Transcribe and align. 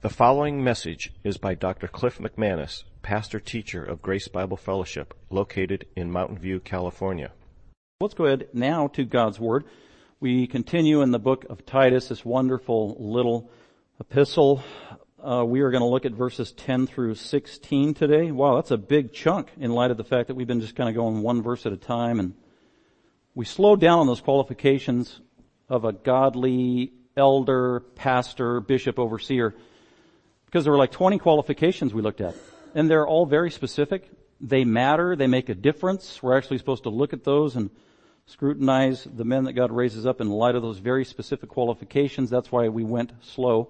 The 0.00 0.08
following 0.08 0.62
message 0.62 1.12
is 1.24 1.38
by 1.38 1.54
Dr. 1.54 1.88
Cliff 1.88 2.18
McManus, 2.18 2.84
pastor 3.02 3.40
teacher 3.40 3.82
of 3.82 4.00
Grace 4.00 4.28
Bible 4.28 4.56
Fellowship, 4.56 5.12
located 5.28 5.86
in 5.96 6.12
Mountain 6.12 6.38
View, 6.38 6.60
California. 6.60 7.32
Let's 8.00 8.14
go 8.14 8.26
ahead 8.26 8.46
now 8.52 8.86
to 8.86 9.02
God's 9.02 9.40
Word. 9.40 9.64
We 10.20 10.46
continue 10.46 11.02
in 11.02 11.10
the 11.10 11.18
book 11.18 11.46
of 11.50 11.66
Titus, 11.66 12.10
this 12.10 12.24
wonderful 12.24 12.96
little 13.00 13.50
epistle. 13.98 14.62
Uh, 15.20 15.44
we 15.44 15.62
are 15.62 15.72
going 15.72 15.82
to 15.82 15.88
look 15.88 16.06
at 16.06 16.12
verses 16.12 16.52
10 16.52 16.86
through 16.86 17.16
16 17.16 17.94
today. 17.94 18.30
Wow, 18.30 18.54
that's 18.54 18.70
a 18.70 18.78
big 18.78 19.12
chunk 19.12 19.50
in 19.58 19.72
light 19.72 19.90
of 19.90 19.96
the 19.96 20.04
fact 20.04 20.28
that 20.28 20.36
we've 20.36 20.46
been 20.46 20.60
just 20.60 20.76
kind 20.76 20.88
of 20.88 20.94
going 20.94 21.22
one 21.22 21.42
verse 21.42 21.66
at 21.66 21.72
a 21.72 21.76
time 21.76 22.20
and 22.20 22.34
we 23.34 23.44
slowed 23.44 23.80
down 23.80 23.98
on 23.98 24.06
those 24.06 24.20
qualifications 24.20 25.20
of 25.68 25.84
a 25.84 25.92
godly 25.92 26.92
elder, 27.16 27.80
pastor, 27.96 28.60
bishop, 28.60 29.00
overseer 29.00 29.56
because 30.48 30.64
there 30.64 30.72
were 30.72 30.78
like 30.78 30.92
20 30.92 31.18
qualifications 31.18 31.92
we 31.92 32.00
looked 32.00 32.22
at. 32.22 32.34
And 32.74 32.88
they're 32.88 33.06
all 33.06 33.26
very 33.26 33.50
specific. 33.50 34.10
They 34.40 34.64
matter. 34.64 35.14
They 35.14 35.26
make 35.26 35.50
a 35.50 35.54
difference. 35.54 36.22
We're 36.22 36.38
actually 36.38 36.56
supposed 36.56 36.84
to 36.84 36.90
look 36.90 37.12
at 37.12 37.22
those 37.22 37.54
and 37.54 37.68
scrutinize 38.24 39.04
the 39.04 39.24
men 39.24 39.44
that 39.44 39.52
God 39.52 39.70
raises 39.70 40.06
up 40.06 40.22
in 40.22 40.30
light 40.30 40.54
of 40.54 40.62
those 40.62 40.78
very 40.78 41.04
specific 41.04 41.50
qualifications. 41.50 42.30
That's 42.30 42.50
why 42.50 42.68
we 42.68 42.82
went 42.82 43.12
slow. 43.20 43.68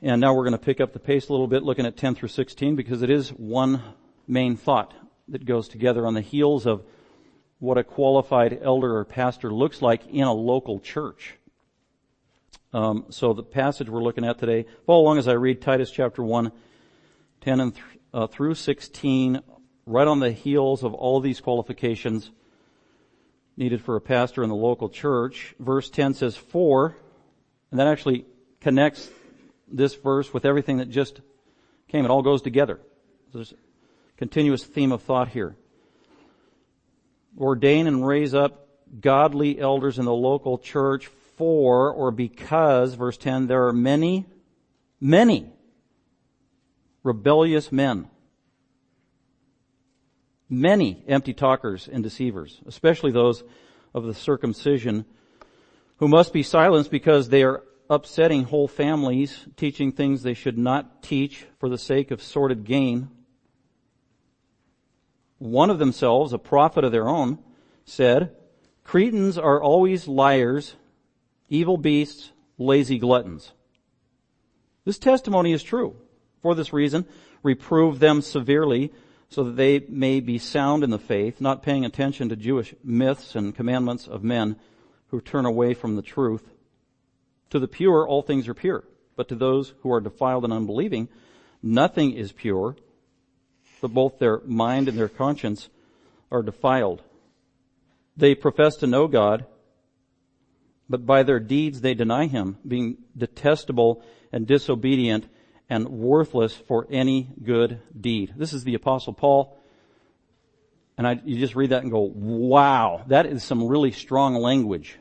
And 0.00 0.18
now 0.18 0.32
we're 0.32 0.44
going 0.44 0.52
to 0.52 0.58
pick 0.58 0.80
up 0.80 0.94
the 0.94 0.98
pace 0.98 1.28
a 1.28 1.32
little 1.32 1.46
bit 1.46 1.62
looking 1.62 1.84
at 1.84 1.98
10 1.98 2.14
through 2.14 2.30
16 2.30 2.74
because 2.74 3.02
it 3.02 3.10
is 3.10 3.28
one 3.28 3.82
main 4.26 4.56
thought 4.56 4.94
that 5.28 5.44
goes 5.44 5.68
together 5.68 6.06
on 6.06 6.14
the 6.14 6.22
heels 6.22 6.64
of 6.64 6.82
what 7.58 7.76
a 7.76 7.84
qualified 7.84 8.58
elder 8.62 8.96
or 8.96 9.04
pastor 9.04 9.52
looks 9.52 9.82
like 9.82 10.06
in 10.06 10.24
a 10.24 10.32
local 10.32 10.80
church. 10.80 11.34
Um, 12.72 13.06
so 13.08 13.32
the 13.32 13.42
passage 13.42 13.88
we're 13.88 14.02
looking 14.02 14.24
at 14.24 14.38
today, 14.38 14.66
follow 14.84 15.00
along 15.00 15.18
as 15.18 15.26
I 15.26 15.32
read 15.32 15.62
Titus 15.62 15.90
chapter 15.90 16.22
1, 16.22 16.52
10 17.40 17.60
and 17.60 17.74
th- 17.74 17.84
uh, 18.12 18.26
through 18.26 18.54
16, 18.54 19.40
right 19.86 20.06
on 20.06 20.20
the 20.20 20.32
heels 20.32 20.84
of 20.84 20.92
all 20.92 21.20
these 21.20 21.40
qualifications 21.40 22.30
needed 23.56 23.80
for 23.80 23.96
a 23.96 24.00
pastor 24.02 24.42
in 24.42 24.50
the 24.50 24.54
local 24.54 24.90
church. 24.90 25.54
Verse 25.58 25.88
10 25.88 26.12
says, 26.12 26.36
for, 26.36 26.94
and 27.70 27.80
that 27.80 27.86
actually 27.86 28.26
connects 28.60 29.08
this 29.66 29.94
verse 29.94 30.32
with 30.34 30.44
everything 30.44 30.76
that 30.76 30.90
just 30.90 31.22
came. 31.88 32.04
It 32.04 32.10
all 32.10 32.22
goes 32.22 32.42
together. 32.42 32.78
There's 33.32 33.52
a 33.52 33.56
continuous 34.18 34.62
theme 34.62 34.92
of 34.92 35.02
thought 35.02 35.28
here. 35.28 35.56
Ordain 37.38 37.86
and 37.86 38.06
raise 38.06 38.34
up 38.34 38.68
godly 39.00 39.58
elders 39.58 39.98
in 39.98 40.04
the 40.04 40.12
local 40.12 40.58
church 40.58 41.10
for 41.38 41.92
or 41.92 42.10
because, 42.10 42.94
verse 42.94 43.16
10, 43.16 43.46
there 43.46 43.68
are 43.68 43.72
many, 43.72 44.26
many 45.00 45.50
rebellious 47.04 47.70
men. 47.70 48.08
Many 50.50 51.04
empty 51.06 51.32
talkers 51.32 51.88
and 51.90 52.02
deceivers, 52.02 52.60
especially 52.66 53.12
those 53.12 53.44
of 53.94 54.04
the 54.04 54.14
circumcision, 54.14 55.04
who 55.98 56.08
must 56.08 56.32
be 56.32 56.42
silenced 56.42 56.90
because 56.90 57.28
they 57.28 57.44
are 57.44 57.62
upsetting 57.88 58.44
whole 58.44 58.68
families, 58.68 59.46
teaching 59.56 59.92
things 59.92 60.22
they 60.22 60.34
should 60.34 60.58
not 60.58 61.02
teach 61.02 61.46
for 61.60 61.68
the 61.68 61.78
sake 61.78 62.10
of 62.10 62.20
sordid 62.20 62.64
gain. 62.64 63.08
One 65.38 65.70
of 65.70 65.78
themselves, 65.78 66.32
a 66.32 66.38
prophet 66.38 66.82
of 66.82 66.92
their 66.92 67.08
own, 67.08 67.38
said, 67.84 68.34
Cretans 68.82 69.38
are 69.38 69.62
always 69.62 70.08
liars 70.08 70.74
evil 71.48 71.76
beasts, 71.76 72.30
lazy 72.58 72.98
gluttons. 72.98 73.52
This 74.84 74.98
testimony 74.98 75.52
is 75.52 75.62
true. 75.62 75.96
For 76.42 76.54
this 76.54 76.72
reason, 76.72 77.06
reprove 77.42 77.98
them 77.98 78.22
severely 78.22 78.92
so 79.28 79.44
that 79.44 79.56
they 79.56 79.80
may 79.88 80.20
be 80.20 80.38
sound 80.38 80.82
in 80.82 80.90
the 80.90 80.98
faith, 80.98 81.40
not 81.40 81.62
paying 81.62 81.84
attention 81.84 82.28
to 82.28 82.36
Jewish 82.36 82.74
myths 82.82 83.34
and 83.34 83.54
commandments 83.54 84.06
of 84.06 84.24
men 84.24 84.56
who 85.08 85.20
turn 85.20 85.44
away 85.44 85.74
from 85.74 85.96
the 85.96 86.02
truth. 86.02 86.50
To 87.50 87.58
the 87.58 87.68
pure, 87.68 88.06
all 88.06 88.22
things 88.22 88.48
are 88.48 88.54
pure. 88.54 88.84
But 89.16 89.28
to 89.28 89.34
those 89.34 89.74
who 89.82 89.92
are 89.92 90.00
defiled 90.00 90.44
and 90.44 90.52
unbelieving, 90.52 91.08
nothing 91.62 92.12
is 92.12 92.32
pure, 92.32 92.76
but 93.80 93.92
both 93.92 94.18
their 94.18 94.40
mind 94.46 94.88
and 94.88 94.98
their 94.98 95.08
conscience 95.08 95.68
are 96.30 96.42
defiled. 96.42 97.02
They 98.16 98.34
profess 98.34 98.76
to 98.76 98.86
know 98.86 99.08
God, 99.08 99.46
but 100.88 101.06
by 101.06 101.22
their 101.22 101.40
deeds 101.40 101.80
they 101.80 101.94
deny 101.94 102.26
him, 102.26 102.58
being 102.66 102.98
detestable 103.16 104.02
and 104.32 104.46
disobedient 104.46 105.28
and 105.68 105.88
worthless 105.88 106.54
for 106.54 106.86
any 106.90 107.28
good 107.42 107.80
deed. 107.98 108.34
This 108.36 108.52
is 108.52 108.64
the 108.64 108.74
apostle 108.74 109.12
Paul. 109.12 109.58
And 110.96 111.06
I, 111.06 111.20
you 111.24 111.38
just 111.38 111.54
read 111.54 111.70
that 111.70 111.82
and 111.82 111.92
go, 111.92 112.00
wow, 112.00 113.04
that 113.08 113.26
is 113.26 113.44
some 113.44 113.68
really 113.68 113.92
strong 113.92 114.34
language 114.34 114.98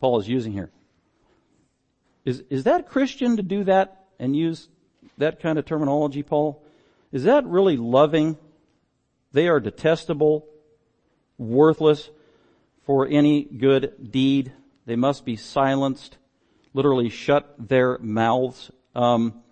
Paul 0.00 0.20
is 0.20 0.28
using 0.28 0.52
here. 0.52 0.70
Is, 2.24 2.44
is 2.50 2.64
that 2.64 2.88
Christian 2.88 3.36
to 3.36 3.42
do 3.42 3.64
that 3.64 4.04
and 4.18 4.36
use 4.36 4.68
that 5.18 5.40
kind 5.40 5.58
of 5.58 5.64
terminology, 5.64 6.22
Paul? 6.22 6.62
Is 7.12 7.24
that 7.24 7.46
really 7.46 7.76
loving? 7.76 8.38
They 9.32 9.48
are 9.48 9.60
detestable, 9.60 10.46
worthless 11.38 12.08
for 12.86 13.06
any 13.06 13.44
good 13.44 14.10
deed. 14.10 14.52
They 14.86 14.96
must 14.96 15.24
be 15.24 15.36
silenced, 15.36 16.18
literally 16.72 17.08
shut 17.08 17.54
their 17.58 17.98
mouths. 17.98 18.70
Um, 18.94 19.42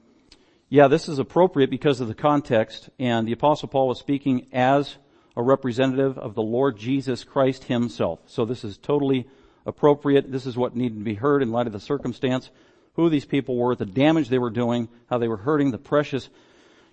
yeah, 0.68 0.88
this 0.88 1.08
is 1.08 1.18
appropriate 1.18 1.70
because 1.70 2.00
of 2.00 2.08
the 2.08 2.14
context, 2.14 2.90
and 2.98 3.26
the 3.26 3.32
Apostle 3.32 3.68
Paul 3.68 3.88
was 3.88 3.98
speaking 3.98 4.48
as 4.52 4.96
a 5.36 5.42
representative 5.42 6.18
of 6.18 6.34
the 6.34 6.42
Lord 6.42 6.76
Jesus 6.76 7.24
Christ 7.24 7.64
himself. 7.64 8.20
So 8.26 8.44
this 8.44 8.64
is 8.64 8.76
totally 8.76 9.28
appropriate. 9.64 10.30
This 10.30 10.46
is 10.46 10.56
what 10.56 10.76
needed 10.76 10.98
to 10.98 11.04
be 11.04 11.14
heard 11.14 11.42
in 11.42 11.50
light 11.50 11.66
of 11.66 11.72
the 11.72 11.80
circumstance, 11.80 12.50
who 12.94 13.08
these 13.08 13.24
people 13.24 13.56
were, 13.56 13.74
the 13.74 13.86
damage 13.86 14.28
they 14.28 14.38
were 14.38 14.50
doing, 14.50 14.88
how 15.08 15.18
they 15.18 15.28
were 15.28 15.38
hurting 15.38 15.70
the 15.70 15.78
precious 15.78 16.28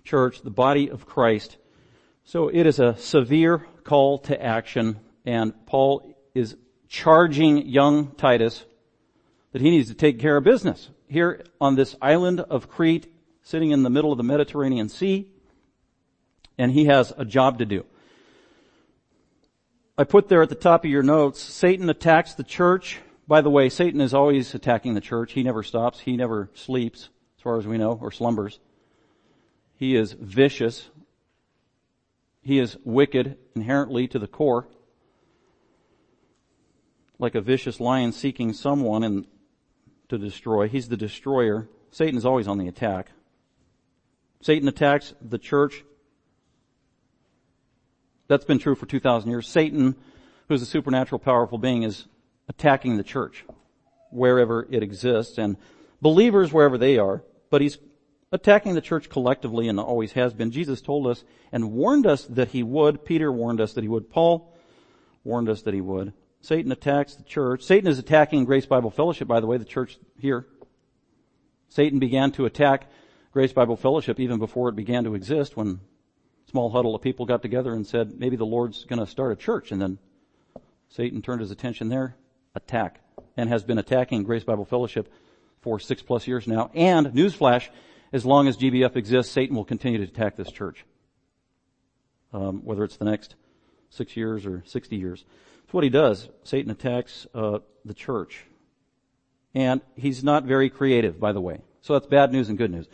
church, 0.04 0.40
the 0.42 0.50
body 0.50 0.88
of 0.88 1.04
Christ. 1.04 1.58
So 2.24 2.48
it 2.48 2.66
is 2.66 2.78
a 2.78 2.96
severe 2.96 3.66
call 3.84 4.18
to 4.20 4.42
action, 4.42 5.00
and 5.26 5.54
Paul 5.66 6.14
is 6.34 6.56
charging 6.90 7.68
young 7.68 8.08
Titus 8.16 8.64
that 9.52 9.62
he 9.62 9.70
needs 9.70 9.88
to 9.88 9.94
take 9.94 10.18
care 10.18 10.36
of 10.36 10.44
business 10.44 10.90
here 11.08 11.44
on 11.60 11.76
this 11.76 11.96
island 12.02 12.40
of 12.40 12.68
Crete, 12.68 13.10
sitting 13.42 13.70
in 13.70 13.84
the 13.84 13.90
middle 13.90 14.12
of 14.12 14.18
the 14.18 14.24
Mediterranean 14.24 14.88
Sea, 14.88 15.30
and 16.58 16.72
he 16.72 16.86
has 16.86 17.12
a 17.16 17.24
job 17.24 17.58
to 17.58 17.64
do. 17.64 17.86
I 19.96 20.04
put 20.04 20.28
there 20.28 20.42
at 20.42 20.48
the 20.48 20.54
top 20.54 20.84
of 20.84 20.90
your 20.90 21.02
notes, 21.02 21.40
Satan 21.40 21.88
attacks 21.88 22.34
the 22.34 22.44
church. 22.44 22.98
By 23.26 23.40
the 23.40 23.50
way, 23.50 23.68
Satan 23.68 24.00
is 24.00 24.12
always 24.12 24.54
attacking 24.54 24.94
the 24.94 25.00
church. 25.00 25.32
He 25.32 25.44
never 25.44 25.62
stops. 25.62 26.00
He 26.00 26.16
never 26.16 26.50
sleeps, 26.54 27.08
as 27.36 27.42
far 27.42 27.56
as 27.56 27.66
we 27.66 27.78
know, 27.78 27.98
or 28.02 28.10
slumbers. 28.10 28.58
He 29.76 29.94
is 29.94 30.12
vicious. 30.12 30.88
He 32.42 32.58
is 32.58 32.76
wicked 32.84 33.38
inherently 33.54 34.08
to 34.08 34.18
the 34.18 34.26
core 34.26 34.66
like 37.20 37.34
a 37.34 37.40
vicious 37.40 37.78
lion 37.78 38.10
seeking 38.10 38.52
someone 38.52 39.04
and 39.04 39.26
to 40.08 40.18
destroy. 40.18 40.68
He's 40.68 40.88
the 40.88 40.96
destroyer. 40.96 41.68
Satan 41.90 42.16
is 42.16 42.24
always 42.24 42.48
on 42.48 42.58
the 42.58 42.66
attack. 42.66 43.12
Satan 44.40 44.66
attacks 44.66 45.14
the 45.20 45.38
church. 45.38 45.84
That's 48.26 48.46
been 48.46 48.58
true 48.58 48.74
for 48.74 48.86
2,000 48.86 49.30
years. 49.30 49.46
Satan, 49.46 49.96
who's 50.48 50.62
a 50.62 50.66
supernatural 50.66 51.18
powerful 51.18 51.58
being, 51.58 51.82
is 51.82 52.06
attacking 52.48 52.96
the 52.96 53.04
church 53.04 53.44
wherever 54.10 54.66
it 54.70 54.82
exists 54.82 55.36
and 55.36 55.56
believers 56.00 56.52
wherever 56.52 56.78
they 56.78 56.96
are, 56.96 57.22
but 57.50 57.60
he's 57.60 57.78
attacking 58.32 58.74
the 58.74 58.80
church 58.80 59.10
collectively 59.10 59.68
and 59.68 59.78
always 59.78 60.12
has 60.12 60.32
been. 60.32 60.50
Jesus 60.50 60.80
told 60.80 61.06
us 61.06 61.22
and 61.52 61.72
warned 61.72 62.06
us 62.06 62.24
that 62.24 62.48
he 62.48 62.62
would. 62.62 63.04
Peter 63.04 63.30
warned 63.30 63.60
us 63.60 63.74
that 63.74 63.84
he 63.84 63.88
would. 63.88 64.08
Paul 64.08 64.56
warned 65.22 65.50
us 65.50 65.62
that 65.62 65.74
he 65.74 65.82
would. 65.82 66.14
Satan 66.40 66.72
attacks 66.72 67.14
the 67.14 67.22
church. 67.22 67.62
Satan 67.62 67.88
is 67.88 67.98
attacking 67.98 68.44
Grace 68.44 68.66
Bible 68.66 68.90
Fellowship, 68.90 69.28
by 69.28 69.40
the 69.40 69.46
way, 69.46 69.58
the 69.58 69.64
church 69.64 69.98
here. 70.18 70.46
Satan 71.68 71.98
began 71.98 72.32
to 72.32 72.46
attack 72.46 72.90
Grace 73.32 73.52
Bible 73.52 73.76
Fellowship 73.76 74.18
even 74.18 74.38
before 74.38 74.68
it 74.68 74.76
began 74.76 75.04
to 75.04 75.14
exist 75.14 75.56
when 75.56 75.80
a 76.46 76.50
small 76.50 76.70
huddle 76.70 76.94
of 76.94 77.02
people 77.02 77.26
got 77.26 77.42
together 77.42 77.72
and 77.72 77.86
said, 77.86 78.18
maybe 78.18 78.36
the 78.36 78.46
Lord's 78.46 78.84
gonna 78.84 79.06
start 79.06 79.32
a 79.32 79.36
church. 79.36 79.70
And 79.70 79.80
then 79.80 79.98
Satan 80.88 81.22
turned 81.22 81.40
his 81.40 81.50
attention 81.50 81.88
there, 81.88 82.16
attack, 82.54 83.00
and 83.36 83.48
has 83.48 83.62
been 83.62 83.78
attacking 83.78 84.24
Grace 84.24 84.44
Bible 84.44 84.64
Fellowship 84.64 85.12
for 85.60 85.78
six 85.78 86.02
plus 86.02 86.26
years 86.26 86.48
now. 86.48 86.70
And 86.74 87.08
newsflash, 87.08 87.68
as 88.12 88.24
long 88.24 88.48
as 88.48 88.56
GBF 88.56 88.96
exists, 88.96 89.32
Satan 89.32 89.54
will 89.54 89.64
continue 89.64 89.98
to 89.98 90.04
attack 90.04 90.36
this 90.36 90.50
church. 90.50 90.84
Um, 92.32 92.64
whether 92.64 92.82
it's 92.82 92.96
the 92.96 93.04
next 93.04 93.34
six 93.90 94.16
years 94.16 94.46
or 94.46 94.62
60 94.66 94.96
years. 94.96 95.24
That's 95.70 95.74
what 95.76 95.84
he 95.84 95.90
does. 95.90 96.28
Satan 96.42 96.72
attacks 96.72 97.28
uh, 97.32 97.60
the 97.84 97.94
church. 97.94 98.44
And 99.54 99.80
he's 99.94 100.24
not 100.24 100.42
very 100.42 100.68
creative, 100.68 101.20
by 101.20 101.30
the 101.30 101.40
way. 101.40 101.60
So 101.80 101.92
that's 101.92 102.08
bad 102.08 102.32
news 102.32 102.48
and 102.48 102.58
good 102.58 102.72
news. 102.72 102.88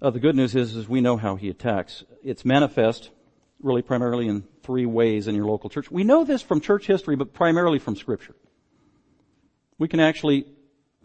Uh, 0.00 0.08
the 0.08 0.18
good 0.18 0.34
news 0.34 0.56
is, 0.56 0.74
is 0.74 0.88
we 0.88 1.02
know 1.02 1.18
how 1.18 1.36
he 1.36 1.50
attacks. 1.50 2.04
It's 2.24 2.46
manifest 2.46 3.10
really 3.62 3.82
primarily 3.82 4.26
in 4.26 4.44
three 4.62 4.86
ways 4.86 5.28
in 5.28 5.34
your 5.34 5.44
local 5.44 5.68
church. 5.68 5.90
We 5.90 6.02
know 6.02 6.24
this 6.24 6.40
from 6.40 6.62
church 6.62 6.86
history, 6.86 7.14
but 7.14 7.34
primarily 7.34 7.78
from 7.78 7.94
scripture. 7.94 8.34
We 9.76 9.86
can 9.86 10.00
actually 10.00 10.46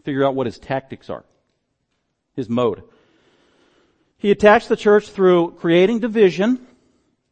figure 0.04 0.24
out 0.24 0.34
what 0.34 0.46
his 0.46 0.58
tactics 0.58 1.10
are. 1.10 1.26
His 2.34 2.48
mode. 2.48 2.82
He 4.16 4.30
attacks 4.30 4.68
the 4.68 4.76
church 4.76 5.10
through 5.10 5.56
creating 5.58 5.98
division. 5.98 6.66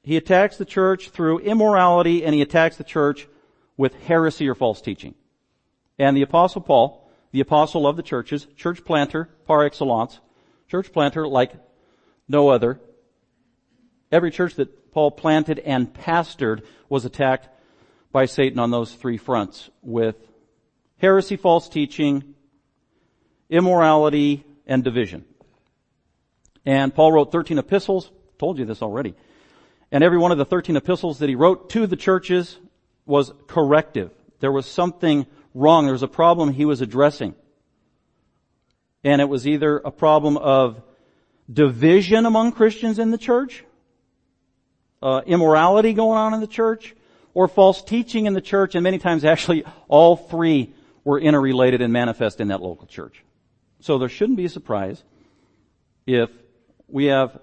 He 0.02 0.18
attacks 0.18 0.58
the 0.58 0.66
church 0.66 1.08
through 1.08 1.38
immorality 1.38 2.22
and 2.22 2.34
he 2.34 2.42
attacks 2.42 2.76
the 2.76 2.84
church 2.84 3.28
with 3.82 4.00
heresy 4.04 4.48
or 4.48 4.54
false 4.54 4.80
teaching. 4.80 5.12
And 5.98 6.16
the 6.16 6.22
apostle 6.22 6.60
Paul, 6.60 7.10
the 7.32 7.40
apostle 7.40 7.84
of 7.84 7.96
the 7.96 8.02
churches, 8.04 8.46
church 8.56 8.84
planter 8.84 9.28
par 9.44 9.64
excellence, 9.64 10.20
church 10.68 10.92
planter 10.92 11.26
like 11.26 11.52
no 12.28 12.48
other. 12.48 12.78
Every 14.12 14.30
church 14.30 14.54
that 14.54 14.92
Paul 14.92 15.10
planted 15.10 15.58
and 15.58 15.92
pastored 15.92 16.62
was 16.88 17.04
attacked 17.04 17.48
by 18.12 18.26
Satan 18.26 18.60
on 18.60 18.70
those 18.70 18.94
three 18.94 19.16
fronts 19.16 19.68
with 19.82 20.14
heresy, 20.98 21.34
false 21.34 21.68
teaching, 21.68 22.36
immorality, 23.50 24.44
and 24.64 24.84
division. 24.84 25.24
And 26.64 26.94
Paul 26.94 27.10
wrote 27.10 27.32
13 27.32 27.58
epistles, 27.58 28.12
told 28.38 28.60
you 28.60 28.64
this 28.64 28.80
already. 28.80 29.16
And 29.90 30.04
every 30.04 30.18
one 30.18 30.30
of 30.30 30.38
the 30.38 30.44
13 30.44 30.76
epistles 30.76 31.18
that 31.18 31.28
he 31.28 31.34
wrote 31.34 31.68
to 31.70 31.88
the 31.88 31.96
churches 31.96 32.60
was 33.06 33.32
corrective. 33.46 34.10
There 34.40 34.52
was 34.52 34.66
something 34.66 35.26
wrong. 35.54 35.84
There 35.84 35.92
was 35.92 36.02
a 36.02 36.08
problem 36.08 36.52
he 36.52 36.64
was 36.64 36.80
addressing. 36.80 37.34
And 39.04 39.20
it 39.20 39.28
was 39.28 39.46
either 39.46 39.78
a 39.78 39.90
problem 39.90 40.36
of 40.36 40.82
division 41.52 42.26
among 42.26 42.52
Christians 42.52 42.98
in 42.98 43.10
the 43.10 43.18
church, 43.18 43.64
uh, 45.02 45.22
immorality 45.26 45.92
going 45.92 46.18
on 46.18 46.34
in 46.34 46.40
the 46.40 46.46
church, 46.46 46.94
or 47.34 47.48
false 47.48 47.82
teaching 47.82 48.26
in 48.26 48.34
the 48.34 48.40
church, 48.40 48.74
and 48.74 48.84
many 48.84 48.98
times 48.98 49.24
actually 49.24 49.64
all 49.88 50.16
three 50.16 50.74
were 51.04 51.18
interrelated 51.18 51.80
and 51.80 51.92
manifest 51.92 52.40
in 52.40 52.48
that 52.48 52.62
local 52.62 52.86
church. 52.86 53.24
So 53.80 53.98
there 53.98 54.08
shouldn't 54.08 54.36
be 54.36 54.44
a 54.44 54.48
surprise 54.48 55.02
if 56.06 56.30
we 56.86 57.06
have 57.06 57.38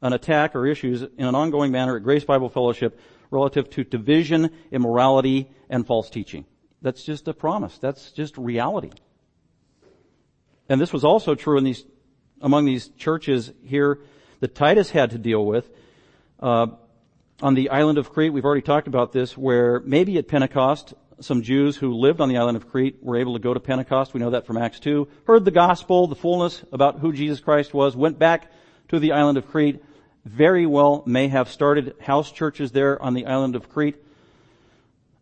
an 0.00 0.12
attack 0.12 0.54
or 0.54 0.66
issues 0.66 1.02
in 1.02 1.26
an 1.26 1.34
ongoing 1.34 1.72
manner 1.72 1.96
at 1.96 2.02
Grace 2.02 2.24
Bible 2.24 2.48
Fellowship 2.48 2.98
relative 3.32 3.68
to 3.70 3.82
division, 3.82 4.50
immorality, 4.70 5.48
and 5.68 5.86
false 5.86 6.10
teaching. 6.10 6.44
That's 6.82 7.02
just 7.02 7.26
a 7.26 7.34
promise. 7.34 7.78
That's 7.78 8.12
just 8.12 8.36
reality. 8.36 8.90
And 10.68 10.80
this 10.80 10.92
was 10.92 11.04
also 11.04 11.34
true 11.34 11.58
in 11.58 11.64
these, 11.64 11.84
among 12.40 12.66
these 12.66 12.88
churches 12.90 13.52
here 13.64 14.00
that 14.40 14.54
Titus 14.54 14.90
had 14.90 15.10
to 15.10 15.18
deal 15.18 15.44
with. 15.44 15.68
Uh, 16.38 16.68
on 17.40 17.54
the 17.54 17.70
island 17.70 17.98
of 17.98 18.10
Crete, 18.10 18.32
we've 18.32 18.44
already 18.44 18.62
talked 18.62 18.86
about 18.86 19.12
this, 19.12 19.36
where 19.36 19.80
maybe 19.80 20.18
at 20.18 20.28
Pentecost, 20.28 20.94
some 21.20 21.42
Jews 21.42 21.76
who 21.76 21.94
lived 21.94 22.20
on 22.20 22.28
the 22.28 22.36
island 22.36 22.56
of 22.56 22.68
Crete 22.68 22.98
were 23.02 23.16
able 23.16 23.34
to 23.34 23.38
go 23.38 23.54
to 23.54 23.60
Pentecost. 23.60 24.12
We 24.12 24.20
know 24.20 24.30
that 24.30 24.46
from 24.46 24.58
Acts 24.58 24.80
2. 24.80 25.08
Heard 25.26 25.44
the 25.44 25.50
gospel, 25.50 26.06
the 26.06 26.16
fullness 26.16 26.62
about 26.72 27.00
who 27.00 27.12
Jesus 27.12 27.40
Christ 27.40 27.72
was, 27.72 27.96
went 27.96 28.18
back 28.18 28.50
to 28.88 28.98
the 28.98 29.12
island 29.12 29.38
of 29.38 29.48
Crete, 29.48 29.82
very 30.24 30.66
well 30.66 31.02
may 31.06 31.28
have 31.28 31.50
started 31.50 31.94
house 32.00 32.30
churches 32.30 32.72
there 32.72 33.00
on 33.02 33.14
the 33.14 33.26
island 33.26 33.56
of 33.56 33.68
Crete. 33.68 33.96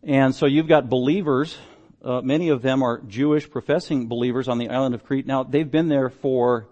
And 0.03 0.33
so 0.33 0.45
you've 0.45 0.67
got 0.67 0.89
believers, 0.89 1.57
uh, 2.03 2.21
many 2.21 2.49
of 2.49 2.61
them 2.61 2.81
are 2.83 2.99
Jewish 2.99 3.49
professing 3.49 4.07
believers 4.07 4.47
on 4.47 4.57
the 4.57 4.69
island 4.69 4.95
of 4.95 5.05
Crete. 5.05 5.27
Now, 5.27 5.43
they've 5.43 5.69
been 5.69 5.89
there 5.89 6.09
for 6.09 6.67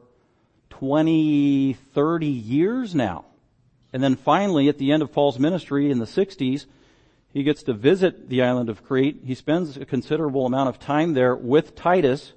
20, 0.72 1.74
30 1.94 2.26
years 2.28 2.96
now. 2.96 3.26
And 3.92 4.04
then 4.04 4.16
finally, 4.16 4.70
at 4.70 4.78
the 4.78 4.92
end 4.92 5.02
of 5.02 5.12
Paul's 5.12 5.40
ministry 5.40 5.92
in 5.92 6.00
the 6.00 6.06
60s, 6.06 6.66
he 7.32 7.44
gets 7.44 7.64
to 7.64 7.74
visit 7.74 8.30
the 8.30 8.42
island 8.42 8.70
of 8.70 8.84
Crete. 8.84 9.22
He 9.26 9.36
spends 9.36 9.78
a 9.78 9.86
considerable 9.86 10.46
amount 10.46 10.70
of 10.70 10.80
time 10.80 11.14
there 11.14 11.36
with 11.36 11.76
Titus 11.76 12.34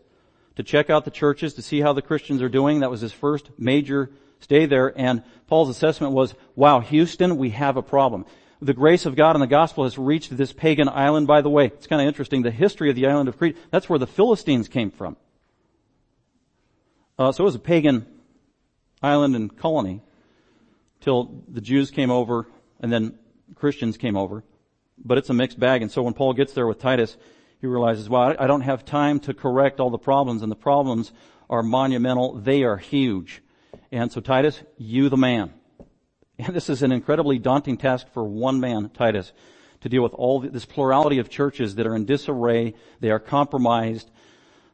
to 0.56 0.62
check 0.62 0.90
out 0.90 1.06
the 1.06 1.10
churches, 1.10 1.54
to 1.54 1.62
see 1.62 1.80
how 1.80 1.94
the 1.94 2.02
Christians 2.02 2.42
are 2.42 2.48
doing. 2.48 2.80
That 2.80 2.90
was 2.90 3.00
his 3.00 3.12
first 3.12 3.50
major 3.58 4.10
stay 4.42 4.66
there. 4.66 4.92
And 4.98 5.22
Paul's 5.46 5.68
assessment 5.68 6.12
was, 6.12 6.34
wow, 6.54 6.80
Houston, 6.80 7.36
we 7.36 7.50
have 7.50 7.76
a 7.76 7.82
problem. 7.82 8.26
The 8.60 8.74
grace 8.74 9.06
of 9.06 9.16
God 9.16 9.34
and 9.34 9.42
the 9.42 9.48
gospel 9.48 9.84
has 9.84 9.98
reached 9.98 10.36
this 10.36 10.52
pagan 10.52 10.88
island. 10.88 11.26
By 11.26 11.40
the 11.40 11.50
way, 11.50 11.66
it's 11.66 11.86
kind 11.86 12.00
of 12.00 12.06
interesting. 12.06 12.42
The 12.42 12.50
history 12.50 12.90
of 12.90 12.96
the 12.96 13.06
island 13.06 13.28
of 13.28 13.36
Crete, 13.36 13.56
that's 13.70 13.88
where 13.88 13.98
the 13.98 14.06
Philistines 14.06 14.68
came 14.68 14.90
from. 14.90 15.16
Uh, 17.18 17.32
so 17.32 17.44
it 17.44 17.46
was 17.46 17.54
a 17.54 17.60
pagan 17.60 18.06
island 19.02 19.34
and 19.34 19.56
colony 19.56 20.00
till 21.00 21.42
the 21.48 21.60
Jews 21.60 21.90
came 21.90 22.10
over 22.10 22.46
and 22.80 22.92
then 22.92 23.18
Christians 23.54 23.96
came 23.96 24.16
over. 24.16 24.44
But 24.96 25.18
it's 25.18 25.30
a 25.30 25.34
mixed 25.34 25.58
bag. 25.58 25.82
And 25.82 25.90
so 25.90 26.02
when 26.02 26.14
Paul 26.14 26.32
gets 26.32 26.52
there 26.52 26.66
with 26.66 26.78
Titus, 26.78 27.16
he 27.60 27.66
realizes, 27.66 28.08
well, 28.08 28.34
I 28.38 28.46
don't 28.46 28.60
have 28.62 28.84
time 28.84 29.20
to 29.20 29.34
correct 29.34 29.80
all 29.80 29.90
the 29.90 29.98
problems 29.98 30.42
and 30.42 30.50
the 30.50 30.56
problems 30.56 31.12
are 31.50 31.62
monumental. 31.62 32.34
They 32.34 32.62
are 32.62 32.76
huge. 32.76 33.42
And 33.92 34.10
so 34.10 34.22
Titus, 34.22 34.60
you 34.78 35.10
the 35.10 35.18
man. 35.18 35.52
And 36.38 36.56
this 36.56 36.70
is 36.70 36.82
an 36.82 36.92
incredibly 36.92 37.38
daunting 37.38 37.76
task 37.76 38.06
for 38.14 38.24
one 38.24 38.58
man, 38.58 38.88
Titus, 38.88 39.32
to 39.82 39.90
deal 39.90 40.02
with 40.02 40.14
all 40.14 40.40
this 40.40 40.64
plurality 40.64 41.18
of 41.18 41.28
churches 41.28 41.74
that 41.74 41.86
are 41.86 41.94
in 41.94 42.06
disarray. 42.06 42.74
They 43.00 43.10
are 43.10 43.18
compromised. 43.18 44.10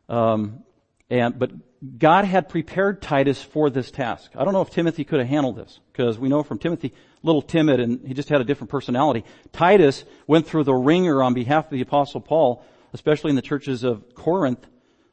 Um, 0.09 0.63
and, 1.11 1.37
but 1.37 1.51
God 1.99 2.27
had 2.27 2.49
prepared 2.49 3.03
Titus 3.03 3.43
for 3.43 3.71
this 3.71 3.91
task. 3.91 4.31
I 4.37 4.45
don't 4.45 4.53
know 4.53 4.63
if 4.63 4.71
Timothy 4.71 5.03
could 5.03 5.19
have 5.19 5.29
handled 5.29 5.57
this, 5.57 5.81
because 5.93 6.17
we 6.17 6.29
know 6.29 6.45
from 6.45 6.59
Timothy, 6.59 6.95
little 7.25 7.43
timid 7.43 7.81
and 7.81 8.07
he 8.07 8.15
just 8.15 8.29
had 8.29 8.41
a 8.41 8.45
different 8.45 8.71
personality. 8.71 9.25
Titus 9.53 10.05
went 10.29 10.47
through 10.47 10.65
the 10.65 10.75
wringer 10.75 11.23
on 11.25 11.35
behalf 11.35 11.65
of 11.65 11.71
the 11.73 11.81
apostle 11.81 12.21
Paul, 12.21 12.65
especially 12.93 13.31
in 13.31 13.37
the 13.37 13.43
churches 13.43 13.83
of 13.83 14.15
Corinth, 14.15 14.65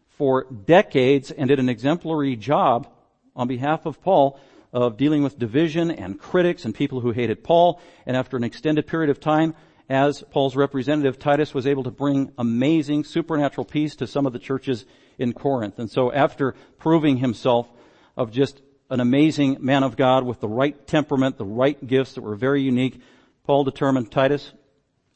for 0.09 0.45
decades 0.51 1.31
and 1.31 1.47
did 1.47 1.59
an 1.59 1.69
exemplary 1.69 2.35
job 2.35 2.87
on 3.35 3.47
behalf 3.47 3.85
of 3.85 4.01
Paul 4.01 4.39
of 4.75 4.97
dealing 4.97 5.23
with 5.23 5.39
division 5.39 5.89
and 5.89 6.19
critics 6.19 6.65
and 6.65 6.75
people 6.75 6.99
who 6.99 7.11
hated 7.11 7.43
Paul. 7.43 7.79
And 8.05 8.17
after 8.17 8.35
an 8.35 8.43
extended 8.43 8.87
period 8.87 9.09
of 9.09 9.21
time, 9.21 9.55
as 9.87 10.23
Paul's 10.31 10.55
representative, 10.55 11.17
Titus 11.17 11.53
was 11.53 11.65
able 11.65 11.83
to 11.83 11.91
bring 11.91 12.31
amazing 12.37 13.05
supernatural 13.05 13.65
peace 13.65 13.95
to 13.97 14.07
some 14.07 14.25
of 14.25 14.33
the 14.33 14.39
churches 14.39 14.85
in 15.17 15.31
Corinth. 15.31 15.79
And 15.79 15.89
so 15.89 16.11
after 16.11 16.55
proving 16.77 17.17
himself 17.17 17.71
of 18.17 18.31
just 18.31 18.61
an 18.89 18.99
amazing 18.99 19.57
man 19.61 19.83
of 19.83 19.95
God 19.95 20.25
with 20.25 20.41
the 20.41 20.47
right 20.49 20.87
temperament, 20.87 21.37
the 21.37 21.45
right 21.45 21.85
gifts 21.85 22.13
that 22.13 22.21
were 22.21 22.35
very 22.35 22.61
unique, 22.61 22.99
Paul 23.45 23.63
determined, 23.63 24.11
Titus, 24.11 24.51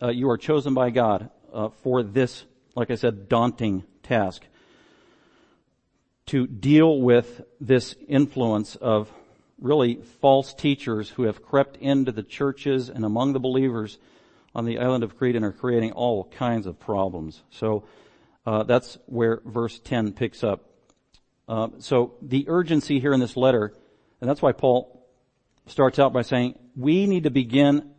uh, 0.02 0.10
you 0.10 0.30
are 0.30 0.38
chosen 0.38 0.74
by 0.74 0.90
God 0.90 1.30
uh, 1.52 1.70
for 1.84 2.02
this, 2.02 2.46
like 2.76 2.92
I 2.92 2.96
said, 2.96 3.28
daunting 3.28 3.84
task 4.04 4.44
to 6.30 6.46
deal 6.46 7.02
with 7.02 7.42
this 7.60 7.96
influence 8.08 8.76
of 8.76 9.12
really 9.60 9.96
false 10.22 10.54
teachers 10.54 11.10
who 11.10 11.24
have 11.24 11.42
crept 11.42 11.76
into 11.78 12.12
the 12.12 12.22
churches 12.22 12.88
and 12.88 13.04
among 13.04 13.34
the 13.34 13.40
believers 13.40 13.98
on 14.54 14.66
the 14.66 14.78
island 14.78 15.04
of 15.04 15.18
Crete 15.18 15.36
and 15.36 15.44
are 15.44 15.52
creating 15.52 15.92
all 15.94 16.26
kinds 16.26 16.68
of 16.68 16.80
problems. 16.80 17.42
So 17.50 17.86
uh, 18.46 18.62
that's 18.62 19.00
where 19.08 19.42
verse 19.44 19.80
10 19.80 20.14
picks 20.14 20.44
up. 20.44 20.66
Uh, 21.48 21.70
so 21.80 22.14
the 22.22 22.46
urgency 22.48 23.00
here 23.00 23.14
in 23.14 23.20
this 23.20 23.36
letter, 23.36 23.74
and 24.22 24.30
that's 24.30 24.42
why 24.42 24.52
Paul 24.52 25.10
starts 25.66 25.98
out 25.98 26.14
by 26.14 26.22
saying 26.22 26.60
we 26.76 27.08
need 27.08 27.24
to 27.24 27.32
begin 27.32 27.90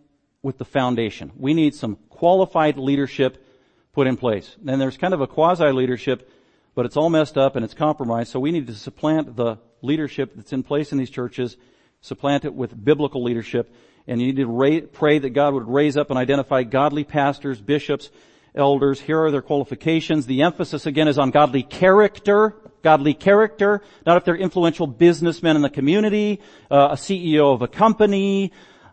with 0.41 0.57
the 0.57 0.65
foundation. 0.65 1.33
We 1.37 1.53
need 1.53 1.75
some 1.75 1.97
qualified 2.09 2.79
leadership 2.79 3.45
put 3.93 4.07
in 4.07 4.17
place. 4.17 4.55
Then 4.63 4.79
there's 4.79 4.97
kind 4.97 5.15
of 5.15 5.21
a 5.21 5.27
quasi 5.27 5.73
leadership 5.73 6.31
but 6.75 6.87
it's 6.87 6.97
all 6.97 7.11
messed 7.11 7.37
up 7.37 7.57
and 7.57 7.65
it's 7.65 7.75
compromised. 7.75 8.31
So 8.31 8.41
we 8.41 8.53
need 8.53 8.67
to 8.69 8.75
supplant 8.75 9.37
the 9.37 9.59
leadership 9.83 10.33
that's 10.35 10.53
in 10.53 10.63
place 10.63 10.93
in 10.93 10.99
these 10.99 11.11
churches, 11.11 11.57
supplant 12.01 12.45
it 12.45 12.55
with 12.55 12.85
biblical 12.85 13.23
leadership. 13.23 13.75
And 14.07 14.21
you 14.21 14.29
need 14.29 14.37
to 14.37 14.47
ra- 14.47 14.87
pray 14.93 15.19
that 15.19 15.31
God 15.31 15.55
would 15.55 15.69
raise 15.69 15.97
up 15.97 16.11
and 16.11 16.19
identify 16.19 16.63
godly 16.63 17.05
pastors, 17.05 17.61
bishops, 17.61 18.11
elders. 18.55 19.01
Here 19.01 19.23
are 19.23 19.31
their 19.31 19.43
qualifications. 19.43 20.27
The 20.27 20.43
emphasis 20.43 20.87
again 20.87 21.09
is 21.09 21.19
on 21.19 21.31
godly 21.31 21.63
character. 21.63 22.57
Godly 22.83 23.13
character, 23.13 23.83
not 24.07 24.17
if 24.17 24.25
they're 24.25 24.35
influential 24.35 24.87
businessmen 24.87 25.55
in 25.55 25.61
the 25.61 25.69
community, 25.69 26.41
uh, 26.71 26.89
a 26.93 26.95
CEO 26.95 27.53
of 27.53 27.61
a 27.61 27.69
company, 27.69 28.53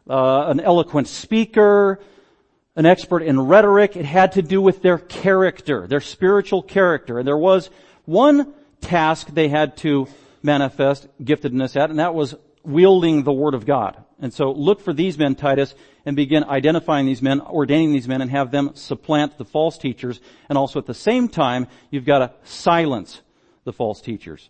uh, 0.10 0.48
an 0.48 0.60
eloquent 0.60 1.08
speaker, 1.08 2.02
an 2.78 2.86
expert 2.86 3.24
in 3.24 3.38
rhetoric. 3.38 3.98
It 3.98 4.06
had 4.06 4.34
to 4.34 4.42
do 4.42 4.62
with 4.62 4.82
their 4.82 5.00
character, 5.00 5.88
their 5.88 6.00
spiritual 6.00 6.62
character. 6.62 7.20
And 7.20 7.28
there 7.28 7.38
was 7.38 7.70
one 8.06 8.54
task 8.80 9.28
they 9.28 9.50
had 9.50 9.76
to 9.78 10.08
manifest 10.44 11.08
giftedness 11.22 11.76
at, 11.76 11.90
and 11.90 12.00
that 12.00 12.14
was 12.14 12.36
wielding 12.64 13.24
the 13.24 13.34
Word 13.34 13.56
of 13.56 13.66
God. 13.66 14.02
And 14.20 14.34
so 14.34 14.52
look 14.52 14.80
for 14.80 14.94
these 14.94 15.18
men, 15.18 15.36
Titus, 15.36 15.74
and 16.06 16.16
begin 16.16 16.44
identifying 16.44 17.06
these 17.06 17.22
men, 17.22 17.42
ordaining 17.42 17.92
these 17.92 18.08
men, 18.08 18.22
and 18.22 18.32
have 18.32 18.52
them 18.52 18.72
supplant 18.76 19.38
the 19.38 19.46
false 19.46 19.78
teachers. 19.78 20.22
And 20.48 20.58
also 20.58 20.80
at 20.80 20.86
the 20.86 20.94
same 20.94 21.28
time, 21.28 21.68
you've 21.90 22.06
got 22.06 22.20
to 22.20 22.32
silence 22.44 23.22
the 23.64 23.74
false 23.74 24.02
teachers. 24.02 24.50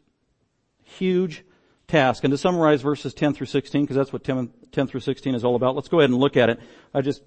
huge 0.83 1.43
task. 1.87 2.23
And 2.23 2.31
to 2.31 2.37
summarize 2.37 2.81
verses 2.81 3.13
10 3.13 3.33
through 3.33 3.47
16, 3.47 3.83
because 3.83 3.95
that's 3.95 4.11
what 4.11 4.23
10, 4.23 4.51
10, 4.71 4.87
through 4.87 4.99
16 4.99 5.35
is 5.35 5.43
all 5.43 5.55
about, 5.55 5.75
let's 5.75 5.87
go 5.87 5.99
ahead 5.99 6.09
and 6.09 6.19
look 6.19 6.37
at 6.37 6.49
it. 6.49 6.59
I 6.93 7.01
just 7.01 7.21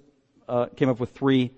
uh, 0.47 0.67
came 0.75 0.89
up 0.89 0.99
with 0.99 1.11
three 1.11 1.51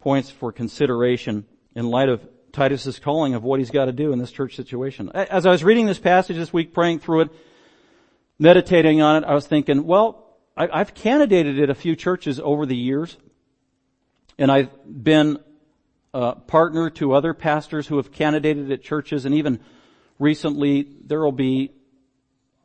points 0.00 0.30
for 0.30 0.52
consideration 0.52 1.44
in 1.74 1.88
light 1.88 2.08
of 2.08 2.26
Titus's 2.52 2.98
calling 2.98 3.34
of 3.34 3.44
what 3.44 3.60
he's 3.60 3.70
got 3.70 3.86
to 3.86 3.92
do 3.92 4.12
in 4.12 4.18
this 4.18 4.32
church 4.32 4.56
situation. 4.56 5.10
As 5.14 5.46
I 5.46 5.50
was 5.50 5.62
reading 5.62 5.86
this 5.86 5.98
passage 5.98 6.36
this 6.36 6.52
week, 6.52 6.74
praying 6.74 7.00
through 7.00 7.22
it, 7.22 7.30
meditating 8.38 9.02
on 9.02 9.22
it, 9.22 9.26
I 9.26 9.34
was 9.34 9.46
thinking, 9.46 9.86
well, 9.86 10.26
I, 10.56 10.78
have 10.78 10.94
candidated 10.94 11.60
at 11.60 11.70
a 11.70 11.74
few 11.74 11.94
churches 11.96 12.40
over 12.40 12.66
the 12.66 12.76
years, 12.76 13.16
and 14.38 14.50
I've 14.50 14.70
been 14.86 15.38
a 16.12 16.34
partner 16.34 16.90
to 16.90 17.12
other 17.12 17.34
pastors 17.34 17.86
who 17.86 17.96
have 17.96 18.10
candidated 18.10 18.70
at 18.72 18.82
churches, 18.82 19.24
and 19.24 19.34
even 19.34 19.60
recently 20.18 20.88
there 21.06 21.20
will 21.20 21.32
be, 21.32 21.70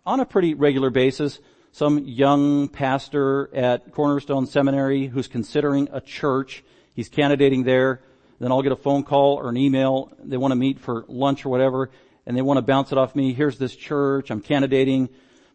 on 0.05 0.19
a 0.19 0.25
pretty 0.25 0.53
regular 0.53 0.89
basis, 0.89 1.39
some 1.75 1.99
young 2.05 2.69
pastor 2.69 3.53
at 3.53 3.91
Cornerstone 3.91 4.47
Seminary 4.47 5.07
who's 5.07 5.27
considering 5.27 5.89
a 5.91 5.99
church. 5.99 6.63
He's 6.93 7.09
candidating 7.09 7.65
there. 7.65 7.99
Then 8.39 8.53
I'll 8.53 8.61
get 8.61 8.71
a 8.71 8.77
phone 8.77 9.03
call 9.03 9.35
or 9.35 9.49
an 9.49 9.57
email. 9.57 10.09
They 10.23 10.37
want 10.37 10.53
to 10.53 10.55
meet 10.55 10.79
for 10.79 11.03
lunch 11.09 11.45
or 11.45 11.49
whatever, 11.49 11.91
and 12.25 12.37
they 12.37 12.41
want 12.41 12.59
to 12.59 12.61
bounce 12.61 12.93
it 12.93 12.97
off 12.97 13.13
me. 13.13 13.33
Here's 13.33 13.57
this 13.57 13.75
church. 13.75 14.31
I'm 14.31 14.39
candidating. 14.39 15.09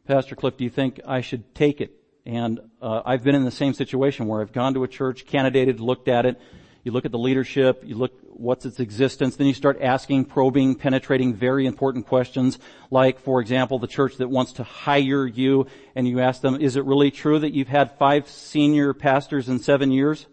Pastor 0.06 0.36
Cliff, 0.36 0.58
do 0.58 0.64
you 0.64 0.68
think 0.68 1.00
I 1.06 1.22
should 1.22 1.54
take 1.54 1.80
it? 1.80 1.98
And 2.26 2.60
uh, 2.82 3.00
I've 3.06 3.24
been 3.24 3.34
in 3.34 3.46
the 3.46 3.50
same 3.50 3.72
situation 3.72 4.26
where 4.26 4.42
I've 4.42 4.52
gone 4.52 4.74
to 4.74 4.84
a 4.84 4.88
church, 4.88 5.24
candidated, 5.24 5.80
looked 5.80 6.08
at 6.08 6.26
it. 6.26 6.38
You 6.82 6.92
look 6.92 7.04
at 7.04 7.12
the 7.12 7.18
leadership, 7.18 7.82
you 7.84 7.94
look 7.94 8.12
what's 8.30 8.64
its 8.64 8.80
existence, 8.80 9.37
then 9.37 9.46
you 9.46 9.52
start 9.52 9.78
asking, 9.82 10.25
probing, 10.25 10.75
penetrating 10.75 11.34
very 11.34 11.66
important 11.66 12.06
questions, 12.06 12.58
like, 12.90 13.18
for 13.20 13.40
example, 13.40 13.78
the 13.78 13.87
church 13.87 14.16
that 14.16 14.28
wants 14.28 14.54
to 14.54 14.64
hire 14.64 15.26
you, 15.26 15.66
and 15.94 16.08
you 16.08 16.20
ask 16.20 16.40
them, 16.40 16.56
is 16.58 16.76
it 16.76 16.84
really 16.87 17.10
true 17.10 17.38
that 17.38 17.52
you've 17.52 17.68
had 17.68 17.99
five 17.99 18.26
senior 18.28 18.94
pastors 18.94 19.49
in 19.50 19.58
seven 19.58 19.90
years? 19.90 20.26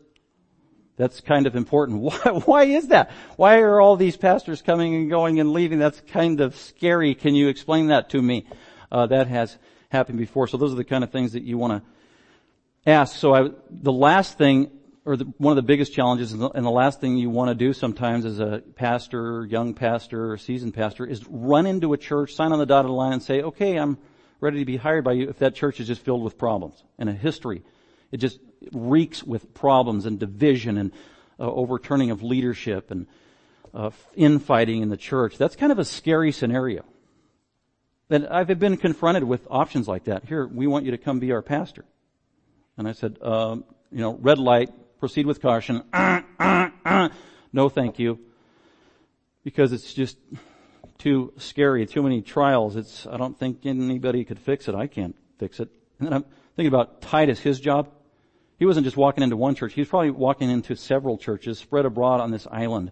That's 0.95 1.19
kind 1.19 1.47
of 1.47 1.55
important. 1.55 1.99
Why, 2.01 2.17
why 2.45 2.63
is 2.63 2.87
that? 2.87 3.11
Why 3.35 3.59
are 3.59 3.79
all 3.79 3.97
these 3.97 4.17
pastors 4.17 4.63
coming 4.63 4.95
and 4.95 5.09
going 5.09 5.39
and 5.39 5.51
leaving? 5.51 5.77
That's 5.77 6.01
kind 6.01 6.41
of 6.41 6.55
scary. 6.55 7.13
Can 7.13 7.35
you 7.35 7.49
explain 7.49 7.87
that 7.87 8.09
to 8.11 8.21
me? 8.21 8.47
Uh, 8.91 9.05
that 9.07 9.27
has 9.27 9.57
happened 9.89 10.17
before. 10.17 10.47
So 10.47 10.57
those 10.57 10.73
are 10.73 10.77
the 10.77 10.83
kind 10.83 11.03
of 11.03 11.11
things 11.11 11.33
that 11.33 11.43
you 11.43 11.57
want 11.57 11.83
to 11.83 12.89
ask. 12.89 13.15
So 13.15 13.33
I, 13.33 13.49
the 13.69 13.91
last 13.91 14.37
thing, 14.37 14.71
or 15.07 15.15
the, 15.15 15.23
one 15.37 15.51
of 15.51 15.55
the 15.55 15.61
biggest 15.61 15.93
challenges, 15.93 16.33
and 16.33 16.41
the, 16.41 16.49
and 16.49 16.65
the 16.65 16.69
last 16.69 16.99
thing 16.99 17.17
you 17.17 17.29
want 17.29 17.49
to 17.49 17.55
do 17.55 17.71
sometimes 17.71 18.25
as 18.25 18.39
a 18.39 18.61
pastor, 18.75 19.45
young 19.45 19.73
pastor, 19.73 20.33
or 20.33 20.37
seasoned 20.37 20.73
pastor, 20.73 21.05
is 21.05 21.25
run 21.27 21.65
into 21.65 21.93
a 21.93 21.97
church, 21.97 22.33
sign 22.33 22.51
on 22.51 22.59
the 22.59 22.65
dotted 22.65 22.91
line, 22.91 23.13
and 23.13 23.23
say, 23.23 23.41
"Okay, 23.41 23.77
I'm 23.77 23.97
ready 24.41 24.59
to 24.59 24.65
be 24.65 24.75
hired 24.75 25.05
by 25.05 25.13
you." 25.13 25.29
If 25.29 25.39
that 25.39 25.55
church 25.55 25.79
is 25.79 25.87
just 25.87 26.01
filled 26.01 26.23
with 26.23 26.37
problems 26.37 26.83
and 26.99 27.07
a 27.07 27.13
history, 27.13 27.63
it 28.11 28.17
just 28.17 28.37
reeks 28.73 29.23
with 29.23 29.53
problems 29.53 30.05
and 30.05 30.19
division 30.19 30.77
and 30.77 30.91
uh, 31.39 31.49
overturning 31.49 32.11
of 32.11 32.21
leadership 32.21 32.91
and 32.91 33.07
uh, 33.73 33.91
infighting 34.15 34.81
in 34.81 34.89
the 34.89 34.97
church. 34.97 35.37
That's 35.37 35.55
kind 35.55 35.71
of 35.71 35.79
a 35.79 35.85
scary 35.85 36.33
scenario. 36.33 36.83
And 38.09 38.27
I've 38.27 38.47
been 38.59 38.75
confronted 38.75 39.23
with 39.23 39.47
options 39.49 39.87
like 39.87 40.05
that. 40.05 40.25
Here, 40.25 40.45
we 40.45 40.67
want 40.67 40.85
you 40.85 40.91
to 40.91 40.97
come 40.97 41.19
be 41.19 41.31
our 41.31 41.41
pastor. 41.41 41.85
And 42.77 42.87
I 42.87 42.91
said, 42.91 43.17
uh, 43.21 43.57
you 43.91 44.01
know, 44.01 44.13
red 44.13 44.37
light, 44.37 44.69
proceed 44.99 45.25
with 45.25 45.41
caution. 45.41 45.83
no, 47.53 47.69
thank 47.69 47.99
you. 47.99 48.19
Because 49.43 49.71
it's 49.71 49.93
just 49.93 50.17
too 50.97 51.33
scary, 51.37 51.85
too 51.85 52.03
many 52.03 52.21
trials. 52.21 52.75
It's, 52.75 53.07
I 53.07 53.17
don't 53.17 53.37
think 53.37 53.65
anybody 53.65 54.25
could 54.25 54.39
fix 54.39 54.67
it. 54.67 54.75
I 54.75 54.87
can't 54.87 55.15
fix 55.37 55.59
it. 55.59 55.69
And 55.99 56.07
then 56.07 56.13
I'm 56.13 56.25
thinking 56.55 56.73
about 56.73 57.01
Titus, 57.01 57.39
his 57.39 57.59
job. 57.59 57.89
He 58.59 58.65
wasn't 58.65 58.85
just 58.85 58.97
walking 58.97 59.23
into 59.23 59.37
one 59.37 59.55
church. 59.55 59.73
He 59.73 59.81
was 59.81 59.87
probably 59.87 60.11
walking 60.11 60.49
into 60.49 60.75
several 60.75 61.17
churches 61.17 61.59
spread 61.59 61.85
abroad 61.85 62.19
on 62.19 62.31
this 62.31 62.47
island. 62.49 62.91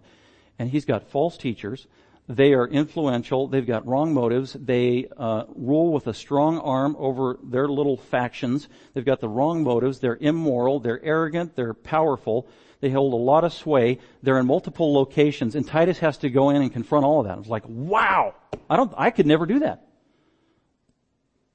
And 0.58 0.70
he's 0.70 0.84
got 0.84 1.10
false 1.10 1.36
teachers. 1.36 1.86
They 2.28 2.54
are 2.54 2.66
influential. 2.66 3.46
They've 3.46 3.66
got 3.66 3.86
wrong 3.86 4.12
motives. 4.12 4.52
They 4.52 5.08
uh, 5.16 5.44
rule 5.54 5.92
with 5.92 6.06
a 6.08 6.14
strong 6.14 6.58
arm 6.58 6.96
over 6.98 7.38
their 7.42 7.68
little 7.68 7.96
factions. 7.96 8.68
They've 8.94 9.04
got 9.04 9.20
the 9.20 9.28
wrong 9.28 9.62
motives. 9.62 10.00
They're 10.00 10.18
immoral. 10.20 10.80
They're 10.80 11.02
arrogant. 11.04 11.54
They're 11.54 11.74
powerful. 11.74 12.48
They 12.80 12.90
hold 12.90 13.12
a 13.12 13.16
lot 13.16 13.44
of 13.44 13.52
sway. 13.52 14.00
They're 14.22 14.38
in 14.38 14.46
multiple 14.46 14.92
locations. 14.92 15.54
And 15.54 15.66
Titus 15.66 16.00
has 16.00 16.18
to 16.18 16.30
go 16.30 16.50
in 16.50 16.62
and 16.62 16.72
confront 16.72 17.04
all 17.04 17.20
of 17.20 17.26
that. 17.26 17.38
It's 17.38 17.48
like, 17.48 17.64
wow! 17.66 18.34
I 18.68 18.76
don't, 18.76 18.92
I 18.96 19.10
could 19.10 19.26
never 19.26 19.46
do 19.46 19.60
that. 19.60 19.86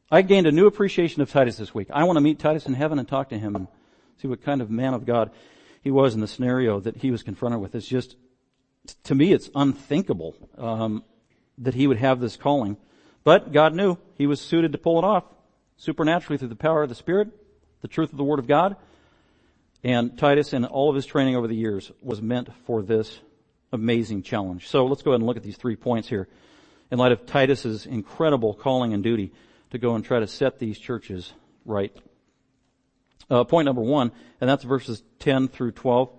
I 0.09 0.21
gained 0.21 0.47
a 0.47 0.51
new 0.51 0.67
appreciation 0.67 1.21
of 1.21 1.29
Titus 1.29 1.57
this 1.57 1.73
week. 1.73 1.89
I 1.91 2.05
want 2.05 2.17
to 2.17 2.21
meet 2.21 2.39
Titus 2.39 2.65
in 2.65 2.73
heaven 2.73 2.97
and 2.97 3.07
talk 3.07 3.29
to 3.29 3.37
him 3.37 3.55
and 3.55 3.67
See 4.21 4.27
what 4.27 4.43
kind 4.43 4.61
of 4.61 4.69
man 4.69 4.93
of 4.93 5.03
God 5.03 5.31
he 5.81 5.89
was 5.89 6.13
in 6.13 6.19
the 6.21 6.27
scenario 6.27 6.79
that 6.79 6.97
he 6.97 7.09
was 7.09 7.23
confronted 7.23 7.59
with. 7.59 7.73
It's 7.73 7.87
just, 7.87 8.15
to 9.03 9.15
me, 9.15 9.31
it's 9.33 9.49
unthinkable 9.53 10.35
um, 10.57 11.03
that 11.57 11.73
he 11.73 11.87
would 11.87 11.97
have 11.97 12.19
this 12.19 12.37
calling. 12.37 12.77
But 13.23 13.51
God 13.51 13.75
knew 13.75 13.97
he 14.17 14.27
was 14.27 14.41
suited 14.41 14.71
to 14.71 14.77
pull 14.77 14.97
it 14.97 15.05
off 15.05 15.23
supernaturally 15.77 16.37
through 16.37 16.47
the 16.47 16.55
power 16.55 16.83
of 16.83 16.89
the 16.89 16.95
Spirit, 16.95 17.29
the 17.81 17.87
truth 17.87 18.11
of 18.11 18.17
the 18.17 18.23
Word 18.23 18.39
of 18.39 18.47
God. 18.47 18.75
And 19.83 20.17
Titus, 20.17 20.53
in 20.53 20.65
all 20.65 20.89
of 20.89 20.95
his 20.95 21.05
training 21.05 21.35
over 21.35 21.47
the 21.47 21.55
years, 21.55 21.91
was 22.01 22.21
meant 22.21 22.49
for 22.65 22.81
this 22.81 23.19
amazing 23.71 24.23
challenge. 24.23 24.67
So 24.67 24.85
let's 24.85 25.01
go 25.01 25.11
ahead 25.11 25.21
and 25.21 25.27
look 25.27 25.37
at 25.37 25.43
these 25.43 25.57
three 25.57 25.75
points 25.75 26.07
here 26.07 26.27
in 26.91 26.99
light 26.99 27.11
of 27.11 27.25
Titus's 27.25 27.85
incredible 27.85 28.53
calling 28.53 28.93
and 28.93 29.03
duty 29.03 29.31
to 29.71 29.77
go 29.77 29.95
and 29.95 30.03
try 30.03 30.19
to 30.19 30.27
set 30.27 30.59
these 30.59 30.77
churches 30.77 31.33
right 31.65 31.95
uh, 33.31 33.45
point 33.45 33.65
number 33.65 33.81
one, 33.81 34.11
and 34.41 34.49
that's 34.49 34.63
verses 34.63 35.01
10 35.19 35.47
through 35.47 35.71
12. 35.71 36.09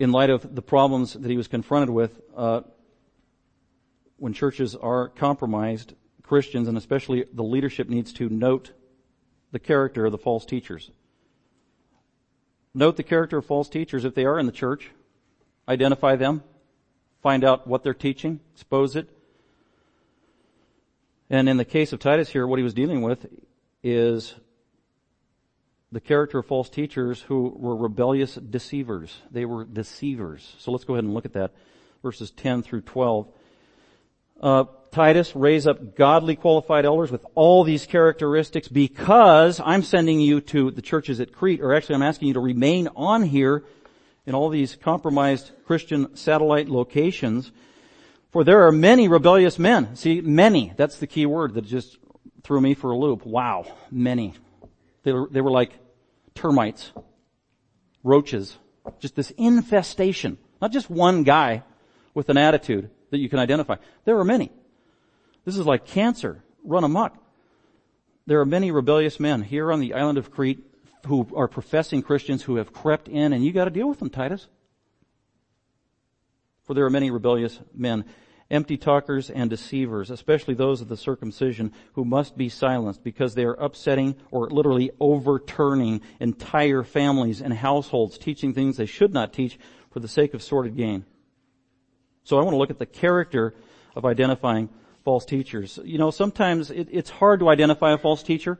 In 0.00 0.12
light 0.12 0.30
of 0.30 0.54
the 0.54 0.62
problems 0.62 1.12
that 1.12 1.30
he 1.30 1.36
was 1.36 1.46
confronted 1.46 1.90
with, 1.90 2.22
uh, 2.34 2.62
when 4.16 4.32
churches 4.32 4.74
are 4.74 5.10
compromised, 5.10 5.92
Christians 6.22 6.68
and 6.68 6.78
especially 6.78 7.26
the 7.32 7.44
leadership 7.44 7.86
needs 7.88 8.12
to 8.14 8.30
note 8.30 8.72
the 9.52 9.58
character 9.58 10.06
of 10.06 10.12
the 10.12 10.18
false 10.18 10.46
teachers. 10.46 10.90
Note 12.72 12.96
the 12.96 13.02
character 13.02 13.36
of 13.36 13.44
false 13.44 13.68
teachers 13.68 14.06
if 14.06 14.14
they 14.14 14.24
are 14.24 14.38
in 14.38 14.46
the 14.46 14.52
church. 14.52 14.90
Identify 15.68 16.16
them. 16.16 16.44
Find 17.22 17.44
out 17.44 17.66
what 17.66 17.82
they're 17.82 17.92
teaching. 17.92 18.40
Expose 18.54 18.96
it. 18.96 19.06
And 21.28 21.46
in 21.46 21.58
the 21.58 21.64
case 21.66 21.92
of 21.92 22.00
Titus 22.00 22.30
here, 22.30 22.46
what 22.46 22.58
he 22.58 22.64
was 22.64 22.72
dealing 22.72 23.02
with, 23.02 23.26
is 23.82 24.34
the 25.92 26.00
character 26.00 26.38
of 26.38 26.46
false 26.46 26.68
teachers 26.68 27.22
who 27.22 27.52
were 27.56 27.76
rebellious 27.76 28.34
deceivers. 28.34 29.16
They 29.30 29.44
were 29.44 29.64
deceivers. 29.64 30.54
So 30.58 30.70
let's 30.70 30.84
go 30.84 30.94
ahead 30.94 31.04
and 31.04 31.14
look 31.14 31.24
at 31.24 31.32
that. 31.32 31.52
Verses 32.02 32.30
10 32.30 32.62
through 32.62 32.82
12. 32.82 33.28
Uh, 34.40 34.64
Titus, 34.90 35.36
raise 35.36 35.66
up 35.66 35.96
godly 35.96 36.34
qualified 36.34 36.84
elders 36.84 37.12
with 37.12 37.24
all 37.34 37.62
these 37.62 37.86
characteristics 37.86 38.68
because 38.68 39.60
I'm 39.64 39.82
sending 39.82 40.20
you 40.20 40.40
to 40.42 40.70
the 40.70 40.82
churches 40.82 41.20
at 41.20 41.32
Crete, 41.32 41.60
or 41.60 41.74
actually 41.74 41.96
I'm 41.96 42.02
asking 42.02 42.28
you 42.28 42.34
to 42.34 42.40
remain 42.40 42.88
on 42.96 43.22
here 43.22 43.64
in 44.26 44.34
all 44.34 44.48
these 44.48 44.76
compromised 44.76 45.50
Christian 45.66 46.16
satellite 46.16 46.68
locations. 46.68 47.52
For 48.30 48.44
there 48.44 48.66
are 48.66 48.72
many 48.72 49.08
rebellious 49.08 49.58
men. 49.58 49.96
See, 49.96 50.20
many. 50.20 50.72
That's 50.76 50.98
the 50.98 51.06
key 51.06 51.26
word 51.26 51.54
that 51.54 51.66
just 51.66 51.98
threw 52.42 52.60
me 52.60 52.74
for 52.74 52.92
a 52.92 52.96
loop. 52.96 53.26
Wow, 53.26 53.66
many. 53.90 54.34
They 55.02 55.12
were, 55.12 55.28
they 55.30 55.40
were 55.40 55.50
like 55.50 55.72
termites, 56.34 56.92
roaches, 58.02 58.56
just 58.98 59.16
this 59.16 59.30
infestation. 59.32 60.38
Not 60.60 60.72
just 60.72 60.90
one 60.90 61.22
guy 61.22 61.62
with 62.14 62.28
an 62.28 62.36
attitude 62.36 62.90
that 63.10 63.18
you 63.18 63.28
can 63.28 63.38
identify. 63.38 63.76
There 64.04 64.18
are 64.18 64.24
many. 64.24 64.50
This 65.44 65.56
is 65.56 65.66
like 65.66 65.86
cancer 65.86 66.42
run 66.64 66.84
amok. 66.84 67.16
There 68.26 68.40
are 68.40 68.46
many 68.46 68.70
rebellious 68.70 69.18
men 69.18 69.42
here 69.42 69.72
on 69.72 69.80
the 69.80 69.94
island 69.94 70.18
of 70.18 70.30
Crete 70.30 70.64
who 71.06 71.26
are 71.34 71.48
professing 71.48 72.02
Christians 72.02 72.42
who 72.42 72.56
have 72.56 72.72
crept 72.72 73.08
in 73.08 73.32
and 73.32 73.44
you 73.44 73.52
gotta 73.52 73.70
deal 73.70 73.88
with 73.88 73.98
them, 73.98 74.10
Titus. 74.10 74.48
For 76.64 76.74
there 76.74 76.84
are 76.84 76.90
many 76.90 77.10
rebellious 77.10 77.58
men 77.74 78.04
empty 78.50 78.76
talkers 78.76 79.30
and 79.30 79.48
deceivers, 79.48 80.10
especially 80.10 80.54
those 80.54 80.80
of 80.80 80.88
the 80.88 80.96
circumcision 80.96 81.72
who 81.94 82.04
must 82.04 82.36
be 82.36 82.48
silenced 82.48 83.04
because 83.04 83.34
they 83.34 83.44
are 83.44 83.54
upsetting 83.54 84.16
or 84.30 84.50
literally 84.50 84.90
overturning 85.00 86.00
entire 86.18 86.82
families 86.82 87.40
and 87.40 87.54
households, 87.54 88.18
teaching 88.18 88.52
things 88.52 88.76
they 88.76 88.86
should 88.86 89.12
not 89.12 89.32
teach 89.32 89.58
for 89.90 90.00
the 90.00 90.08
sake 90.08 90.34
of 90.34 90.42
sordid 90.42 90.76
gain. 90.76 91.04
So 92.24 92.38
I 92.38 92.42
want 92.42 92.54
to 92.54 92.58
look 92.58 92.70
at 92.70 92.78
the 92.78 92.86
character 92.86 93.54
of 93.94 94.04
identifying 94.04 94.68
false 95.04 95.24
teachers. 95.24 95.78
You 95.84 95.98
know, 95.98 96.10
sometimes 96.10 96.70
it, 96.70 96.88
it's 96.90 97.10
hard 97.10 97.40
to 97.40 97.48
identify 97.48 97.92
a 97.92 97.98
false 97.98 98.22
teacher. 98.22 98.58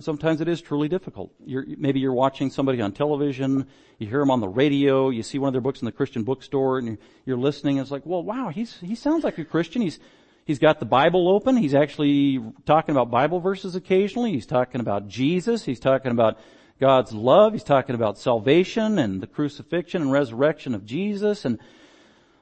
Sometimes 0.00 0.40
it 0.40 0.48
is 0.48 0.60
truly 0.60 0.88
difficult. 0.88 1.32
You're, 1.44 1.64
maybe 1.78 2.00
you're 2.00 2.14
watching 2.14 2.50
somebody 2.50 2.80
on 2.80 2.92
television, 2.92 3.66
you 3.98 4.06
hear 4.06 4.20
them 4.20 4.30
on 4.30 4.40
the 4.40 4.48
radio, 4.48 5.10
you 5.10 5.22
see 5.22 5.38
one 5.38 5.48
of 5.48 5.52
their 5.52 5.60
books 5.60 5.80
in 5.80 5.86
the 5.86 5.92
Christian 5.92 6.24
bookstore, 6.24 6.78
and 6.78 6.86
you're, 6.86 6.98
you're 7.26 7.36
listening. 7.36 7.78
And 7.78 7.84
it's 7.84 7.90
like, 7.90 8.04
well, 8.04 8.22
wow, 8.22 8.48
he's 8.48 8.78
he 8.80 8.94
sounds 8.94 9.24
like 9.24 9.38
a 9.38 9.44
Christian. 9.44 9.82
He's 9.82 9.98
he's 10.44 10.58
got 10.58 10.80
the 10.80 10.86
Bible 10.86 11.28
open. 11.28 11.56
He's 11.56 11.74
actually 11.74 12.40
talking 12.66 12.94
about 12.94 13.10
Bible 13.10 13.40
verses 13.40 13.74
occasionally. 13.74 14.32
He's 14.32 14.46
talking 14.46 14.80
about 14.80 15.08
Jesus. 15.08 15.64
He's 15.64 15.80
talking 15.80 16.10
about 16.10 16.38
God's 16.80 17.12
love. 17.12 17.52
He's 17.52 17.64
talking 17.64 17.94
about 17.94 18.18
salvation 18.18 18.98
and 18.98 19.20
the 19.20 19.26
crucifixion 19.26 20.02
and 20.02 20.10
resurrection 20.10 20.74
of 20.74 20.84
Jesus. 20.84 21.44
And 21.44 21.58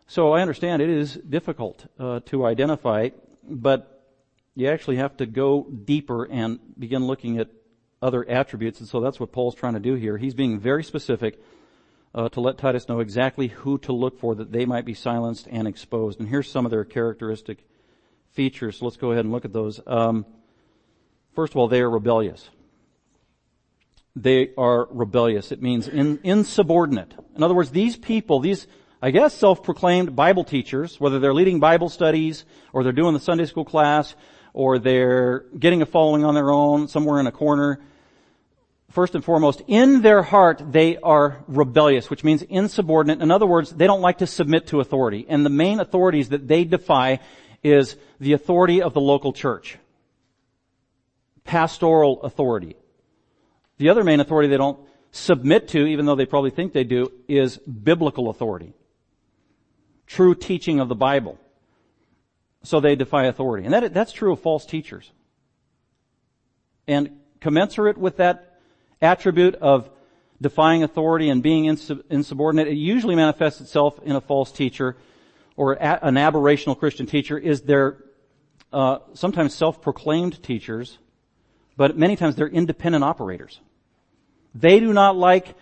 so 0.06 0.32
I 0.32 0.40
understand 0.40 0.82
it 0.82 0.90
is 0.90 1.14
difficult 1.14 1.86
uh, 1.98 2.20
to 2.26 2.46
identify, 2.46 3.10
but 3.48 3.91
you 4.54 4.68
actually 4.68 4.96
have 4.96 5.16
to 5.16 5.26
go 5.26 5.66
deeper 5.84 6.24
and 6.24 6.58
begin 6.78 7.06
looking 7.06 7.38
at 7.38 7.48
other 8.02 8.28
attributes. 8.28 8.80
And 8.80 8.88
so 8.88 9.00
that's 9.00 9.18
what 9.18 9.32
Paul's 9.32 9.54
trying 9.54 9.74
to 9.74 9.80
do 9.80 9.94
here. 9.94 10.18
He's 10.18 10.34
being 10.34 10.58
very 10.58 10.84
specific 10.84 11.40
uh, 12.14 12.28
to 12.30 12.40
let 12.40 12.58
Titus 12.58 12.88
know 12.88 13.00
exactly 13.00 13.48
who 13.48 13.78
to 13.78 13.92
look 13.92 14.18
for 14.18 14.34
that 14.34 14.52
they 14.52 14.66
might 14.66 14.84
be 14.84 14.94
silenced 14.94 15.46
and 15.50 15.66
exposed. 15.66 16.20
And 16.20 16.28
here's 16.28 16.50
some 16.50 16.66
of 16.66 16.70
their 16.70 16.84
characteristic 16.84 17.64
features. 18.32 18.78
So 18.78 18.84
let's 18.84 18.96
go 18.96 19.12
ahead 19.12 19.24
and 19.24 19.32
look 19.32 19.44
at 19.44 19.52
those. 19.52 19.80
Um, 19.86 20.26
first 21.34 21.52
of 21.54 21.56
all, 21.56 21.68
they 21.68 21.80
are 21.80 21.90
rebellious. 21.90 22.50
They 24.14 24.50
are 24.58 24.86
rebellious. 24.90 25.52
It 25.52 25.62
means 25.62 25.88
in, 25.88 26.20
insubordinate. 26.22 27.14
In 27.34 27.42
other 27.42 27.54
words, 27.54 27.70
these 27.70 27.96
people, 27.96 28.40
these 28.40 28.66
I 29.00 29.10
guess 29.10 29.34
self-proclaimed 29.34 30.14
Bible 30.14 30.44
teachers, 30.44 31.00
whether 31.00 31.18
they're 31.18 31.34
leading 31.34 31.60
Bible 31.60 31.88
studies 31.88 32.44
or 32.72 32.82
they're 32.82 32.92
doing 32.92 33.14
the 33.14 33.20
Sunday 33.20 33.46
school 33.46 33.64
class 33.64 34.14
or 34.52 34.78
they're 34.78 35.40
getting 35.58 35.82
a 35.82 35.86
following 35.86 36.24
on 36.24 36.34
their 36.34 36.50
own 36.50 36.88
somewhere 36.88 37.20
in 37.20 37.26
a 37.26 37.32
corner. 37.32 37.80
First 38.90 39.14
and 39.14 39.24
foremost, 39.24 39.62
in 39.66 40.02
their 40.02 40.22
heart, 40.22 40.62
they 40.70 40.98
are 40.98 41.42
rebellious, 41.48 42.10
which 42.10 42.24
means 42.24 42.42
insubordinate. 42.42 43.22
In 43.22 43.30
other 43.30 43.46
words, 43.46 43.70
they 43.70 43.86
don't 43.86 44.02
like 44.02 44.18
to 44.18 44.26
submit 44.26 44.66
to 44.68 44.80
authority. 44.80 45.24
And 45.28 45.46
the 45.46 45.50
main 45.50 45.80
authorities 45.80 46.28
that 46.28 46.46
they 46.46 46.64
defy 46.64 47.20
is 47.62 47.96
the 48.20 48.34
authority 48.34 48.82
of 48.82 48.92
the 48.92 49.00
local 49.00 49.32
church. 49.32 49.78
Pastoral 51.44 52.22
authority. 52.22 52.76
The 53.78 53.88
other 53.88 54.04
main 54.04 54.20
authority 54.20 54.48
they 54.48 54.58
don't 54.58 54.78
submit 55.10 55.68
to, 55.68 55.86
even 55.86 56.04
though 56.04 56.14
they 56.14 56.26
probably 56.26 56.50
think 56.50 56.74
they 56.74 56.84
do, 56.84 57.10
is 57.28 57.56
biblical 57.58 58.28
authority. 58.28 58.74
True 60.06 60.34
teaching 60.34 60.80
of 60.80 60.88
the 60.88 60.94
Bible 60.94 61.38
so 62.62 62.80
they 62.80 62.96
defy 62.96 63.24
authority. 63.26 63.64
And 63.64 63.74
that, 63.74 63.94
that's 63.94 64.12
true 64.12 64.32
of 64.32 64.40
false 64.40 64.64
teachers. 64.64 65.10
And 66.86 67.20
commensurate 67.40 67.98
with 67.98 68.18
that 68.18 68.58
attribute 69.00 69.54
of 69.56 69.90
defying 70.40 70.82
authority 70.82 71.28
and 71.28 71.42
being 71.42 71.64
insubordinate, 71.66 72.68
it 72.68 72.74
usually 72.74 73.14
manifests 73.14 73.60
itself 73.60 74.00
in 74.02 74.16
a 74.16 74.20
false 74.20 74.50
teacher 74.50 74.96
or 75.56 75.74
an 75.74 76.14
aberrational 76.14 76.78
Christian 76.78 77.06
teacher 77.06 77.38
is 77.38 77.62
their 77.62 77.98
uh, 78.72 78.98
sometimes 79.14 79.54
self-proclaimed 79.54 80.42
teachers, 80.42 80.98
but 81.76 81.96
many 81.96 82.16
times 82.16 82.36
they're 82.36 82.48
independent 82.48 83.04
operators. 83.04 83.60
They 84.54 84.80
do 84.80 84.92
not 84.92 85.16
like 85.16 85.54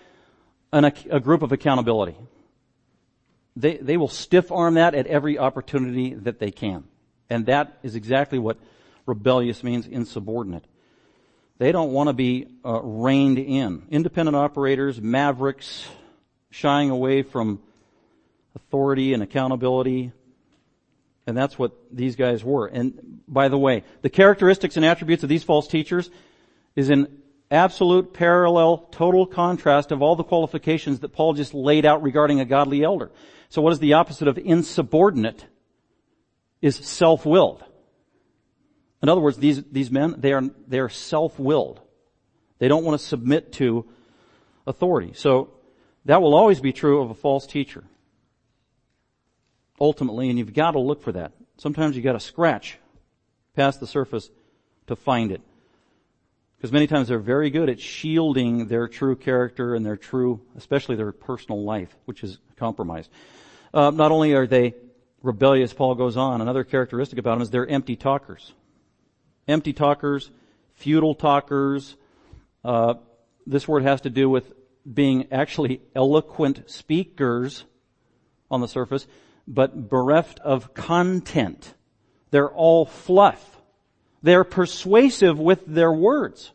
an, 0.72 0.84
a 0.84 1.20
group 1.20 1.42
of 1.42 1.52
accountability. 1.52 2.16
They, 3.56 3.76
they 3.76 3.96
will 3.96 4.08
stiff 4.08 4.52
arm 4.52 4.74
that 4.74 4.94
at 4.94 5.06
every 5.06 5.38
opportunity 5.38 6.14
that 6.14 6.38
they 6.38 6.50
can. 6.50 6.84
And 7.28 7.46
that 7.46 7.78
is 7.82 7.94
exactly 7.94 8.38
what 8.38 8.58
rebellious 9.06 9.62
means, 9.62 9.86
insubordinate. 9.86 10.64
They 11.58 11.72
don't 11.72 11.92
want 11.92 12.08
to 12.08 12.12
be 12.12 12.48
uh, 12.64 12.80
reined 12.82 13.38
in. 13.38 13.86
Independent 13.90 14.36
operators, 14.36 15.00
mavericks, 15.00 15.86
shying 16.50 16.90
away 16.90 17.22
from 17.22 17.60
authority 18.54 19.12
and 19.12 19.22
accountability. 19.22 20.12
And 21.26 21.36
that's 21.36 21.58
what 21.58 21.72
these 21.92 22.16
guys 22.16 22.42
were. 22.42 22.66
And 22.66 23.20
by 23.28 23.48
the 23.48 23.58
way, 23.58 23.84
the 24.02 24.08
characteristics 24.08 24.76
and 24.76 24.84
attributes 24.84 25.22
of 25.22 25.28
these 25.28 25.44
false 25.44 25.68
teachers 25.68 26.10
is 26.74 26.88
in 26.88 27.19
absolute 27.50 28.12
parallel, 28.12 28.78
total 28.90 29.26
contrast 29.26 29.92
of 29.92 30.02
all 30.02 30.16
the 30.16 30.24
qualifications 30.24 31.00
that 31.00 31.12
Paul 31.12 31.34
just 31.34 31.54
laid 31.54 31.84
out 31.84 32.02
regarding 32.02 32.40
a 32.40 32.44
godly 32.44 32.82
elder. 32.82 33.10
So 33.48 33.62
what 33.62 33.72
is 33.72 33.78
the 33.78 33.94
opposite 33.94 34.28
of 34.28 34.38
insubordinate? 34.38 35.44
is 36.60 36.76
self-willed. 36.76 37.64
In 39.02 39.08
other 39.08 39.20
words, 39.20 39.38
these, 39.38 39.62
these 39.64 39.90
men, 39.90 40.16
they 40.18 40.32
are, 40.32 40.42
they 40.66 40.78
are 40.78 40.88
self-willed. 40.88 41.80
They 42.58 42.68
don't 42.68 42.84
want 42.84 43.00
to 43.00 43.06
submit 43.06 43.52
to 43.54 43.86
authority. 44.66 45.12
So 45.14 45.54
that 46.04 46.20
will 46.20 46.34
always 46.34 46.60
be 46.60 46.72
true 46.72 47.00
of 47.00 47.10
a 47.10 47.14
false 47.14 47.46
teacher. 47.46 47.84
Ultimately, 49.80 50.28
and 50.28 50.38
you've 50.38 50.52
got 50.52 50.72
to 50.72 50.80
look 50.80 51.02
for 51.02 51.12
that. 51.12 51.32
Sometimes 51.56 51.96
you've 51.96 52.04
got 52.04 52.12
to 52.12 52.20
scratch 52.20 52.78
past 53.56 53.80
the 53.80 53.86
surface 53.86 54.30
to 54.86 54.96
find 54.96 55.32
it. 55.32 55.40
Because 56.60 56.72
many 56.72 56.86
times 56.86 57.08
they're 57.08 57.18
very 57.18 57.48
good 57.48 57.70
at 57.70 57.80
shielding 57.80 58.66
their 58.68 58.86
true 58.86 59.16
character 59.16 59.74
and 59.74 59.86
their 59.86 59.96
true, 59.96 60.42
especially 60.58 60.94
their 60.94 61.10
personal 61.10 61.64
life, 61.64 61.96
which 62.04 62.22
is 62.22 62.38
compromised. 62.56 63.08
Uh, 63.72 63.90
not 63.90 64.12
only 64.12 64.34
are 64.34 64.46
they 64.46 64.74
rebellious, 65.22 65.72
Paul 65.72 65.94
goes 65.94 66.18
on. 66.18 66.42
Another 66.42 66.62
characteristic 66.62 67.18
about 67.18 67.36
them 67.36 67.42
is 67.42 67.48
they're 67.48 67.66
empty 67.66 67.96
talkers. 67.96 68.52
Empty 69.48 69.72
talkers, 69.72 70.30
futile 70.74 71.14
talkers. 71.14 71.96
Uh, 72.62 72.94
this 73.46 73.66
word 73.66 73.82
has 73.82 74.02
to 74.02 74.10
do 74.10 74.28
with 74.28 74.52
being 74.92 75.32
actually 75.32 75.80
eloquent 75.96 76.68
speakers 76.70 77.64
on 78.50 78.60
the 78.60 78.68
surface, 78.68 79.06
but 79.48 79.88
bereft 79.88 80.40
of 80.40 80.74
content. 80.74 81.72
They're 82.30 82.50
all 82.50 82.84
fluff. 82.84 83.59
They're 84.22 84.44
persuasive 84.44 85.38
with 85.38 85.64
their 85.66 85.92
words. 85.92 86.52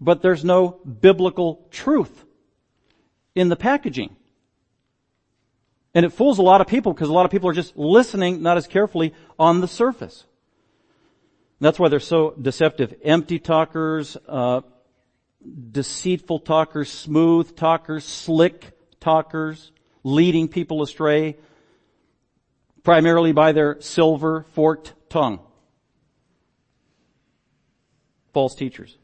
But 0.00 0.22
there's 0.22 0.44
no 0.44 0.80
biblical 1.00 1.66
truth 1.70 2.24
in 3.34 3.48
the 3.48 3.56
packaging. 3.56 4.16
And 5.94 6.04
it 6.04 6.10
fools 6.10 6.38
a 6.38 6.42
lot 6.42 6.60
of 6.60 6.66
people 6.66 6.92
because 6.92 7.08
a 7.08 7.12
lot 7.12 7.24
of 7.24 7.30
people 7.30 7.48
are 7.48 7.54
just 7.54 7.76
listening 7.76 8.42
not 8.42 8.58
as 8.58 8.66
carefully 8.66 9.14
on 9.38 9.60
the 9.60 9.68
surface. 9.68 10.24
That's 11.60 11.78
why 11.78 11.88
they're 11.88 12.00
so 12.00 12.34
deceptive. 12.40 12.94
Empty 13.02 13.38
talkers, 13.38 14.16
uh, 14.28 14.60
deceitful 15.72 16.40
talkers, 16.40 16.90
smooth 16.90 17.56
talkers, 17.56 18.04
slick 18.04 18.72
talkers, 19.00 19.72
leading 20.04 20.48
people 20.48 20.82
astray, 20.82 21.36
primarily 22.82 23.32
by 23.32 23.52
their 23.52 23.80
silver 23.80 24.44
forked 24.52 24.92
tongue. 25.08 25.40
False 28.36 28.54
teachers. 28.54 28.98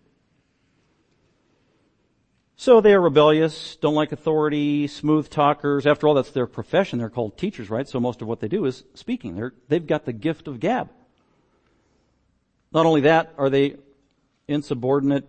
So 2.55 2.83
they 2.83 2.93
are 2.93 3.01
rebellious, 3.01 3.77
don't 3.77 3.95
like 3.95 4.13
authority, 4.13 4.87
smooth 4.87 5.31
talkers. 5.31 5.87
After 5.87 6.07
all, 6.07 6.13
that's 6.13 6.33
their 6.33 6.47
profession. 6.47 6.99
They're 6.99 7.09
called 7.09 7.39
teachers, 7.39 7.71
right? 7.71 7.89
So 7.89 7.99
most 7.99 8.21
of 8.21 8.29
what 8.29 8.41
they 8.41 8.49
do 8.49 8.67
is 8.67 8.85
speaking. 8.93 9.35
They're, 9.35 9.55
they've 9.69 9.87
got 9.87 10.05
the 10.05 10.13
gift 10.13 10.49
of 10.49 10.61
gab. 10.61 10.91
Not 12.73 12.85
only 12.85 13.01
that, 13.01 13.33
are 13.39 13.49
they 13.49 13.77
insubordinate, 14.49 15.27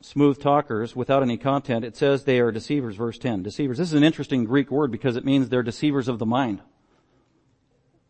smooth 0.00 0.40
talkers 0.40 0.96
without 0.96 1.22
any 1.22 1.36
content. 1.36 1.84
It 1.84 1.94
says 1.94 2.24
they 2.24 2.40
are 2.40 2.52
deceivers, 2.52 2.96
verse 2.96 3.18
10. 3.18 3.42
Deceivers. 3.42 3.76
This 3.76 3.88
is 3.88 3.98
an 3.98 4.02
interesting 4.02 4.46
Greek 4.46 4.70
word 4.70 4.90
because 4.90 5.16
it 5.16 5.26
means 5.26 5.50
they're 5.50 5.62
deceivers 5.62 6.08
of 6.08 6.18
the 6.18 6.24
mind. 6.24 6.62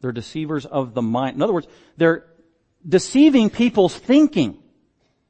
They're 0.03 0.13
deceivers 0.13 0.67
of 0.67 0.95
the 0.95 1.03
mind. 1.03 1.35
In 1.35 1.43
other 1.43 1.53
words, 1.53 1.67
they're 1.97 2.27
deceiving 2.89 3.51
people's 3.51 3.97
thinking. 3.97 4.61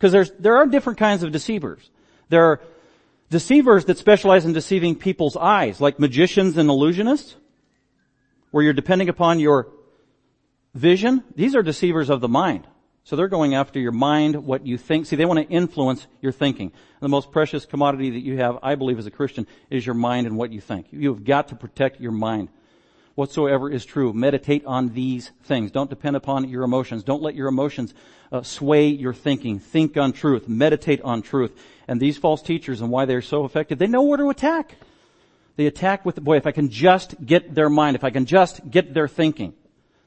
Because 0.03 0.11
there's, 0.11 0.33
there 0.33 0.57
are 0.57 0.67
different 0.67 0.99
kinds 0.99 1.23
of 1.23 1.31
deceivers. 1.31 1.89
There 2.29 2.45
are 2.45 2.61
Deceivers 3.33 3.87
that 3.87 3.97
specialize 3.97 4.45
in 4.45 4.53
deceiving 4.53 4.95
people's 4.95 5.39
eyes, 5.39 5.81
like 5.81 5.99
magicians 5.99 6.59
and 6.59 6.69
illusionists, 6.69 7.37
where 8.51 8.63
you're 8.63 8.75
depending 8.75 9.09
upon 9.09 9.41
your 9.41 9.69
vision, 10.75 11.25
these 11.35 11.57
are 11.57 11.63
deceivers 11.63 12.11
of 12.11 12.21
the 12.21 12.29
mind. 12.29 12.67
So 13.05 13.17
they're 13.17 13.29
going 13.29 13.55
after 13.55 13.81
your 13.81 13.91
mind, 13.91 14.45
what 14.45 14.67
you 14.67 14.77
think. 14.77 15.07
See, 15.07 15.17
they 15.17 15.25
want 15.25 15.41
to 15.41 15.49
influence 15.49 16.07
your 16.21 16.31
thinking. 16.31 16.73
The 17.01 17.09
most 17.09 17.33
precious 17.33 17.65
commodity 17.65 18.11
that 18.11 18.21
you 18.21 18.37
have, 18.37 18.59
I 18.63 18.75
believe 18.75 18.99
as 18.99 19.07
a 19.07 19.11
Christian, 19.11 19.47
is 19.71 19.87
your 19.87 19.95
mind 19.95 20.27
and 20.27 20.37
what 20.37 20.53
you 20.53 20.61
think. 20.61 20.89
You've 20.91 21.25
got 21.25 21.49
to 21.49 21.55
protect 21.55 22.03
your 22.03 22.13
mind. 22.13 22.51
Whatsoever 23.15 23.71
is 23.71 23.85
true. 23.85 24.13
Meditate 24.13 24.65
on 24.65 24.95
these 24.95 25.31
things. 25.45 25.71
Don't 25.71 25.91
depend 25.91 26.17
upon 26.17 26.49
your 26.49 26.63
emotions. 26.63 27.05
Don't 27.05 27.23
let 27.23 27.35
your 27.35 27.49
emotions 27.49 27.93
uh, 28.31 28.43
sway 28.43 28.89
your 28.89 29.13
thinking. 29.13 29.59
Think 29.59 29.97
on 29.97 30.13
truth. 30.13 30.49
Meditate 30.49 31.03
on 31.03 31.23
truth 31.23 31.53
and 31.89 32.01
these 32.01 32.17
false 32.17 32.43
teachers 32.43 32.81
and 32.81 32.91
why 32.91 33.05
they're 33.05 33.23
so 33.23 33.45
effective, 33.45 33.79
they 33.79 33.87
know 33.87 34.03
where 34.03 34.19
to 34.19 34.31
attack. 34.31 34.77
They 35.57 35.67
attack 35.67 36.05
with, 36.05 36.23
boy, 36.23 36.37
if 36.37 36.47
I 36.47 36.53
can 36.53 36.71
just 36.71 37.15
get 37.25 37.55
their 37.55 37.69
mind, 37.69 37.97
if 37.97 38.05
I 38.05 38.11
can 38.11 38.25
just 38.25 38.69
get 38.71 38.95
their 38.95 39.09
thinking. 39.09 39.53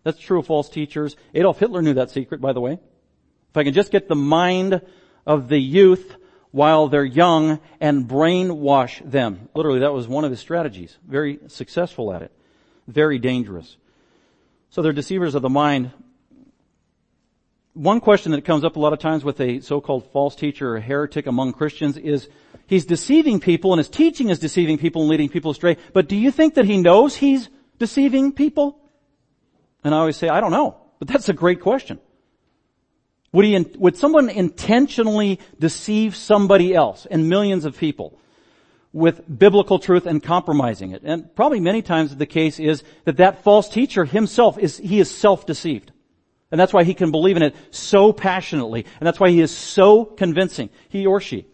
That's 0.04 0.20
true 0.20 0.39
of 0.39 0.48
false 0.48 0.70
teachers. 0.70 1.15
Adolf 1.34 1.60
Hitler 1.60 1.82
knew 1.82 1.94
that 1.96 2.10
secret, 2.10 2.41
by 2.41 2.54
the 2.54 2.62
way. 2.62 2.74
If 2.74 3.58
I 3.58 3.63
can 3.63 3.74
just 3.74 3.91
get 3.91 4.08
the 4.08 4.15
mind 4.15 4.82
of 5.26 5.48
the 5.48 5.60
youth 5.60 6.15
while 6.52 6.88
they're 6.88 7.06
young 7.06 7.60
and 7.80 8.08
brainwash 8.08 9.10
them. 9.10 9.50
Literally, 9.54 9.80
that 9.80 9.94
was 9.94 10.08
one 10.08 10.24
of 10.24 10.32
his 10.32 10.39
strategies. 10.39 10.98
Very 11.08 11.39
successful 11.48 12.13
at 12.13 12.22
it. 12.22 12.32
Very 12.88 13.19
dangerous. 13.19 13.78
So 14.69 14.82
they're 14.82 14.93
deceivers 14.93 15.36
of 15.36 15.41
the 15.41 15.50
mind. 15.50 15.91
One 17.74 18.00
question 18.00 18.32
that 18.32 18.45
comes 18.45 18.63
up 18.63 18.76
a 18.76 18.80
lot 18.80 18.93
of 18.93 19.00
times 19.00 19.24
with 19.24 19.39
a 19.41 19.60
so-called 19.60 20.12
false 20.12 20.36
teacher 20.36 20.76
or 20.76 20.80
heretic 20.80 21.28
among 21.28 21.54
Christians 21.54 21.98
is, 21.98 22.30
he's 22.67 22.86
deceiving 22.86 23.39
people 23.39 23.74
and 23.74 23.80
his 23.80 23.89
teaching 23.89 24.30
is 24.30 24.39
deceiving 24.39 24.78
people 24.78 25.02
and 25.02 25.10
leading 25.10 25.30
people 25.30 25.52
astray, 25.52 25.78
but 25.93 26.08
do 26.08 26.15
you 26.15 26.32
think 26.32 26.56
that 26.56 26.65
he 26.65 26.78
knows 26.78 27.15
he's 27.15 27.50
deceiving 27.80 28.32
people? 28.32 28.80
And 29.84 29.93
I 29.93 30.00
always 30.00 30.17
say, 30.17 30.30
I 30.30 30.39
don't 30.39 30.52
know. 30.52 30.78
But 31.00 31.10
that's 31.10 31.30
a 31.30 31.34
great 31.34 31.60
question. 31.62 32.00
Would 33.34 33.45
he, 33.45 33.60
would 33.78 33.98
someone 33.98 34.30
intentionally 34.30 35.39
deceive 35.60 36.15
somebody 36.15 36.74
else 36.74 37.06
and 37.06 37.28
millions 37.28 37.65
of 37.65 37.78
people 37.78 38.17
with 38.95 39.21
biblical 39.38 39.77
truth 39.77 40.05
and 40.05 40.23
compromising 40.23 40.91
it? 40.91 41.01
And 41.03 41.36
probably 41.36 41.60
many 41.60 41.81
times 41.81 42.15
the 42.15 42.25
case 42.25 42.62
is 42.62 42.81
that 43.03 43.17
that 43.17 43.43
false 43.43 43.67
teacher 43.67 44.05
himself 44.05 44.58
is, 44.58 44.77
he 44.77 45.01
is 45.01 45.12
self-deceived. 45.12 45.91
And 46.49 46.60
that's 46.60 46.71
why 46.71 46.86
he 46.86 46.93
can 46.93 47.12
believe 47.12 47.36
in 47.36 47.43
it 47.43 47.55
so 47.71 48.13
passionately. 48.13 48.86
And 48.99 49.05
that's 49.05 49.19
why 49.19 49.31
he 49.31 49.41
is 49.41 49.55
so 49.55 50.05
convincing, 50.05 50.69
he 50.88 51.05
or 51.05 51.19
she. 51.19 51.45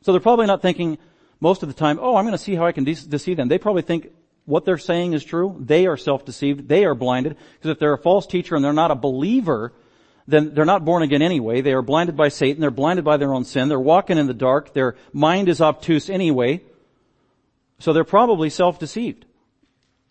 So 0.00 0.12
they're 0.12 0.22
probably 0.22 0.46
not 0.46 0.62
thinking 0.62 0.96
most 1.38 1.62
of 1.62 1.68
the 1.68 1.74
time, 1.74 1.98
oh, 2.00 2.16
I'm 2.16 2.24
going 2.24 2.32
to 2.32 2.38
see 2.38 2.54
how 2.54 2.64
I 2.64 2.72
can 2.72 2.84
de- 2.84 2.94
deceive 2.94 3.36
them. 3.36 3.48
They 3.48 3.58
probably 3.58 3.82
think 3.82 4.10
what 4.46 4.64
they're 4.64 4.78
saying 4.78 5.12
is 5.12 5.22
true. 5.22 5.54
They 5.58 5.86
are 5.86 5.98
self-deceived. 5.98 6.66
They 6.66 6.86
are 6.86 6.94
blinded. 6.94 7.36
Because 7.58 7.72
if 7.72 7.78
they're 7.78 7.92
a 7.92 7.98
false 7.98 8.26
teacher 8.26 8.56
and 8.56 8.64
they're 8.64 8.72
not 8.72 8.90
a 8.90 8.94
believer, 8.94 9.74
then 10.30 10.54
they're 10.54 10.64
not 10.64 10.84
born 10.84 11.02
again 11.02 11.22
anyway. 11.22 11.60
They 11.60 11.72
are 11.72 11.82
blinded 11.82 12.16
by 12.16 12.28
Satan. 12.28 12.60
They're 12.60 12.70
blinded 12.70 13.04
by 13.04 13.16
their 13.16 13.34
own 13.34 13.44
sin. 13.44 13.68
They're 13.68 13.80
walking 13.80 14.18
in 14.18 14.26
the 14.26 14.34
dark. 14.34 14.72
Their 14.72 14.96
mind 15.12 15.48
is 15.48 15.60
obtuse 15.60 16.08
anyway. 16.08 16.62
So 17.78 17.92
they're 17.92 18.04
probably 18.04 18.50
self-deceived. 18.50 19.24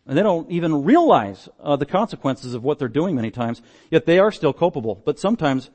And 0.06 0.18
they 0.18 0.24
don't 0.24 0.50
even 0.50 0.84
realize 0.84 1.48
uh, 1.62 1.76
the 1.76 1.86
consequences 1.86 2.56
of 2.56 2.64
what 2.64 2.80
they're 2.80 2.88
doing 2.88 3.16
many 3.16 3.30
times, 3.30 3.62
yet 3.92 4.06
they 4.06 4.18
are 4.18 4.32
still 4.32 4.54
culpable. 4.54 4.96
But 5.06 5.20
sometimes 5.20 5.70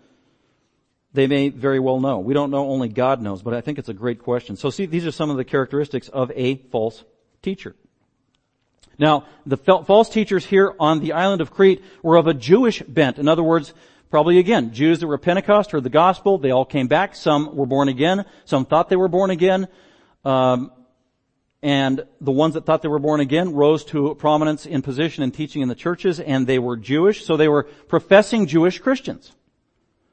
they 1.13 1.29
may 1.29 1.51
very 1.51 1.79
well 1.79 2.01
know. 2.01 2.19
We 2.19 2.35
don't 2.35 2.51
know, 2.51 2.69
only 2.69 2.89
God 2.89 3.23
knows, 3.23 3.43
but 3.43 3.55
I 3.55 3.61
think 3.61 3.79
it's 3.79 3.89
a 3.89 3.95
great 3.95 4.21
question. 4.21 4.57
So 4.57 4.71
see, 4.71 4.87
these 4.87 5.07
are 5.07 5.13
some 5.13 5.31
of 5.31 5.37
the 5.37 5.45
characteristics 5.45 6.09
of 6.09 6.33
a 6.35 6.57
false 6.57 7.05
teacher. 7.43 7.77
Now, 8.99 9.27
the 9.47 9.57
false 9.57 10.09
teachers 10.09 10.45
here 10.45 10.75
on 10.79 11.01
the 11.01 11.13
island 11.13 11.41
of 11.41 11.51
Crete 11.51 11.83
were 12.03 12.17
of 12.17 12.27
a 12.27 12.35
Jewish 12.35 12.83
bent. 12.83 13.19
In 13.19 13.29
other 13.29 13.43
words, 13.43 13.73
Probably 14.15 14.39
again, 14.39 14.73
Jews 14.73 15.01
that 15.01 15.09
were 15.09 15.19
Pentecost 15.19 15.73
heard 15.73 15.83
the 15.83 15.91
gospel, 15.91 16.39
they 16.39 16.53
all 16.53 16.65
came 16.65 16.87
back, 16.87 17.17
some 17.17 17.57
were 17.57 17.67
born 17.67 17.89
again, 17.89 18.25
some 18.45 18.65
thought 18.65 18.89
they 18.89 18.95
were 18.95 19.09
born 19.09 19.31
again, 19.31 19.67
um, 20.25 20.71
and 21.65 22.05
the 22.21 22.31
ones 22.31 22.55
that 22.55 22.65
thought 22.65 22.83
they 22.83 22.89
were 22.89 23.01
born 23.01 23.19
again 23.19 23.55
rose 23.55 23.85
to 23.87 24.15
prominence 24.15 24.67
in 24.67 24.83
position 24.83 25.25
and 25.25 25.35
teaching 25.35 25.63
in 25.63 25.69
the 25.69 25.75
churches, 25.75 26.21
and 26.21 26.47
they 26.47 26.61
were 26.61 26.77
Jewish, 26.77 27.25
so 27.25 27.37
they 27.37 27.49
were 27.49 27.65
professing 27.89 28.47
Jewish 28.47 28.79
Christians 28.79 29.33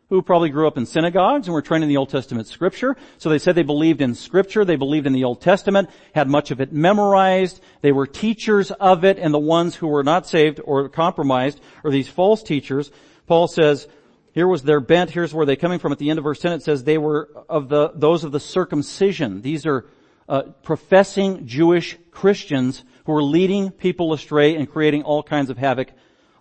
who 0.09 0.23
probably 0.23 0.49
grew 0.49 0.67
up 0.67 0.77
in 0.77 0.85
synagogues 0.87 1.47
and 1.47 1.53
were 1.53 1.61
trained 1.61 1.83
in 1.83 1.87
the 1.87 1.95
Old 1.95 2.09
Testament 2.09 2.45
scripture. 2.45 2.97
So 3.17 3.29
they 3.29 3.39
said 3.39 3.55
they 3.55 3.63
believed 3.63 4.01
in 4.01 4.13
scripture, 4.13 4.65
they 4.65 4.75
believed 4.75 5.07
in 5.07 5.13
the 5.13 5.23
Old 5.23 5.41
Testament, 5.41 5.89
had 6.13 6.27
much 6.27 6.51
of 6.51 6.59
it 6.59 6.73
memorized, 6.73 7.61
they 7.81 7.93
were 7.93 8.07
teachers 8.07 8.71
of 8.71 9.05
it, 9.05 9.19
and 9.19 9.33
the 9.33 9.39
ones 9.39 9.75
who 9.75 9.87
were 9.87 10.03
not 10.03 10.27
saved 10.27 10.59
or 10.65 10.89
compromised 10.89 11.61
or 11.83 11.91
these 11.91 12.09
false 12.09 12.41
teachers 12.43 12.91
Paul 13.31 13.47
says, 13.47 13.87
here 14.33 14.45
was 14.45 14.61
their 14.61 14.81
bent, 14.81 15.09
here's 15.09 15.33
where 15.33 15.45
they're 15.45 15.55
coming 15.55 15.79
from. 15.79 15.93
At 15.93 15.99
the 15.99 16.09
end 16.09 16.19
of 16.19 16.25
verse 16.25 16.39
10 16.39 16.51
it 16.51 16.63
says 16.63 16.83
they 16.83 16.97
were 16.97 17.29
of 17.47 17.69
the, 17.69 17.93
those 17.95 18.25
of 18.25 18.33
the 18.33 18.41
circumcision. 18.41 19.41
These 19.41 19.65
are 19.65 19.85
uh, 20.27 20.41
professing 20.63 21.47
Jewish 21.47 21.97
Christians 22.11 22.83
who 23.05 23.13
are 23.13 23.23
leading 23.23 23.71
people 23.71 24.11
astray 24.11 24.57
and 24.57 24.69
creating 24.69 25.03
all 25.03 25.23
kinds 25.23 25.49
of 25.49 25.57
havoc 25.57 25.93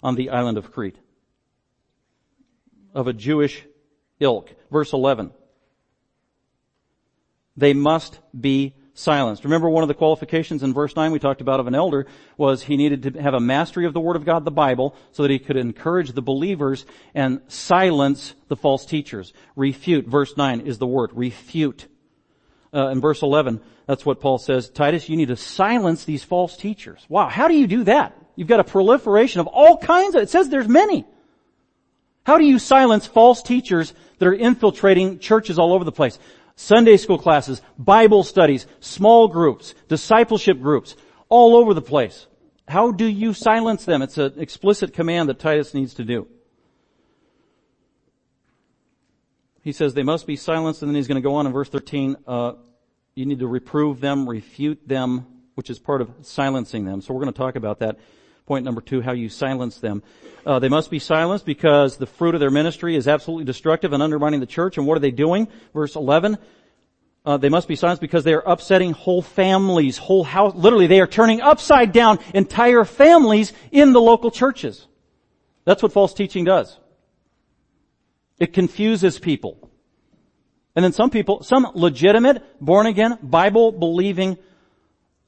on 0.03 0.17
the 0.17 0.31
island 0.31 0.59
of 0.59 0.73
Crete. 0.73 0.99
Of 2.93 3.07
a 3.07 3.13
Jewish 3.13 3.65
ilk. 4.19 4.53
Verse 4.73 4.93
11. 4.93 5.31
They 7.57 7.73
must 7.73 8.19
be 8.37 8.75
silenced. 8.95 9.45
Remember 9.45 9.69
one 9.69 9.83
of 9.83 9.89
the 9.89 9.95
qualifications 9.95 10.63
in 10.63 10.75
verse 10.75 10.97
9 10.97 11.11
we 11.13 11.19
talked 11.19 11.41
about 11.41 11.61
of 11.61 11.67
an 11.67 11.75
elder 11.75 12.07
was 12.37 12.63
he 12.63 12.77
needed 12.77 13.03
to 13.03 13.23
have 13.23 13.35
a 13.35 13.41
mastery 13.41 13.87
of 13.87 13.95
the 13.95 14.01
Word 14.01 14.17
of 14.17 14.25
God, 14.25 14.45
the 14.45 14.51
Bible, 14.51 14.95
so 15.13 15.23
that 15.23 15.31
he 15.31 15.39
could 15.39 15.57
encourage 15.57 16.13
the 16.13 16.23
believers 16.23 16.85
and 17.15 17.41
silence 17.49 18.35
the 18.49 18.57
false 18.57 18.85
teachers. 18.85 19.33
Refute, 19.57 20.07
verse 20.07 20.37
9 20.37 20.61
is 20.61 20.79
the 20.79 20.87
word, 20.87 21.11
refute. 21.15 21.87
Uh, 22.73 22.89
in 22.89 23.01
verse 23.01 23.23
11, 23.23 23.61
that's 23.87 24.07
what 24.07 24.21
Paul 24.21 24.39
says, 24.39 24.69
Titus, 24.71 25.09
you 25.09 25.17
need 25.17 25.29
to 25.29 25.37
silence 25.37 26.05
these 26.05 26.23
false 26.23 26.57
teachers. 26.57 27.05
Wow, 27.09 27.29
how 27.29 27.49
do 27.49 27.55
you 27.55 27.67
do 27.67 27.85
that? 27.85 28.17
You've 28.37 28.49
got 28.49 28.61
a 28.61 28.65
proliferation 28.65 29.41
of 29.41 29.49
all 29.49 29.77
kinds 29.79 30.15
of, 30.15 30.23
it 30.23 30.31
says 30.31 30.49
there's 30.49 30.69
many. 30.69 31.05
How 32.25 32.39
do 32.39 32.45
you 32.45 32.59
silence 32.59 33.07
false 33.07 33.43
teachers 33.43 33.93
that 34.19 34.29
are 34.29 34.35
infiltrating 34.35 35.19
churches 35.19 35.59
all 35.59 35.73
over 35.73 35.85
the 35.85 35.93
place? 35.93 36.19
Sunday 36.61 36.99
school 36.99 37.17
classes, 37.17 37.63
Bible 37.79 38.23
studies, 38.23 38.67
small 38.81 39.29
groups, 39.29 39.75
discipleship 39.89 40.61
groups, 40.61 40.95
all 41.31 41.57
over 41.57 41.73
the 41.73 41.81
place. 41.81 42.27
How 42.69 42.93
do 42.93 43.07
you 43.07 43.33
silence 43.33 43.87
them? 43.87 44.03
It's 44.03 44.19
an 44.19 44.35
explicit 44.37 44.93
command 44.93 45.31
that 45.31 45.39
Titus 45.39 45.73
needs 45.73 45.95
to 45.95 46.05
do. 46.05 46.29
He 49.63 49.73
says 49.73 49.95
they 49.95 50.03
must 50.03 50.27
be 50.27 50.37
silenced, 50.37 50.83
and 50.83 50.91
then 50.91 50.97
he's 50.97 51.09
going 51.09 51.21
to 51.21 51.27
go 51.27 51.37
on 51.37 51.47
in 51.47 51.53
verse 51.55 51.71
13. 51.71 52.17
Uh, 52.27 52.53
you 53.15 53.25
need 53.25 53.39
to 53.39 53.49
reprove 53.49 54.01
them, 54.03 54.29
refute 54.29 54.87
them, 54.87 55.27
which 55.55 55.71
is 55.71 55.79
part 55.79 56.03
of 56.03 56.11
silencing 56.21 56.85
them. 56.85 57.01
So 57.01 57.15
we're 57.15 57.23
going 57.23 57.33
to 57.33 57.39
talk 57.39 57.57
about 57.57 57.79
that. 57.79 57.99
Point 58.51 58.65
number 58.65 58.81
two, 58.81 59.01
how 59.01 59.13
you 59.13 59.29
silence 59.29 59.79
them. 59.79 60.03
Uh, 60.45 60.59
they 60.59 60.69
must 60.69 60.91
be 60.91 60.99
silenced 60.99 61.47
because 61.47 61.99
the 61.99 62.07
fruit 62.07 62.35
of 62.35 62.41
their 62.41 62.51
ministry 62.51 62.97
is 62.97 63.07
absolutely 63.07 63.45
destructive 63.45 63.93
and 63.93 64.03
undermining 64.03 64.41
the 64.41 64.47
church. 64.47 64.77
And 64.77 64.89
what 64.89 64.97
are 64.97 65.01
they 65.01 65.13
doing? 65.13 65.47
Verse 65.73 65.95
11. 65.95 66.37
Uh, 67.25 67.37
they 67.37 67.49
must 67.49 67.69
be 67.69 67.77
silenced 67.77 68.01
because 68.01 68.25
they 68.25 68.35
are 68.35 68.43
upsetting 68.45 68.91
whole 68.91 69.23
families, 69.23 69.99
whole 69.99 70.25
house. 70.25 70.53
Literally, 70.57 70.89
they 70.89 70.99
are 70.99 71.07
turning 71.07 71.41
upside 71.41 71.93
down 71.93 72.19
entire 72.35 72.85
families 72.85 73.53
in 73.71 73.93
the 73.93 74.01
local 74.01 74.33
churches. 74.33 74.85
That's 75.65 75.81
what 75.81 75.93
false 75.93 76.13
teaching 76.13 76.45
does. 76.45 76.77
It 78.41 78.53
confuses 78.53 79.21
people. 79.21 79.71
And 80.75 80.85
then 80.85 80.93
some 80.93 81.11
people, 81.11 81.45
some 81.45 81.71
legitimate, 81.75 82.43
born 82.61 82.87
again, 82.87 83.17
Bible 83.23 83.71
believing 83.71 84.39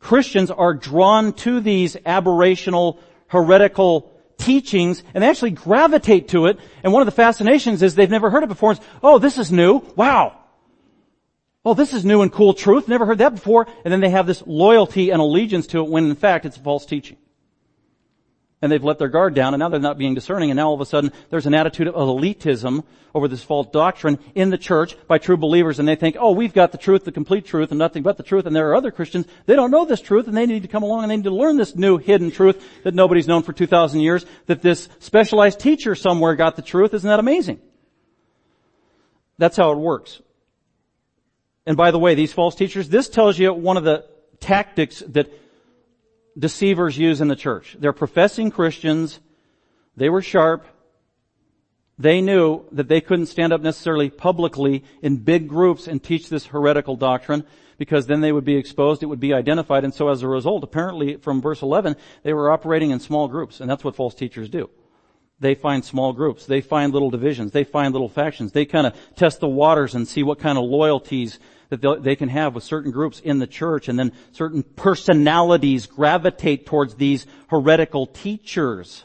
Christians 0.00 0.50
are 0.50 0.74
drawn 0.74 1.32
to 1.34 1.60
these 1.60 1.94
aberrational, 1.94 2.98
heretical 3.32 4.12
teachings 4.36 5.02
and 5.14 5.24
they 5.24 5.28
actually 5.28 5.50
gravitate 5.50 6.28
to 6.28 6.46
it. 6.46 6.58
And 6.84 6.92
one 6.92 7.00
of 7.02 7.06
the 7.06 7.12
fascinations 7.12 7.82
is 7.82 7.94
they've 7.94 8.10
never 8.10 8.30
heard 8.30 8.42
it 8.42 8.48
before. 8.48 8.72
It's, 8.72 8.80
oh, 9.02 9.18
this 9.18 9.38
is 9.38 9.50
new. 9.50 9.78
Wow. 9.96 10.38
Oh, 11.64 11.74
this 11.74 11.94
is 11.94 12.04
new 12.04 12.22
and 12.22 12.30
cool 12.30 12.54
truth. 12.54 12.88
Never 12.88 13.06
heard 13.06 13.18
that 13.18 13.34
before. 13.34 13.66
And 13.84 13.92
then 13.92 14.00
they 14.00 14.10
have 14.10 14.26
this 14.26 14.42
loyalty 14.46 15.10
and 15.10 15.20
allegiance 15.20 15.66
to 15.68 15.78
it 15.78 15.88
when 15.88 16.10
in 16.10 16.14
fact 16.14 16.44
it's 16.44 16.56
false 16.56 16.84
teaching. 16.84 17.16
And 18.62 18.70
they've 18.70 18.82
let 18.82 18.98
their 18.98 19.08
guard 19.08 19.34
down 19.34 19.54
and 19.54 19.60
now 19.60 19.68
they're 19.68 19.80
not 19.80 19.98
being 19.98 20.14
discerning 20.14 20.50
and 20.50 20.56
now 20.56 20.68
all 20.68 20.74
of 20.74 20.80
a 20.80 20.86
sudden 20.86 21.12
there's 21.30 21.46
an 21.46 21.54
attitude 21.54 21.88
of 21.88 21.94
elitism 21.94 22.84
over 23.12 23.26
this 23.26 23.42
false 23.42 23.66
doctrine 23.72 24.18
in 24.34 24.50
the 24.50 24.56
church 24.56 24.96
by 25.08 25.18
true 25.18 25.36
believers 25.36 25.80
and 25.80 25.88
they 25.88 25.96
think, 25.96 26.16
oh, 26.18 26.30
we've 26.30 26.54
got 26.54 26.70
the 26.70 26.78
truth, 26.78 27.04
the 27.04 27.12
complete 27.12 27.44
truth 27.44 27.70
and 27.70 27.78
nothing 27.78 28.04
but 28.04 28.16
the 28.16 28.22
truth 28.22 28.46
and 28.46 28.54
there 28.54 28.70
are 28.70 28.76
other 28.76 28.92
Christians, 28.92 29.26
they 29.46 29.56
don't 29.56 29.72
know 29.72 29.84
this 29.84 30.00
truth 30.00 30.28
and 30.28 30.36
they 30.36 30.46
need 30.46 30.62
to 30.62 30.68
come 30.68 30.84
along 30.84 31.02
and 31.02 31.10
they 31.10 31.16
need 31.16 31.24
to 31.24 31.34
learn 31.34 31.56
this 31.56 31.74
new 31.74 31.98
hidden 31.98 32.30
truth 32.30 32.64
that 32.84 32.94
nobody's 32.94 33.26
known 33.26 33.42
for 33.42 33.52
2,000 33.52 34.00
years, 34.00 34.24
that 34.46 34.62
this 34.62 34.88
specialized 35.00 35.58
teacher 35.58 35.94
somewhere 35.96 36.36
got 36.36 36.54
the 36.54 36.62
truth. 36.62 36.94
Isn't 36.94 37.08
that 37.08 37.18
amazing? 37.18 37.60
That's 39.38 39.56
how 39.56 39.72
it 39.72 39.78
works. 39.78 40.22
And 41.66 41.76
by 41.76 41.90
the 41.90 41.98
way, 41.98 42.14
these 42.14 42.32
false 42.32 42.54
teachers, 42.54 42.88
this 42.88 43.08
tells 43.08 43.38
you 43.38 43.52
one 43.52 43.76
of 43.76 43.84
the 43.84 44.04
tactics 44.40 45.02
that 45.08 45.30
deceivers 46.38 46.98
use 46.98 47.20
in 47.20 47.28
the 47.28 47.36
church. 47.36 47.76
They're 47.78 47.92
professing 47.92 48.50
Christians. 48.50 49.20
They 49.96 50.08
were 50.08 50.22
sharp. 50.22 50.66
They 51.98 52.20
knew 52.20 52.64
that 52.72 52.88
they 52.88 53.00
couldn't 53.00 53.26
stand 53.26 53.52
up 53.52 53.60
necessarily 53.60 54.10
publicly 54.10 54.84
in 55.02 55.18
big 55.18 55.48
groups 55.48 55.86
and 55.86 56.02
teach 56.02 56.28
this 56.28 56.46
heretical 56.46 56.96
doctrine 56.96 57.44
because 57.78 58.06
then 58.06 58.20
they 58.20 58.32
would 58.32 58.44
be 58.44 58.56
exposed, 58.56 59.02
it 59.02 59.06
would 59.06 59.20
be 59.20 59.34
identified, 59.34 59.84
and 59.84 59.92
so 59.92 60.08
as 60.08 60.22
a 60.22 60.28
result, 60.28 60.62
apparently 60.62 61.16
from 61.16 61.40
verse 61.40 61.62
11, 61.62 61.96
they 62.22 62.32
were 62.32 62.50
operating 62.50 62.90
in 62.90 63.00
small 63.00 63.28
groups, 63.28 63.60
and 63.60 63.68
that's 63.68 63.82
what 63.82 63.96
false 63.96 64.14
teachers 64.14 64.48
do. 64.48 64.70
They 65.40 65.56
find 65.56 65.84
small 65.84 66.12
groups. 66.12 66.46
They 66.46 66.60
find 66.60 66.92
little 66.92 67.10
divisions. 67.10 67.50
They 67.50 67.64
find 67.64 67.92
little 67.92 68.08
factions. 68.08 68.52
They 68.52 68.64
kind 68.64 68.86
of 68.86 68.94
test 69.16 69.40
the 69.40 69.48
waters 69.48 69.96
and 69.96 70.06
see 70.06 70.22
what 70.22 70.38
kind 70.38 70.56
of 70.56 70.62
loyalties 70.64 71.40
that 71.72 72.02
they 72.02 72.16
can 72.16 72.28
have 72.28 72.54
with 72.54 72.64
certain 72.64 72.90
groups 72.90 73.20
in 73.20 73.38
the 73.38 73.46
church 73.46 73.88
and 73.88 73.98
then 73.98 74.12
certain 74.32 74.62
personalities 74.62 75.86
gravitate 75.86 76.66
towards 76.66 76.94
these 76.94 77.26
heretical 77.48 78.06
teachers. 78.06 79.04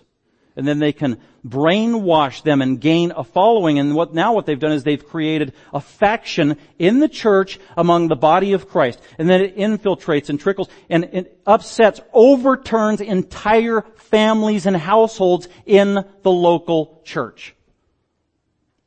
And 0.56 0.68
then 0.68 0.80
they 0.80 0.92
can 0.92 1.20
brainwash 1.46 2.42
them 2.42 2.62
and 2.64 2.82
gain 2.82 3.12
a 3.16 3.24
following. 3.24 3.78
And 3.78 3.94
what, 3.94 4.14
now 4.14 4.34
what 4.34 4.48
they've 4.48 4.60
done 4.60 4.72
is 4.72 4.84
they've 4.84 5.08
created 5.08 5.54
a 5.72 5.80
faction 5.80 6.58
in 6.80 7.00
the 7.00 7.08
church 7.08 7.60
among 7.78 8.08
the 8.08 8.16
body 8.16 8.54
of 8.54 8.68
Christ. 8.68 9.00
And 9.20 9.30
then 9.30 9.42
it 9.42 9.56
infiltrates 9.56 10.30
and 10.30 10.40
trickles 10.40 10.68
and 10.90 11.06
it 11.14 11.40
upsets, 11.46 12.02
overturns 12.12 13.02
entire 13.02 13.84
families 13.96 14.66
and 14.66 14.76
households 14.76 15.48
in 15.66 16.04
the 16.24 16.32
local 16.32 17.02
church. 17.06 17.56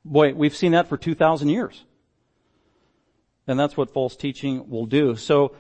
Boy, 0.05 0.35
we've 0.35 0.57
seen 0.57 0.73
that 0.73 0.89
for 0.89 0.97
2,000 0.97 1.49
years. 1.49 1.85
And 3.51 3.61
that's 3.61 3.77
what 3.77 3.93
false 3.93 4.17
teaching 4.17 4.71
will 4.71 4.87
do. 4.87 5.17
So, 5.17 5.55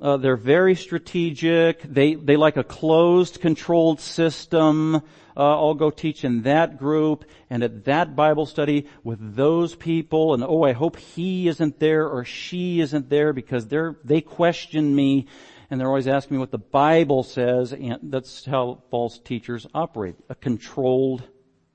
uh, 0.00 0.16
they're 0.16 0.36
very 0.36 0.74
strategic. 0.74 1.82
They, 1.82 2.14
they 2.14 2.36
like 2.36 2.56
a 2.56 2.64
closed, 2.64 3.40
controlled 3.40 4.00
system. 4.00 4.96
Uh, 4.96 5.00
I'll 5.36 5.74
go 5.74 5.90
teach 5.90 6.24
in 6.24 6.42
that 6.42 6.78
group 6.78 7.24
and 7.48 7.62
at 7.62 7.84
that 7.84 8.16
Bible 8.16 8.46
study 8.46 8.88
with 9.04 9.36
those 9.36 9.74
people. 9.76 10.34
And 10.34 10.42
oh, 10.42 10.64
I 10.64 10.72
hope 10.72 10.96
he 10.96 11.46
isn't 11.46 11.78
there 11.78 12.08
or 12.08 12.24
she 12.24 12.80
isn't 12.80 13.10
there 13.10 13.32
because 13.32 13.68
they're, 13.68 13.96
they 14.02 14.20
question 14.20 14.94
me 14.94 15.28
and 15.70 15.80
they're 15.80 15.88
always 15.88 16.08
asking 16.08 16.36
me 16.36 16.40
what 16.40 16.50
the 16.50 16.58
Bible 16.58 17.22
says. 17.22 17.72
And 17.72 17.98
that's 18.02 18.44
how 18.44 18.82
false 18.90 19.18
teachers 19.18 19.66
operate. 19.72 20.16
A 20.28 20.34
controlled 20.34 21.22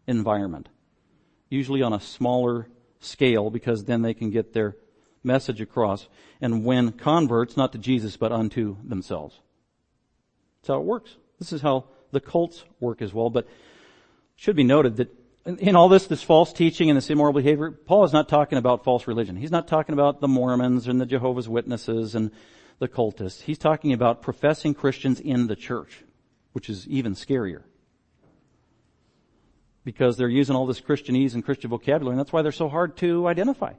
environment. 0.05 0.67
Usually 1.49 1.81
on 1.81 1.93
a 1.93 1.99
smaller 1.99 2.67
scale 2.99 3.49
because 3.49 3.85
then 3.85 4.01
they 4.01 4.13
can 4.13 4.31
get 4.31 4.53
their 4.53 4.75
message 5.23 5.61
across 5.61 6.07
and 6.41 6.63
win 6.65 6.91
converts, 6.91 7.57
not 7.57 7.71
to 7.73 7.77
Jesus, 7.77 8.17
but 8.17 8.31
unto 8.31 8.77
themselves. 8.83 9.39
That's 10.61 10.69
how 10.69 10.79
it 10.79 10.85
works. 10.85 11.15
This 11.39 11.53
is 11.53 11.61
how 11.61 11.85
the 12.11 12.19
cults 12.19 12.63
work 12.79 13.01
as 13.01 13.13
well. 13.13 13.29
But 13.29 13.47
should 14.35 14.55
be 14.55 14.63
noted 14.63 14.97
that 14.97 15.13
in 15.45 15.75
all 15.75 15.87
this, 15.87 16.07
this 16.07 16.21
false 16.21 16.51
teaching 16.51 16.89
and 16.89 16.97
this 16.97 17.09
immoral 17.09 17.33
behavior, 17.33 17.71
Paul 17.71 18.03
is 18.03 18.11
not 18.11 18.27
talking 18.27 18.57
about 18.57 18.83
false 18.83 19.07
religion. 19.07 19.37
He's 19.37 19.51
not 19.51 19.67
talking 19.67 19.93
about 19.93 20.19
the 20.19 20.27
Mormons 20.27 20.87
and 20.87 20.99
the 20.99 21.05
Jehovah's 21.05 21.47
Witnesses 21.47 22.15
and 22.15 22.31
the 22.79 22.87
cultists. 22.87 23.41
He's 23.41 23.57
talking 23.57 23.93
about 23.93 24.21
professing 24.21 24.73
Christians 24.73 25.19
in 25.19 25.47
the 25.47 25.55
church, 25.55 26.03
which 26.51 26.69
is 26.69 26.87
even 26.87 27.13
scarier. 27.13 27.63
Because 29.85 30.17
they're 30.17 30.27
using 30.27 30.55
all 30.55 30.65
this 30.65 30.81
Christianese 30.81 31.33
and 31.33 31.45
Christian 31.45 31.69
vocabulary, 31.69 32.13
and 32.13 32.19
that's 32.19 32.33
why 32.33 32.41
they're 32.41 32.51
so 32.51 32.67
hard 32.67 32.97
to 32.97 33.25
identify. 33.25 33.73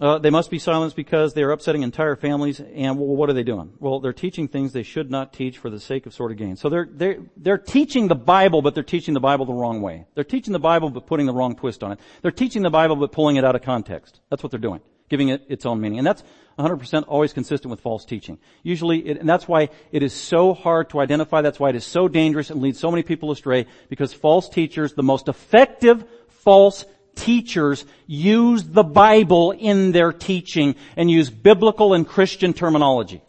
Uh, 0.00 0.16
they 0.18 0.30
must 0.30 0.48
be 0.48 0.60
silenced 0.60 0.94
because 0.94 1.34
they 1.34 1.42
are 1.42 1.50
upsetting 1.50 1.82
entire 1.82 2.14
families. 2.14 2.60
And 2.60 2.96
well, 2.98 3.08
what 3.08 3.28
are 3.28 3.32
they 3.32 3.42
doing? 3.42 3.72
Well, 3.80 3.98
they're 3.98 4.12
teaching 4.12 4.46
things 4.46 4.72
they 4.72 4.84
should 4.84 5.10
not 5.10 5.32
teach 5.32 5.58
for 5.58 5.70
the 5.70 5.80
sake 5.80 6.06
of 6.06 6.14
sort 6.14 6.30
of 6.30 6.36
gain. 6.36 6.54
So 6.56 6.68
they're 6.68 6.88
they're 6.88 7.18
they're 7.36 7.58
teaching 7.58 8.06
the 8.06 8.14
Bible, 8.14 8.62
but 8.62 8.74
they're 8.74 8.84
teaching 8.84 9.14
the 9.14 9.20
Bible 9.20 9.44
the 9.44 9.52
wrong 9.52 9.82
way. 9.82 10.06
They're 10.14 10.22
teaching 10.22 10.52
the 10.52 10.60
Bible, 10.60 10.90
but 10.90 11.06
putting 11.06 11.26
the 11.26 11.32
wrong 11.32 11.56
twist 11.56 11.82
on 11.82 11.92
it. 11.92 12.00
They're 12.22 12.30
teaching 12.30 12.62
the 12.62 12.70
Bible, 12.70 12.94
but 12.94 13.10
pulling 13.10 13.36
it 13.36 13.44
out 13.44 13.56
of 13.56 13.62
context. 13.62 14.20
That's 14.30 14.42
what 14.42 14.50
they're 14.52 14.60
doing, 14.60 14.80
giving 15.08 15.30
it 15.30 15.44
its 15.48 15.66
own 15.66 15.80
meaning, 15.80 15.98
and 15.98 16.06
that's 16.06 16.22
100% 16.58 17.04
always 17.06 17.32
consistent 17.32 17.70
with 17.70 17.80
false 17.80 18.04
teaching. 18.04 18.38
Usually, 18.64 19.06
it, 19.06 19.18
and 19.18 19.28
that's 19.28 19.46
why 19.46 19.68
it 19.92 20.02
is 20.02 20.12
so 20.12 20.54
hard 20.54 20.90
to 20.90 21.00
identify. 21.00 21.40
That's 21.40 21.60
why 21.60 21.70
it 21.70 21.76
is 21.76 21.84
so 21.84 22.08
dangerous 22.08 22.50
and 22.50 22.60
leads 22.60 22.80
so 22.80 22.90
many 22.90 23.04
people 23.04 23.30
astray. 23.30 23.66
Because 23.88 24.12
false 24.12 24.48
teachers, 24.48 24.94
the 24.94 25.04
most 25.04 25.28
effective 25.28 26.04
false 26.28 26.84
teachers 27.18 27.84
use 28.06 28.62
the 28.64 28.82
Bible 28.84 29.50
in 29.50 29.92
their 29.92 30.12
teaching 30.12 30.76
and 30.96 31.10
use 31.10 31.28
biblical 31.28 31.92
and 31.94 32.06
Christian 32.06 32.52
terminology. 32.52 33.20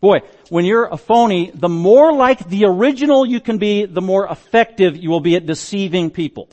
Boy, 0.00 0.22
when 0.50 0.64
you're 0.64 0.86
a 0.86 0.96
phony, 0.96 1.50
the 1.54 1.68
more 1.68 2.12
like 2.12 2.48
the 2.48 2.64
original 2.66 3.24
you 3.24 3.40
can 3.40 3.58
be, 3.58 3.86
the 3.86 4.02
more 4.02 4.26
effective 4.26 4.96
you 4.96 5.10
will 5.10 5.20
be 5.20 5.36
at 5.36 5.46
deceiving 5.46 6.10
people. 6.10 6.48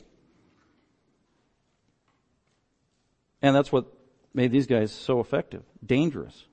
And 3.41 3.55
that's 3.55 3.71
what 3.71 3.87
made 4.33 4.51
these 4.51 4.67
guys 4.67 4.91
so 4.91 5.19
effective. 5.19 5.63
Dangerous. 5.85 6.45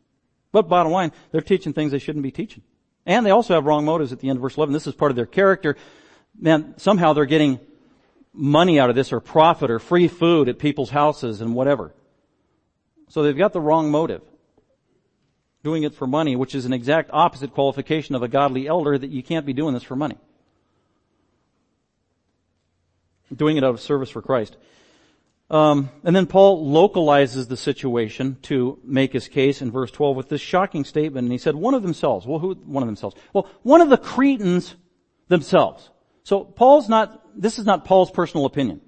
But 0.51 0.69
bottom 0.69 0.91
line, 0.91 1.13
they're 1.31 1.41
teaching 1.41 1.73
things 1.73 1.93
they 1.93 1.99
shouldn't 1.99 2.23
be 2.23 2.31
teaching. 2.31 2.63
And 3.07 3.25
they 3.25 3.31
also 3.31 3.55
have 3.55 3.65
wrong 3.65 3.85
motives 3.85 4.13
at 4.13 4.21
the 4.21 4.29
end 4.29 4.39
of 4.39 4.43
verse 4.43 4.57
11. 4.57 4.73
This 4.73 4.87
is 4.87 4.95
part 4.95 5.11
of 5.11 5.17
their 5.17 5.27
character. 5.27 5.77
Man, 6.41 6.75
somehow 6.79 7.13
they're 7.13 7.27
getting 7.27 7.61
money 8.39 8.79
out 8.79 8.89
of 8.89 8.97
this 8.97 9.13
or 9.13 9.21
profit 9.21 9.71
or 9.71 9.79
free 9.79 10.09
food 10.09 10.49
at 10.49 10.59
people's 10.59 10.91
houses 10.91 11.41
and 11.41 11.55
whatever. 11.55 11.93
So 13.09 13.23
they've 13.23 13.37
got 13.37 13.53
the 13.53 13.61
wrong 13.61 13.91
motive. 13.91 14.23
Doing 15.65 15.83
it 15.83 15.95
for 15.95 16.07
money, 16.07 16.37
which 16.37 16.55
is 16.55 16.65
an 16.65 16.73
exact 16.73 17.11
opposite 17.13 17.53
qualification 17.53 18.15
of 18.15 18.23
a 18.23 18.29
godly 18.29 18.69
elder 18.69 18.97
that 18.97 19.11
you 19.11 19.23
can't 19.23 19.45
be 19.45 19.53
doing 19.53 19.75
this 19.75 19.83
for 19.83 19.97
money. 19.97 20.17
Doing 23.35 23.57
it 23.57 23.65
out 23.65 23.75
of 23.75 23.81
service 23.81 24.09
for 24.09 24.23
Christ. 24.23 24.57
Um, 25.51 25.91
and 26.05 26.15
then 26.15 26.27
Paul 26.27 26.67
localizes 26.71 27.49
the 27.49 27.57
situation 27.57 28.37
to 28.43 28.79
make 28.85 29.13
his 29.13 29.29
case 29.29 29.61
in 29.63 29.73
verse 29.73 29.91
12 29.91 30.17
with 30.17 30.29
this 30.29 30.41
shocking 30.41 30.85
statement. 30.85 31.25
And 31.25 31.33
he 31.33 31.39
said, 31.39 31.57
one 31.57 31.75
of 31.75 31.83
themselves. 31.83 32.27
Well, 32.27 32.39
who, 32.39 32.55
one 32.55 32.83
of 32.83 32.87
themselves? 32.87 33.17
Well, 33.33 33.49
one 33.63 33.81
of 33.81 33.91
the 33.91 33.99
Cretans 33.99 34.77
themselves. 35.29 35.91
So 36.29 36.45
Paul's 36.45 36.91
not, 36.91 37.41
this 37.41 37.59
is 37.59 37.65
not 37.65 37.87
Paul's 37.87 38.11
personal 38.11 38.45
opinion. 38.45 38.83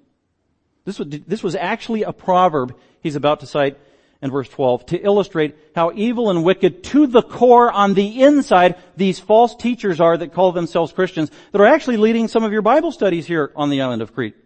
This 0.84 0.98
was, 0.98 1.08
this 1.08 1.42
was 1.42 1.54
actually 1.54 2.02
a 2.02 2.12
proverb 2.12 2.76
he's 3.00 3.16
about 3.16 3.40
to 3.40 3.46
cite 3.46 3.78
in 4.20 4.30
verse 4.30 4.50
12 4.50 4.84
to 4.84 4.98
illustrate 5.02 5.56
how 5.74 5.90
evil 5.94 6.28
and 6.28 6.44
wicked 6.44 6.84
to 6.84 7.06
the 7.06 7.22
core 7.22 7.72
on 7.72 7.94
the 7.94 8.24
inside 8.24 8.76
these 8.94 9.18
false 9.18 9.56
teachers 9.56 10.02
are 10.02 10.18
that 10.18 10.34
call 10.34 10.52
themselves 10.52 10.92
Christians 10.92 11.30
that 11.52 11.62
are 11.62 11.66
actually 11.66 11.96
leading 11.96 12.28
some 12.28 12.44
of 12.44 12.52
your 12.52 12.60
Bible 12.60 12.92
studies 12.92 13.26
here 13.26 13.52
on 13.56 13.70
the 13.70 13.80
island 13.80 14.02
of 14.02 14.12
Crete. 14.12 14.36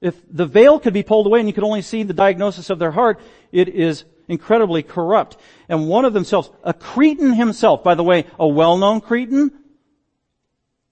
If 0.00 0.16
the 0.30 0.46
veil 0.46 0.80
could 0.80 0.94
be 0.94 1.02
pulled 1.02 1.26
away 1.26 1.40
and 1.40 1.48
you 1.50 1.52
could 1.52 1.64
only 1.64 1.82
see 1.82 2.02
the 2.02 2.14
diagnosis 2.14 2.70
of 2.70 2.78
their 2.78 2.92
heart, 2.92 3.20
it 3.52 3.68
is 3.68 4.06
incredibly 4.26 4.82
corrupt. 4.82 5.36
And 5.68 5.86
one 5.86 6.06
of 6.06 6.14
themselves, 6.14 6.50
a 6.64 6.72
Cretan 6.72 7.34
himself, 7.34 7.84
by 7.84 7.94
the 7.94 8.02
way, 8.02 8.24
a 8.38 8.48
well-known 8.48 9.02
Cretan, 9.02 9.50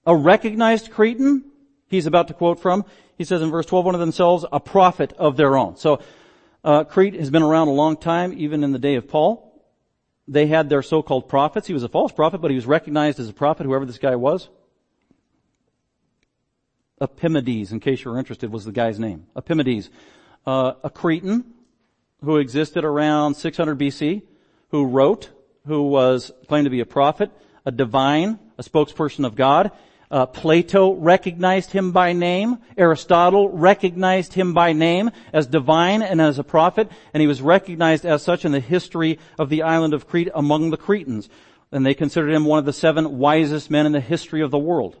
a 0.05 0.15
recognized 0.15 0.91
Cretan, 0.91 1.43
he's 1.87 2.05
about 2.05 2.27
to 2.29 2.33
quote 2.33 2.59
from, 2.59 2.85
he 3.17 3.23
says 3.23 3.41
in 3.41 3.51
verse 3.51 3.65
12, 3.65 3.85
one 3.85 3.95
of 3.95 4.01
themselves, 4.01 4.45
a 4.51 4.59
prophet 4.59 5.13
of 5.17 5.37
their 5.37 5.55
own. 5.55 5.77
So, 5.77 6.01
uh, 6.63 6.83
Crete 6.83 7.15
has 7.15 7.29
been 7.29 7.43
around 7.43 7.67
a 7.67 7.71
long 7.71 7.97
time, 7.97 8.33
even 8.37 8.63
in 8.63 8.71
the 8.71 8.79
day 8.79 8.95
of 8.95 9.07
Paul. 9.07 9.47
They 10.27 10.47
had 10.47 10.69
their 10.69 10.81
so-called 10.81 11.27
prophets. 11.27 11.67
He 11.67 11.73
was 11.73 11.83
a 11.83 11.89
false 11.89 12.11
prophet, 12.11 12.39
but 12.39 12.51
he 12.51 12.55
was 12.55 12.65
recognized 12.65 13.19
as 13.19 13.29
a 13.29 13.33
prophet, 13.33 13.65
whoever 13.65 13.85
this 13.85 13.97
guy 13.97 14.15
was. 14.15 14.49
Epimedes, 17.01 17.71
in 17.71 17.79
case 17.79 18.03
you're 18.03 18.19
interested, 18.19 18.51
was 18.51 18.63
the 18.63 18.71
guy's 18.71 18.99
name. 18.99 19.25
Epimedes. 19.35 19.89
Uh, 20.45 20.73
a 20.83 20.89
Cretan 20.89 21.45
who 22.23 22.37
existed 22.37 22.85
around 22.85 23.35
600 23.35 23.77
BC, 23.77 24.21
who 24.69 24.85
wrote, 24.85 25.29
who 25.65 25.83
was 25.83 26.31
claimed 26.47 26.65
to 26.65 26.69
be 26.69 26.79
a 26.79 26.85
prophet, 26.85 27.31
a 27.65 27.71
divine, 27.71 28.39
a 28.57 28.63
spokesperson 28.63 29.25
of 29.25 29.35
God. 29.35 29.71
Uh, 30.11 30.25
Plato 30.25 30.93
recognized 30.93 31.71
him 31.71 31.93
by 31.93 32.11
name. 32.11 32.57
Aristotle 32.77 33.49
recognized 33.49 34.33
him 34.33 34.53
by 34.53 34.73
name 34.73 35.09
as 35.31 35.47
divine 35.47 36.01
and 36.01 36.19
as 36.19 36.37
a 36.37 36.43
prophet, 36.43 36.91
and 37.13 37.21
he 37.21 37.27
was 37.27 37.41
recognized 37.41 38.05
as 38.05 38.21
such 38.21 38.43
in 38.43 38.51
the 38.51 38.59
history 38.59 39.19
of 39.39 39.47
the 39.47 39.63
island 39.63 39.93
of 39.93 40.07
Crete 40.07 40.27
among 40.35 40.69
the 40.69 40.77
Cretans. 40.77 41.29
And 41.71 41.85
they 41.85 41.93
considered 41.93 42.33
him 42.33 42.43
one 42.43 42.59
of 42.59 42.65
the 42.65 42.73
seven 42.73 43.17
wisest 43.17 43.71
men 43.71 43.85
in 43.85 43.93
the 43.93 44.01
history 44.01 44.41
of 44.41 44.51
the 44.51 44.59
world. 44.59 44.97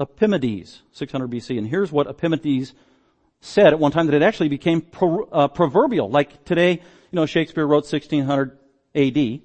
Epimedes, 0.00 0.82
600 0.92 1.30
BC. 1.30 1.58
And 1.58 1.68
here's 1.68 1.92
what 1.92 2.08
Epimedes 2.08 2.72
said 3.40 3.68
at 3.68 3.78
one 3.78 3.92
time 3.92 4.06
that 4.06 4.14
it 4.14 4.22
actually 4.22 4.48
became 4.48 4.80
pro, 4.80 5.24
uh, 5.24 5.48
proverbial. 5.48 6.08
Like 6.08 6.44
today, 6.46 6.72
you 6.72 6.80
know, 7.12 7.26
Shakespeare 7.26 7.66
wrote 7.66 7.84
1600 7.84 8.58
AD. 8.94 9.40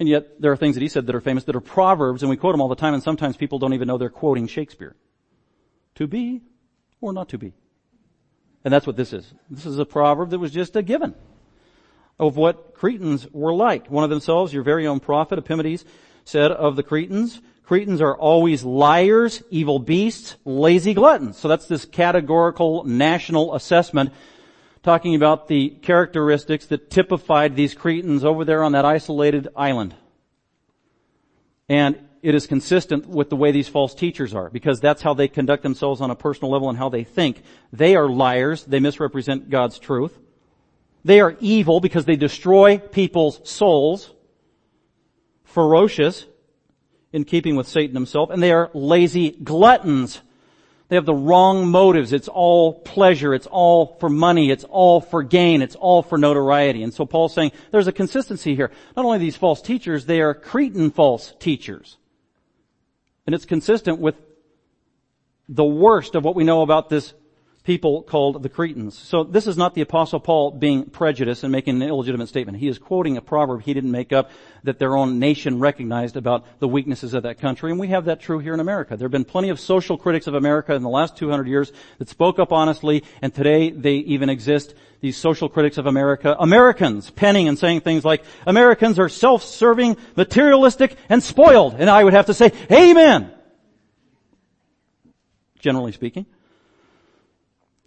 And 0.00 0.08
yet 0.08 0.40
there 0.40 0.50
are 0.50 0.56
things 0.56 0.74
that 0.76 0.82
he 0.82 0.88
said 0.88 1.06
that 1.06 1.14
are 1.14 1.20
famous 1.20 1.44
that 1.44 1.54
are 1.54 1.60
proverbs 1.60 2.22
and 2.22 2.30
we 2.30 2.38
quote 2.38 2.54
them 2.54 2.62
all 2.62 2.68
the 2.68 2.74
time 2.74 2.94
and 2.94 3.02
sometimes 3.02 3.36
people 3.36 3.58
don't 3.58 3.74
even 3.74 3.86
know 3.86 3.98
they're 3.98 4.08
quoting 4.08 4.46
Shakespeare. 4.46 4.96
To 5.96 6.06
be 6.06 6.40
or 7.02 7.12
not 7.12 7.28
to 7.28 7.38
be. 7.38 7.52
And 8.64 8.72
that's 8.72 8.86
what 8.86 8.96
this 8.96 9.12
is. 9.12 9.32
This 9.50 9.66
is 9.66 9.78
a 9.78 9.84
proverb 9.84 10.30
that 10.30 10.38
was 10.38 10.52
just 10.52 10.74
a 10.74 10.82
given 10.82 11.14
of 12.18 12.36
what 12.36 12.74
Cretans 12.74 13.26
were 13.30 13.54
like. 13.54 13.90
One 13.90 14.02
of 14.02 14.10
themselves, 14.10 14.52
your 14.52 14.62
very 14.62 14.86
own 14.86 15.00
prophet 15.00 15.38
Epimedes 15.38 15.84
said 16.24 16.50
of 16.50 16.76
the 16.76 16.82
Cretans, 16.82 17.40
Cretans 17.62 18.00
are 18.00 18.16
always 18.16 18.64
liars, 18.64 19.42
evil 19.50 19.78
beasts, 19.78 20.36
lazy 20.44 20.92
gluttons. 20.92 21.38
So 21.38 21.46
that's 21.46 21.66
this 21.66 21.84
categorical 21.84 22.84
national 22.84 23.54
assessment 23.54 24.12
talking 24.82 25.14
about 25.14 25.48
the 25.48 25.70
characteristics 25.70 26.66
that 26.66 26.90
typified 26.90 27.54
these 27.56 27.74
Cretans 27.74 28.24
over 28.24 28.44
there 28.44 28.62
on 28.62 28.72
that 28.72 28.84
isolated 28.84 29.48
island. 29.54 29.94
And 31.68 31.98
it 32.22 32.34
is 32.34 32.46
consistent 32.46 33.06
with 33.06 33.30
the 33.30 33.36
way 33.36 33.52
these 33.52 33.68
false 33.68 33.94
teachers 33.94 34.34
are, 34.34 34.50
because 34.50 34.80
that's 34.80 35.02
how 35.02 35.14
they 35.14 35.28
conduct 35.28 35.62
themselves 35.62 36.00
on 36.00 36.10
a 36.10 36.14
personal 36.14 36.50
level 36.50 36.68
and 36.68 36.76
how 36.76 36.88
they 36.88 37.04
think. 37.04 37.42
They 37.72 37.96
are 37.96 38.08
liars. 38.08 38.64
They 38.64 38.80
misrepresent 38.80 39.50
God's 39.50 39.78
truth. 39.78 40.18
They 41.04 41.20
are 41.20 41.36
evil 41.40 41.80
because 41.80 42.04
they 42.04 42.16
destroy 42.16 42.78
people's 42.78 43.40
souls. 43.48 44.10
Ferocious 45.44 46.26
in 47.12 47.24
keeping 47.24 47.56
with 47.56 47.66
Satan 47.66 47.96
himself, 47.96 48.30
and 48.30 48.42
they 48.42 48.52
are 48.52 48.70
lazy 48.72 49.30
gluttons. 49.32 50.20
They 50.90 50.96
have 50.96 51.06
the 51.06 51.14
wrong 51.14 51.68
motives. 51.68 52.12
It's 52.12 52.26
all 52.26 52.74
pleasure. 52.74 53.32
It's 53.32 53.46
all 53.46 53.96
for 54.00 54.08
money. 54.08 54.50
It's 54.50 54.64
all 54.64 55.00
for 55.00 55.22
gain. 55.22 55.62
It's 55.62 55.76
all 55.76 56.02
for 56.02 56.18
notoriety. 56.18 56.82
And 56.82 56.92
so 56.92 57.06
Paul's 57.06 57.32
saying 57.32 57.52
there's 57.70 57.86
a 57.86 57.92
consistency 57.92 58.56
here. 58.56 58.72
Not 58.96 59.04
only 59.04 59.18
these 59.18 59.36
false 59.36 59.62
teachers, 59.62 60.06
they 60.06 60.20
are 60.20 60.34
Cretan 60.34 60.90
false 60.90 61.32
teachers. 61.38 61.96
And 63.24 63.36
it's 63.36 63.44
consistent 63.44 64.00
with 64.00 64.16
the 65.48 65.64
worst 65.64 66.16
of 66.16 66.24
what 66.24 66.34
we 66.34 66.42
know 66.42 66.62
about 66.62 66.88
this 66.88 67.14
people 67.64 68.02
called 68.02 68.42
the 68.42 68.48
Cretans. 68.48 68.98
So 68.98 69.22
this 69.22 69.46
is 69.46 69.56
not 69.56 69.74
the 69.74 69.82
apostle 69.82 70.18
Paul 70.18 70.52
being 70.52 70.84
prejudiced 70.88 71.42
and 71.42 71.52
making 71.52 71.76
an 71.76 71.88
illegitimate 71.88 72.28
statement. 72.28 72.58
He 72.58 72.68
is 72.68 72.78
quoting 72.78 73.16
a 73.16 73.20
proverb 73.20 73.62
he 73.62 73.74
didn't 73.74 73.90
make 73.90 74.12
up 74.12 74.30
that 74.64 74.78
their 74.78 74.96
own 74.96 75.18
nation 75.18 75.60
recognized 75.60 76.16
about 76.16 76.46
the 76.58 76.68
weaknesses 76.68 77.12
of 77.12 77.24
that 77.24 77.38
country. 77.38 77.70
And 77.70 77.78
we 77.78 77.88
have 77.88 78.06
that 78.06 78.20
true 78.20 78.38
here 78.38 78.54
in 78.54 78.60
America. 78.60 78.96
There 78.96 79.06
have 79.06 79.12
been 79.12 79.26
plenty 79.26 79.50
of 79.50 79.60
social 79.60 79.98
critics 79.98 80.26
of 80.26 80.34
America 80.34 80.74
in 80.74 80.82
the 80.82 80.88
last 80.88 81.16
200 81.18 81.46
years 81.46 81.70
that 81.98 82.08
spoke 82.08 82.38
up 82.38 82.50
honestly 82.50 83.04
and 83.20 83.34
today 83.34 83.70
they 83.70 83.96
even 83.96 84.30
exist. 84.30 84.74
These 85.00 85.16
social 85.16 85.48
critics 85.48 85.78
of 85.78 85.86
America, 85.86 86.36
Americans 86.38 87.10
penning 87.10 87.48
and 87.48 87.58
saying 87.58 87.80
things 87.80 88.04
like, 88.04 88.22
Americans 88.46 88.98
are 88.98 89.08
self-serving, 89.08 89.96
materialistic, 90.14 90.96
and 91.08 91.22
spoiled. 91.22 91.74
And 91.78 91.88
I 91.88 92.04
would 92.04 92.12
have 92.12 92.26
to 92.26 92.34
say, 92.34 92.52
Amen! 92.70 93.32
Generally 95.58 95.92
speaking. 95.92 96.26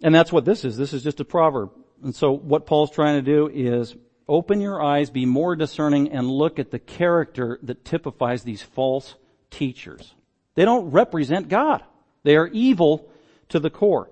And 0.02 0.14
that's 0.14 0.32
what 0.32 0.44
this 0.44 0.64
is. 0.64 0.76
This 0.76 0.92
is 0.92 1.02
just 1.02 1.20
a 1.20 1.24
proverb. 1.24 1.70
And 2.02 2.14
so 2.14 2.32
what 2.32 2.66
Paul's 2.66 2.90
trying 2.90 3.16
to 3.16 3.22
do 3.22 3.48
is 3.48 3.94
open 4.28 4.60
your 4.60 4.82
eyes, 4.82 5.10
be 5.10 5.26
more 5.26 5.56
discerning, 5.56 6.10
and 6.10 6.30
look 6.30 6.58
at 6.58 6.70
the 6.70 6.78
character 6.78 7.58
that 7.62 7.84
typifies 7.84 8.42
these 8.42 8.62
false 8.62 9.14
teachers. 9.50 10.14
They 10.54 10.64
don't 10.64 10.90
represent 10.90 11.48
God. 11.48 11.82
They 12.22 12.36
are 12.36 12.48
evil 12.48 13.08
to 13.50 13.60
the 13.60 13.70
core. 13.70 14.10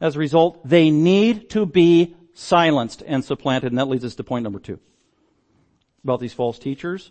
As 0.00 0.16
a 0.16 0.18
result, 0.18 0.66
they 0.66 0.90
need 0.90 1.50
to 1.50 1.66
be 1.66 2.16
silenced 2.34 3.02
and 3.06 3.24
supplanted. 3.24 3.72
And 3.72 3.78
that 3.78 3.88
leads 3.88 4.04
us 4.04 4.16
to 4.16 4.24
point 4.24 4.44
number 4.44 4.58
two. 4.58 4.78
About 6.02 6.20
these 6.20 6.34
false 6.34 6.58
teachers. 6.58 7.10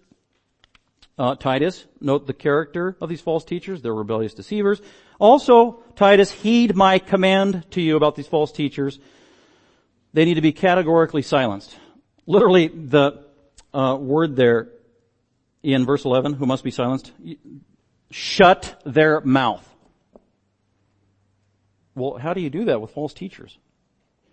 Uh, 1.17 1.35
Titus, 1.35 1.85
note 2.01 2.25
the 2.25 2.33
character 2.33 2.97
of 2.99 3.07
these 3.07 3.21
false 3.21 3.45
teachers. 3.45 3.81
They're 3.81 3.93
rebellious 3.93 4.33
deceivers. 4.33 4.81
Also, 5.19 5.83
Titus, 5.95 6.31
heed 6.31 6.75
my 6.75 6.97
command 6.97 7.69
to 7.71 7.81
you 7.81 7.95
about 7.95 8.15
these 8.15 8.27
false 8.27 8.51
teachers. 8.51 8.99
They 10.13 10.25
need 10.25 10.35
to 10.35 10.41
be 10.41 10.51
categorically 10.51 11.21
silenced. 11.21 11.77
Literally, 12.25 12.67
the 12.67 13.23
uh, 13.73 13.97
word 13.99 14.35
there 14.35 14.69
in 15.61 15.85
verse 15.85 16.03
11, 16.03 16.33
who 16.33 16.45
must 16.45 16.63
be 16.63 16.71
silenced, 16.71 17.11
shut 18.09 18.81
their 18.85 19.21
mouth. 19.21 19.67
Well, 21.95 22.17
how 22.17 22.33
do 22.33 22.41
you 22.41 22.49
do 22.49 22.65
that 22.65 22.81
with 22.81 22.91
false 22.91 23.13
teachers? 23.13 23.57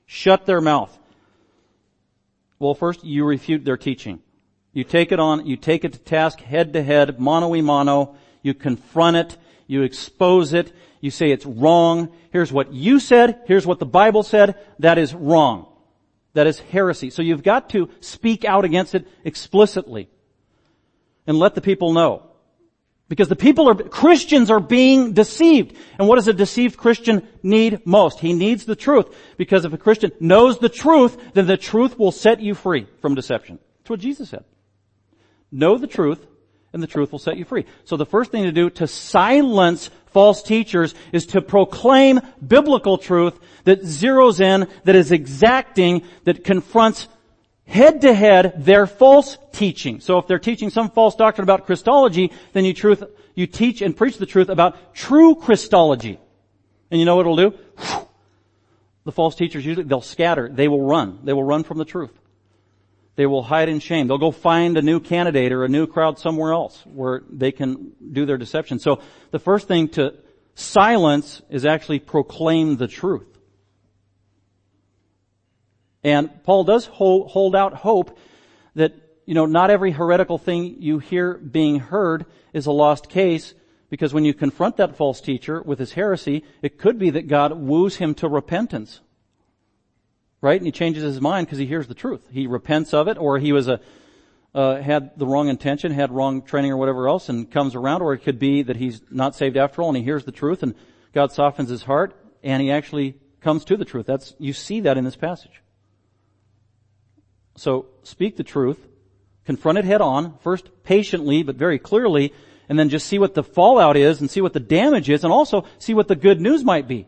Shut 0.06 0.46
their 0.46 0.60
mouth. 0.60 0.96
Well, 2.58 2.74
first, 2.74 3.04
you 3.04 3.24
refute 3.24 3.64
their 3.64 3.76
teaching. 3.76 4.20
You 4.72 4.84
take 4.84 5.10
it 5.12 5.18
on, 5.18 5.46
you 5.46 5.56
take 5.56 5.84
it 5.84 5.92
to 5.94 5.98
task 5.98 6.40
head 6.40 6.72
to 6.74 6.82
head, 6.82 7.18
mano 7.18 7.54
a 7.54 7.62
mano, 7.62 8.14
you 8.42 8.54
confront 8.54 9.16
it, 9.16 9.36
you 9.66 9.82
expose 9.82 10.52
it, 10.52 10.72
you 11.00 11.10
say 11.10 11.30
it's 11.30 11.46
wrong. 11.46 12.10
Here's 12.32 12.52
what 12.52 12.72
you 12.72 13.00
said, 13.00 13.40
here's 13.46 13.66
what 13.66 13.78
the 13.78 13.86
Bible 13.86 14.22
said, 14.22 14.56
that 14.78 14.98
is 14.98 15.14
wrong. 15.14 15.66
That 16.34 16.46
is 16.46 16.60
heresy. 16.60 17.10
So 17.10 17.22
you've 17.22 17.42
got 17.42 17.70
to 17.70 17.90
speak 18.00 18.44
out 18.44 18.64
against 18.64 18.94
it 18.94 19.08
explicitly. 19.24 20.08
And 21.26 21.38
let 21.38 21.54
the 21.54 21.60
people 21.60 21.92
know. 21.92 22.26
Because 23.08 23.28
the 23.28 23.36
people 23.36 23.68
are, 23.68 23.74
Christians 23.74 24.50
are 24.50 24.60
being 24.60 25.12
deceived. 25.12 25.76
And 25.98 26.06
what 26.06 26.14
does 26.14 26.28
a 26.28 26.32
deceived 26.32 26.76
Christian 26.76 27.26
need 27.42 27.84
most? 27.84 28.20
He 28.20 28.32
needs 28.32 28.64
the 28.64 28.76
truth. 28.76 29.06
Because 29.36 29.64
if 29.64 29.72
a 29.72 29.78
Christian 29.78 30.12
knows 30.20 30.58
the 30.58 30.68
truth, 30.68 31.18
then 31.34 31.46
the 31.46 31.56
truth 31.56 31.98
will 31.98 32.12
set 32.12 32.40
you 32.40 32.54
free 32.54 32.86
from 33.02 33.16
deception. 33.16 33.58
That's 33.78 33.90
what 33.90 34.00
Jesus 34.00 34.30
said. 34.30 34.44
Know 35.52 35.78
the 35.78 35.86
truth, 35.86 36.26
and 36.72 36.82
the 36.82 36.86
truth 36.86 37.12
will 37.12 37.18
set 37.18 37.36
you 37.36 37.44
free. 37.44 37.66
So 37.84 37.96
the 37.96 38.06
first 38.06 38.30
thing 38.30 38.44
to 38.44 38.52
do 38.52 38.70
to 38.70 38.86
silence 38.86 39.90
false 40.06 40.42
teachers 40.42 40.94
is 41.12 41.26
to 41.26 41.40
proclaim 41.40 42.20
biblical 42.46 42.98
truth 42.98 43.38
that 43.64 43.82
zeroes 43.82 44.40
in, 44.40 44.68
that 44.84 44.94
is 44.94 45.12
exacting, 45.12 46.02
that 46.24 46.44
confronts 46.44 47.08
head 47.66 48.00
to 48.00 48.12
head 48.12 48.64
their 48.64 48.86
false 48.86 49.38
teaching. 49.52 50.00
So 50.00 50.18
if 50.18 50.26
they're 50.26 50.38
teaching 50.38 50.70
some 50.70 50.90
false 50.90 51.14
doctrine 51.14 51.44
about 51.44 51.66
Christology, 51.66 52.32
then 52.52 52.64
you 52.64 52.74
truth, 52.74 53.02
you 53.34 53.46
teach 53.46 53.80
and 53.80 53.96
preach 53.96 54.18
the 54.18 54.26
truth 54.26 54.48
about 54.48 54.94
true 54.94 55.36
Christology. 55.36 56.18
And 56.90 56.98
you 56.98 57.06
know 57.06 57.16
what 57.16 57.22
it'll 57.22 57.36
do? 57.36 57.54
The 59.04 59.12
false 59.12 59.34
teachers 59.34 59.64
usually, 59.64 59.86
they'll 59.86 60.02
scatter. 60.02 60.48
They 60.48 60.68
will 60.68 60.82
run. 60.82 61.20
They 61.24 61.32
will 61.32 61.44
run 61.44 61.64
from 61.64 61.78
the 61.78 61.84
truth. 61.84 62.19
They 63.20 63.26
will 63.26 63.42
hide 63.42 63.68
in 63.68 63.80
shame. 63.80 64.06
They'll 64.06 64.16
go 64.16 64.30
find 64.30 64.78
a 64.78 64.80
new 64.80 64.98
candidate 64.98 65.52
or 65.52 65.62
a 65.62 65.68
new 65.68 65.86
crowd 65.86 66.18
somewhere 66.18 66.54
else 66.54 66.82
where 66.86 67.20
they 67.28 67.52
can 67.52 67.92
do 68.12 68.24
their 68.24 68.38
deception. 68.38 68.78
So 68.78 69.02
the 69.30 69.38
first 69.38 69.68
thing 69.68 69.88
to 69.88 70.14
silence 70.54 71.42
is 71.50 71.66
actually 71.66 71.98
proclaim 71.98 72.78
the 72.78 72.88
truth. 72.88 73.26
And 76.02 76.30
Paul 76.44 76.64
does 76.64 76.86
hold, 76.86 77.54
out 77.54 77.74
hope 77.74 78.18
that, 78.74 78.94
you 79.26 79.34
know, 79.34 79.44
not 79.44 79.68
every 79.68 79.90
heretical 79.90 80.38
thing 80.38 80.76
you 80.78 80.98
hear 80.98 81.34
being 81.34 81.78
heard 81.78 82.24
is 82.54 82.64
a 82.64 82.72
lost 82.72 83.10
case 83.10 83.52
because 83.90 84.14
when 84.14 84.24
you 84.24 84.32
confront 84.32 84.78
that 84.78 84.96
false 84.96 85.20
teacher 85.20 85.60
with 85.60 85.78
his 85.78 85.92
heresy, 85.92 86.42
it 86.62 86.78
could 86.78 86.98
be 86.98 87.10
that 87.10 87.28
God 87.28 87.52
woos 87.52 87.96
him 87.96 88.14
to 88.14 88.28
repentance 88.30 89.02
right? 90.40 90.58
And 90.58 90.66
he 90.66 90.72
changes 90.72 91.02
his 91.02 91.20
mind 91.20 91.46
because 91.46 91.58
he 91.58 91.66
hears 91.66 91.86
the 91.86 91.94
truth. 91.94 92.28
He 92.30 92.46
repents 92.46 92.94
of 92.94 93.08
it, 93.08 93.18
or 93.18 93.38
he 93.38 93.52
was 93.52 93.68
a 93.68 93.80
uh, 94.52 94.80
had 94.80 95.16
the 95.16 95.26
wrong 95.26 95.48
intention, 95.48 95.92
had 95.92 96.10
wrong 96.10 96.42
training, 96.42 96.72
or 96.72 96.76
whatever 96.76 97.08
else, 97.08 97.28
and 97.28 97.50
comes 97.50 97.74
around. 97.74 98.02
Or 98.02 98.12
it 98.14 98.18
could 98.18 98.38
be 98.38 98.62
that 98.62 98.76
he's 98.76 99.00
not 99.10 99.36
saved 99.36 99.56
after 99.56 99.82
all, 99.82 99.88
and 99.88 99.96
he 99.96 100.02
hears 100.02 100.24
the 100.24 100.32
truth, 100.32 100.62
and 100.62 100.74
God 101.12 101.32
softens 101.32 101.68
his 101.68 101.84
heart, 101.84 102.16
and 102.42 102.60
he 102.60 102.70
actually 102.70 103.16
comes 103.40 103.64
to 103.66 103.76
the 103.76 103.84
truth. 103.84 104.06
That's 104.06 104.34
you 104.38 104.52
see 104.52 104.80
that 104.80 104.98
in 104.98 105.04
this 105.04 105.16
passage. 105.16 105.62
So 107.56 107.86
speak 108.02 108.36
the 108.36 108.44
truth, 108.44 108.88
confront 109.44 109.78
it 109.78 109.84
head 109.84 110.00
on, 110.00 110.38
first 110.38 110.70
patiently 110.82 111.42
but 111.42 111.56
very 111.56 111.78
clearly, 111.78 112.32
and 112.68 112.78
then 112.78 112.88
just 112.88 113.06
see 113.06 113.18
what 113.18 113.34
the 113.34 113.42
fallout 113.42 113.96
is 113.96 114.20
and 114.20 114.30
see 114.30 114.40
what 114.40 114.52
the 114.52 114.60
damage 114.60 115.10
is 115.10 115.24
and 115.24 115.32
also 115.32 115.64
see 115.78 115.92
what 115.92 116.08
the 116.08 116.16
good 116.16 116.40
news 116.40 116.64
might 116.64 116.86
be. 116.86 117.06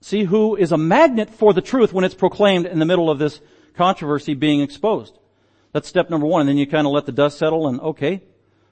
See 0.00 0.24
who 0.24 0.56
is 0.56 0.72
a 0.72 0.78
magnet 0.78 1.30
for 1.30 1.52
the 1.52 1.60
truth 1.60 1.92
when 1.92 2.04
it's 2.04 2.14
proclaimed 2.14 2.66
in 2.66 2.78
the 2.78 2.84
middle 2.84 3.10
of 3.10 3.18
this 3.18 3.40
controversy 3.74 4.34
being 4.34 4.60
exposed. 4.60 5.18
That's 5.72 5.88
step 5.88 6.10
number 6.10 6.26
one. 6.26 6.42
And 6.42 6.48
then 6.48 6.56
you 6.56 6.66
kind 6.66 6.86
of 6.86 6.92
let 6.92 7.06
the 7.06 7.12
dust 7.12 7.38
settle 7.38 7.68
and 7.68 7.80
okay, 7.80 8.22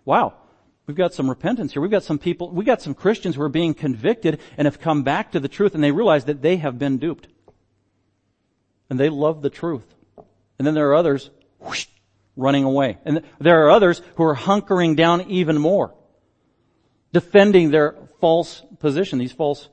wow, 0.05 0.35
we've 0.87 0.97
got 0.97 1.15
some 1.15 1.29
repentance 1.29 1.73
here. 1.73 1.83
We've 1.83 1.91
got 1.91 2.05
some 2.05 2.19
people, 2.19 2.51
we've 2.51 2.67
got 2.67 2.81
some 2.81 2.95
Christians 2.95 3.37
who 3.37 3.43
are 3.43 3.49
being 3.49 3.75
convicted 3.75 4.41
and 4.57 4.67
have 4.67 4.81
come 4.81 5.03
back 5.03 5.33
to 5.33 5.41
the 5.41 5.49
truth 5.49 5.75
and 5.75 5.83
they 5.83 5.93
realize 5.93 6.25
that 6.27 6.43
they 6.43 6.57
have 6.57 6.79
been 6.79 6.99
duped. 6.99 7.29
And 8.89 9.01
they 9.01 9.09
love 9.09 9.43
the 9.43 9.51
truth. 9.51 9.95
And 10.59 10.67
then 10.67 10.75
there 10.75 10.89
are 10.91 10.95
others 10.95 11.31
whoosh, 11.59 11.87
running 12.37 12.65
away. 12.65 12.99
And 13.05 13.23
there 13.41 13.67
are 13.67 13.71
others 13.71 14.01
who 14.15 14.25
are 14.25 14.37
hunkering 14.37 14.97
down 14.97 15.29
even 15.31 15.59
more, 15.59 15.93
defending 17.13 17.71
their 17.71 17.97
false 18.21 18.63
position, 18.79 19.19
these 19.19 19.33
false 19.33 19.69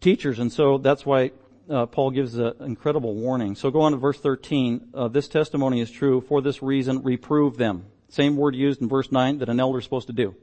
teachers. 0.00 0.38
And 0.38 0.52
so 0.52 0.78
that's 0.78 1.04
why 1.04 1.32
uh, 1.68 1.86
Paul 1.86 2.10
gives 2.10 2.36
an 2.36 2.54
incredible 2.60 3.14
warning. 3.14 3.54
So 3.54 3.70
go 3.70 3.82
on 3.82 3.92
to 3.92 3.98
verse 3.98 4.18
13. 4.18 4.88
Uh, 4.94 5.08
this 5.08 5.28
testimony 5.28 5.80
is 5.80 5.90
true. 5.90 6.20
For 6.20 6.40
this 6.40 6.62
reason, 6.62 7.02
reprove 7.02 7.56
them. 7.56 7.86
Same 8.08 8.36
word 8.36 8.54
used 8.54 8.80
in 8.80 8.88
verse 8.88 9.10
9 9.10 9.38
that 9.38 9.48
an 9.48 9.60
elder 9.60 9.78
is 9.78 9.84
supposed 9.84 10.06
to 10.06 10.12
do. 10.12 10.34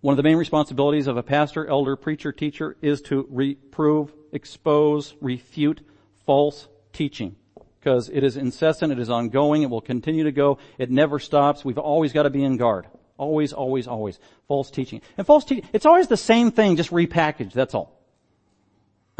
One 0.00 0.12
of 0.12 0.16
the 0.16 0.22
main 0.22 0.36
responsibilities 0.36 1.06
of 1.06 1.16
a 1.16 1.22
pastor, 1.22 1.66
elder, 1.66 1.94
preacher, 1.96 2.32
teacher 2.32 2.76
is 2.80 3.02
to 3.02 3.26
reprove, 3.28 4.14
expose, 4.32 5.14
refute 5.20 5.80
false 6.24 6.68
teaching. 6.92 7.36
Because 7.78 8.08
it 8.08 8.24
is 8.24 8.36
incessant, 8.36 8.92
it 8.92 8.98
is 8.98 9.10
ongoing, 9.10 9.62
it 9.62 9.70
will 9.70 9.80
continue 9.80 10.24
to 10.24 10.32
go, 10.32 10.58
it 10.78 10.90
never 10.90 11.18
stops. 11.18 11.64
We've 11.64 11.78
always 11.78 12.12
got 12.12 12.22
to 12.22 12.30
be 12.30 12.44
in 12.44 12.56
guard. 12.56 12.86
Always, 13.18 13.52
always, 13.52 13.86
always. 13.86 14.18
False 14.48 14.70
teaching. 14.70 15.02
And 15.18 15.26
false 15.26 15.44
teaching, 15.44 15.68
it's 15.74 15.84
always 15.84 16.08
the 16.08 16.16
same 16.16 16.50
thing, 16.50 16.76
just 16.76 16.90
repackaged, 16.90 17.52
that's 17.52 17.74
all. 17.74 17.99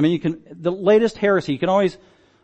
I 0.00 0.02
mean, 0.02 0.12
you 0.12 0.18
can, 0.18 0.42
the 0.50 0.72
latest 0.72 1.18
heresy, 1.18 1.52
you 1.52 1.58
can 1.58 1.68
always 1.68 1.98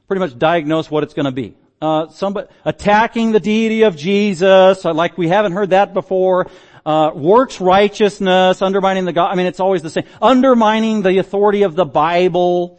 pretty 0.08 0.20
much 0.20 0.38
diagnose 0.38 0.90
what 0.90 1.02
it's 1.04 1.14
going 1.14 1.24
to 1.24 1.32
be. 1.32 1.56
Uh, 1.80 2.08
somebody 2.08 2.48
attacking 2.66 3.32
the 3.32 3.40
deity 3.40 3.84
of 3.84 3.96
Jesus, 3.96 4.84
uh, 4.84 4.92
like 4.92 5.16
we 5.16 5.28
haven't 5.28 5.52
heard 5.52 5.70
that 5.70 5.94
before. 5.94 6.50
Uh, 6.84 7.12
works 7.14 7.58
righteousness, 7.58 8.60
undermining 8.60 9.06
the 9.06 9.12
God. 9.14 9.32
I 9.32 9.36
mean, 9.36 9.46
it's 9.46 9.58
always 9.58 9.80
the 9.80 9.88
same. 9.88 10.04
Undermining 10.20 11.00
the 11.00 11.16
authority 11.16 11.62
of 11.62 11.76
the 11.76 11.86
Bible. 11.86 12.78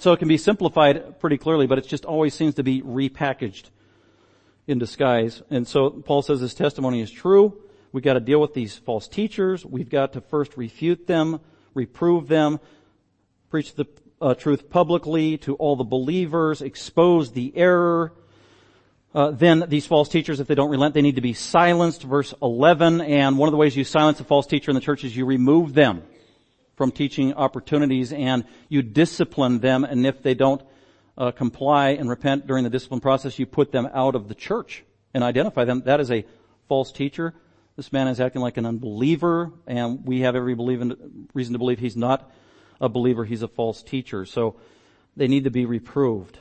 So 0.00 0.12
it 0.12 0.16
can 0.16 0.26
be 0.26 0.36
simplified 0.36 1.20
pretty 1.20 1.38
clearly, 1.38 1.68
but 1.68 1.78
it 1.78 1.86
just 1.86 2.04
always 2.04 2.34
seems 2.34 2.56
to 2.56 2.64
be 2.64 2.82
repackaged 2.82 3.70
in 4.66 4.80
disguise. 4.80 5.42
And 5.48 5.68
so 5.68 5.90
Paul 5.90 6.22
says 6.22 6.40
his 6.40 6.54
testimony 6.54 7.00
is 7.00 7.10
true. 7.12 7.56
We've 7.92 8.02
got 8.02 8.14
to 8.14 8.20
deal 8.20 8.40
with 8.40 8.52
these 8.52 8.76
false 8.76 9.06
teachers. 9.06 9.64
We've 9.64 9.88
got 9.88 10.14
to 10.14 10.20
first 10.20 10.56
refute 10.56 11.06
them, 11.06 11.38
reprove 11.72 12.26
them, 12.26 12.58
preach 13.54 13.76
the 13.76 13.86
uh, 14.20 14.34
truth 14.34 14.68
publicly 14.68 15.38
to 15.38 15.54
all 15.54 15.76
the 15.76 15.84
believers, 15.84 16.60
expose 16.60 17.30
the 17.30 17.52
error. 17.56 18.12
Uh, 19.14 19.30
then 19.30 19.64
these 19.68 19.86
false 19.86 20.08
teachers, 20.08 20.40
if 20.40 20.48
they 20.48 20.56
don't 20.56 20.70
relent, 20.70 20.92
they 20.92 21.02
need 21.02 21.14
to 21.14 21.20
be 21.20 21.34
silenced. 21.34 22.02
Verse 22.02 22.34
11. 22.42 23.00
And 23.00 23.38
one 23.38 23.46
of 23.46 23.52
the 23.52 23.56
ways 23.56 23.76
you 23.76 23.84
silence 23.84 24.18
a 24.18 24.24
false 24.24 24.48
teacher 24.48 24.72
in 24.72 24.74
the 24.74 24.80
church 24.80 25.04
is 25.04 25.16
you 25.16 25.24
remove 25.24 25.72
them 25.72 26.02
from 26.74 26.90
teaching 26.90 27.34
opportunities 27.34 28.12
and 28.12 28.44
you 28.68 28.82
discipline 28.82 29.60
them. 29.60 29.84
And 29.84 30.04
if 30.04 30.20
they 30.20 30.34
don't 30.34 30.60
uh, 31.16 31.30
comply 31.30 31.90
and 31.90 32.10
repent 32.10 32.48
during 32.48 32.64
the 32.64 32.70
discipline 32.70 32.98
process, 32.98 33.38
you 33.38 33.46
put 33.46 33.70
them 33.70 33.88
out 33.94 34.16
of 34.16 34.26
the 34.26 34.34
church 34.34 34.82
and 35.14 35.22
identify 35.22 35.64
them. 35.64 35.82
That 35.82 36.00
is 36.00 36.10
a 36.10 36.24
false 36.66 36.90
teacher. 36.90 37.34
This 37.76 37.92
man 37.92 38.08
is 38.08 38.20
acting 38.20 38.42
like 38.42 38.56
an 38.56 38.66
unbeliever, 38.66 39.52
and 39.64 40.04
we 40.04 40.22
have 40.22 40.34
every 40.34 40.54
reason 40.54 41.52
to 41.52 41.58
believe 41.58 41.78
he's 41.78 41.96
not 41.96 42.32
a 42.80 42.88
believer, 42.88 43.24
he's 43.24 43.42
a 43.42 43.48
false 43.48 43.82
teacher. 43.82 44.24
So 44.24 44.56
they 45.16 45.28
need 45.28 45.44
to 45.44 45.50
be 45.50 45.66
reproved. 45.66 46.38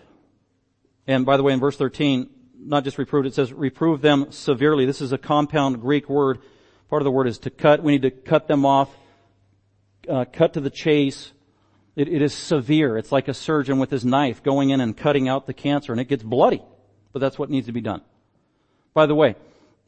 And 1.08 1.26
by 1.26 1.38
the 1.38 1.44
way, 1.44 1.54
in 1.54 1.60
verse 1.60 1.78
13, 1.78 2.30
not 2.58 2.84
just 2.84 2.98
reproved, 2.98 3.28
it 3.28 3.34
says 3.34 3.52
reprove 3.52 4.02
them 4.02 4.32
severely. 4.32 4.86
This 4.86 5.02
is 5.02 5.12
a 5.12 5.18
compound 5.18 5.82
Greek 5.82 6.10
word. 6.10 6.40
Part 6.90 7.02
of 7.02 7.06
the 7.06 7.12
word 7.12 7.28
is 7.28 7.40
to 7.40 7.50
cut. 7.50 7.84
We 7.84 7.94
need 7.94 8.04
to 8.04 8.12
cut 8.12 8.48
them 8.48 8.66
off, 8.66 8.90
uh, 10.08 10.26
cut 10.32 10.54
to 10.54 10.62
the 10.62 10.70
chase. 10.70 11.32
It, 11.96 12.08
it 12.08 12.22
is 12.22 12.34
severe. 12.34 12.98
It's 12.98 13.12
like 13.12 13.28
a 13.28 13.34
surgeon 13.34 13.80
with 13.80 13.92
his 13.92 14.06
knife 14.06 14.44
going 14.44 14.70
in 14.70 14.82
and 14.82 14.96
cutting 14.96 15.28
out 15.28 15.46
the 15.46 15.54
cancer, 15.54 15.92
and 15.92 16.00
it 16.00 16.08
gets 16.08 16.24
bloody. 16.24 16.62
But 17.12 17.20
that's 17.20 17.38
what 17.38 17.50
needs 17.50 17.68
to 17.68 17.74
be 17.74 17.82
done. 17.82 18.02
By 18.94 19.06
the 19.06 19.16
way, 19.16 19.36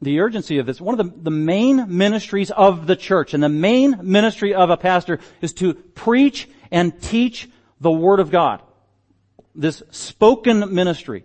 the 0.02 0.20
urgency 0.20 0.58
of 0.58 0.66
this, 0.66 0.80
one 0.80 0.98
of 0.98 1.06
the, 1.06 1.22
the 1.22 1.30
main 1.30 1.96
ministries 1.96 2.50
of 2.50 2.86
the 2.86 2.96
church 2.96 3.32
and 3.32 3.42
the 3.42 3.48
main 3.48 3.98
ministry 4.02 4.54
of 4.54 4.68
a 4.68 4.76
pastor 4.76 5.20
is 5.40 5.52
to 5.54 5.74
preach 5.74 6.48
and 6.70 7.00
teach 7.00 7.48
the 7.80 7.90
Word 7.90 8.20
of 8.20 8.30
God. 8.30 8.62
This 9.54 9.82
spoken 9.90 10.74
ministry. 10.74 11.24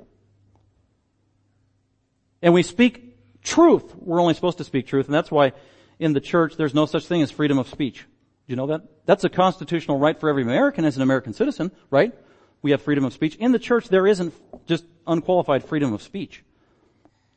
And 2.41 2.53
we 2.53 2.63
speak 2.63 3.17
truth. 3.43 3.93
We're 3.95 4.22
only 4.22 4.34
supposed 4.34 4.57
to 4.59 4.63
speak 4.63 4.88
truth, 4.88 5.07
and 5.07 5.13
that's 5.13 5.32
why 5.32 5.51
in 5.99 6.13
the 6.13 6.22
church 6.22 6.55
there's 6.55 6.74
no 6.74 6.86
such 6.86 7.05
thing 7.05 7.22
as 7.22 7.30
freedom 7.30 7.59
of 7.59 7.67
speech. 7.67 7.99
Do 7.99 8.53
you 8.53 8.55
know 8.55 8.67
that? 8.67 8.82
That's 9.05 9.24
a 9.24 9.30
constitutional 9.30 9.99
right 9.99 10.17
for 10.17 10.30
every 10.30 10.43
American 10.43 10.86
as 10.86 10.95
an 10.95 11.03
American 11.03 11.34
citizen, 11.34 11.72
right? 11.89 12.13
We 12.61 12.72
have 12.72 12.82
freedom 12.82 13.03
of 13.03 13.13
speech. 13.13 13.36
In 13.36 13.51
the 13.51 13.59
church 13.59 13.89
there 13.89 14.07
isn't 14.07 14.34
just 14.65 14.86
unqualified 15.05 15.65
freedom 15.65 15.93
of 15.93 16.01
speech. 16.01 16.43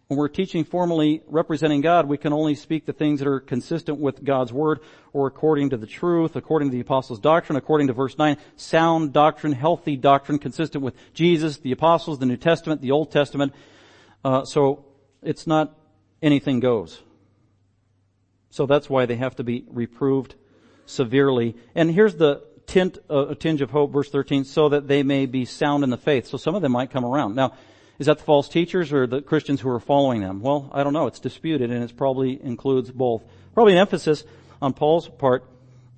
When 0.08 0.18
we're 0.18 0.28
teaching 0.28 0.64
formally 0.64 1.22
representing 1.26 1.80
God, 1.80 2.06
we 2.06 2.18
can 2.18 2.34
only 2.34 2.54
speak 2.54 2.84
the 2.84 2.92
things 2.92 3.20
that 3.20 3.28
are 3.28 3.40
consistent 3.40 3.98
with 3.98 4.22
God's 4.22 4.52
Word 4.52 4.80
or 5.14 5.26
according 5.26 5.70
to 5.70 5.78
the 5.78 5.86
truth, 5.86 6.36
according 6.36 6.68
to 6.68 6.74
the 6.74 6.80
Apostles' 6.80 7.20
doctrine, 7.20 7.56
according 7.56 7.86
to 7.86 7.94
verse 7.94 8.18
9, 8.18 8.36
sound 8.56 9.14
doctrine, 9.14 9.52
healthy 9.52 9.96
doctrine, 9.96 10.38
consistent 10.38 10.84
with 10.84 10.94
Jesus, 11.14 11.58
the 11.58 11.72
Apostles, 11.72 12.18
the 12.18 12.26
New 12.26 12.36
Testament, 12.36 12.82
the 12.82 12.90
Old 12.90 13.10
Testament. 13.10 13.54
Uh, 14.22 14.44
so 14.44 14.84
it's 15.22 15.46
not 15.46 15.74
anything 16.22 16.60
goes. 16.60 17.00
So 18.50 18.66
that's 18.66 18.90
why 18.90 19.06
they 19.06 19.16
have 19.16 19.36
to 19.36 19.44
be 19.44 19.64
reproved 19.68 20.34
severely. 20.84 21.56
And 21.74 21.90
here's 21.90 22.16
the 22.16 22.44
tint, 22.66 22.98
uh, 23.08 23.28
a 23.28 23.34
tinge 23.34 23.62
of 23.62 23.70
hope, 23.70 23.92
verse 23.92 24.10
13, 24.10 24.44
so 24.44 24.68
that 24.68 24.86
they 24.86 25.02
may 25.02 25.24
be 25.24 25.46
sound 25.46 25.82
in 25.82 25.88
the 25.88 25.96
faith. 25.96 26.26
So 26.26 26.36
some 26.36 26.54
of 26.54 26.60
them 26.60 26.72
might 26.72 26.90
come 26.90 27.06
around. 27.06 27.34
Now, 27.34 27.54
is 27.98 28.06
that 28.06 28.18
the 28.18 28.24
false 28.24 28.48
teachers 28.48 28.92
or 28.92 29.06
the 29.06 29.22
Christians 29.22 29.60
who 29.60 29.68
are 29.68 29.80
following 29.80 30.20
them? 30.20 30.40
Well, 30.40 30.70
I 30.72 30.82
don't 30.82 30.92
know. 30.92 31.06
It's 31.06 31.20
disputed 31.20 31.70
and 31.70 31.82
it 31.82 31.96
probably 31.96 32.42
includes 32.42 32.90
both. 32.90 33.22
Probably 33.54 33.74
an 33.74 33.78
emphasis 33.78 34.24
on 34.60 34.72
Paul's 34.72 35.08
part 35.08 35.44